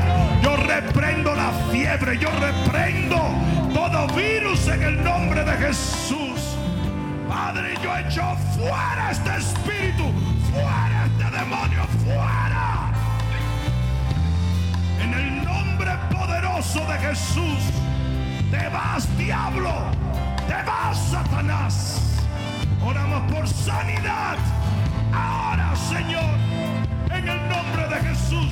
Reprendo 0.68 1.34
la 1.34 1.50
fiebre, 1.72 2.18
yo 2.18 2.28
reprendo 2.38 3.16
todo 3.72 4.06
virus 4.08 4.68
en 4.68 4.82
el 4.82 5.02
nombre 5.02 5.42
de 5.42 5.52
Jesús. 5.52 6.56
Padre, 7.26 7.74
yo 7.82 7.96
echo 7.96 8.36
fuera 8.54 9.10
este 9.10 9.30
espíritu, 9.36 10.12
fuera 10.52 11.06
este 11.06 11.38
demonio, 11.38 11.84
fuera. 12.04 12.92
En 15.02 15.14
el 15.14 15.42
nombre 15.42 15.90
poderoso 16.10 16.80
de 16.80 16.98
Jesús, 16.98 17.58
te 18.50 18.68
vas, 18.68 19.08
diablo, 19.16 19.72
te 20.46 20.62
vas, 20.64 20.98
Satanás. 21.10 22.26
Oramos 22.84 23.32
por 23.32 23.48
sanidad, 23.48 24.36
Ahora, 25.14 25.74
Señor, 25.74 26.36
en 27.10 27.26
el 27.26 27.48
nombre 27.48 27.88
de 27.88 28.08
Jesús. 28.08 28.50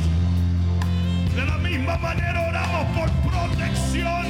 De 1.37 1.45
la 1.45 1.59
misma 1.59 1.99
manera 1.99 2.49
oramos 2.49 2.87
por 2.97 3.11
protección 3.31 4.25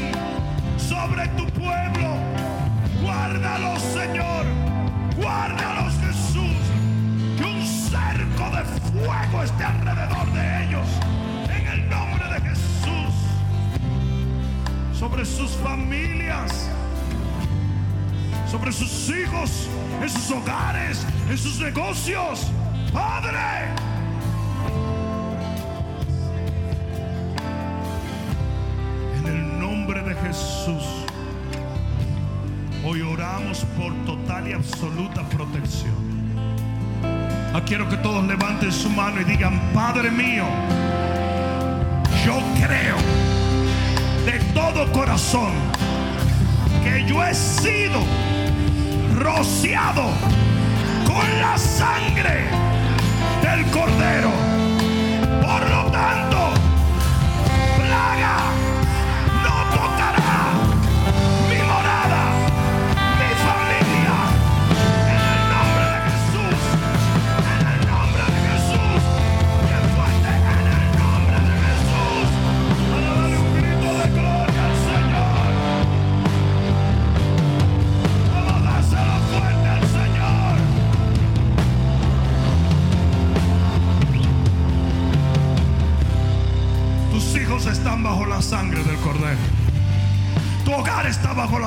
sobre 0.77 1.29
tu 1.29 1.47
pueblo. 1.51 2.17
Guárdalos, 3.01 3.81
Señor. 3.81 4.45
Guárdalos, 5.15 5.95
Jesús. 6.01 6.57
Que 7.39 7.45
un 7.45 7.65
cerco 7.65 8.51
de 8.57 8.65
fuego 8.91 9.45
esté 9.45 9.63
alrededor 9.63 10.33
de 10.33 10.65
ellos. 10.65 10.89
En 11.49 11.67
el 11.69 11.89
nombre 11.89 12.25
de 12.29 12.41
Jesús. 12.41 13.15
Sobre 14.93 15.25
sus 15.25 15.53
familias. 15.59 16.69
Sobre 18.51 18.73
sus 18.73 19.11
hijos. 19.11 19.69
En 20.03 20.11
sus 20.11 20.29
hogares. 20.33 21.07
En 21.31 21.39
sus 21.39 21.61
negocios. 21.61 22.51
Padre. 22.93 23.86
Jesús. 30.27 30.83
Hoy 32.85 33.01
oramos 33.03 33.65
por 33.79 33.93
total 34.05 34.49
y 34.49 34.53
absoluta 34.53 35.23
protección. 35.29 35.95
Ah, 37.55 37.63
quiero 37.65 37.89
que 37.89 37.97
todos 37.99 38.25
levanten 38.27 38.73
su 38.73 38.91
mano 38.91 39.21
y 39.21 39.25
digan, 39.25 39.61
Padre 39.73 40.11
mío, 40.11 40.45
yo 42.25 42.39
creo 42.61 42.97
de 44.25 44.39
todo 44.53 44.91
corazón 44.93 45.53
que 46.83 47.05
yo 47.07 47.25
he 47.25 47.35
sido 47.35 48.01
rociado 49.19 50.11
con 51.07 51.41
la 51.41 51.57
sangre 51.57 52.47
del 53.43 53.65
cordero. 53.71 54.31
Por 55.41 55.71
lo 55.71 55.91
tanto, 55.93 56.46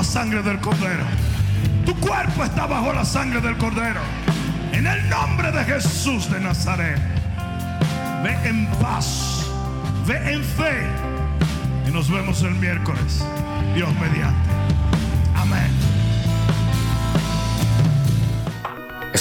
sangre 0.10 0.41
del 0.41 0.60
Cordero. 0.60 1.03
Tu 1.86 1.95
cuerpo 1.99 2.43
está 2.43 2.66
bajo 2.66 2.91
la 2.91 3.05
sangre 3.05 3.41
del 3.41 3.55
Cordero. 3.57 4.01
En 4.72 4.88
el 4.88 5.07
nombre 5.07 5.51
de 5.51 5.64
Jesús 5.64 6.32
de 6.32 6.39
Nazaret. 6.39 6.99
Ve 8.24 8.36
en 8.43 8.66
paz. 8.82 9.45
Ve 10.07 10.34
en 10.34 10.43
fe. 10.43 10.88
Y 11.88 11.91
nos 11.91 12.10
vemos 12.10 12.41
el 12.41 12.55
miércoles. 12.55 13.24
Dios 13.76 13.93
mediante. 14.01 14.39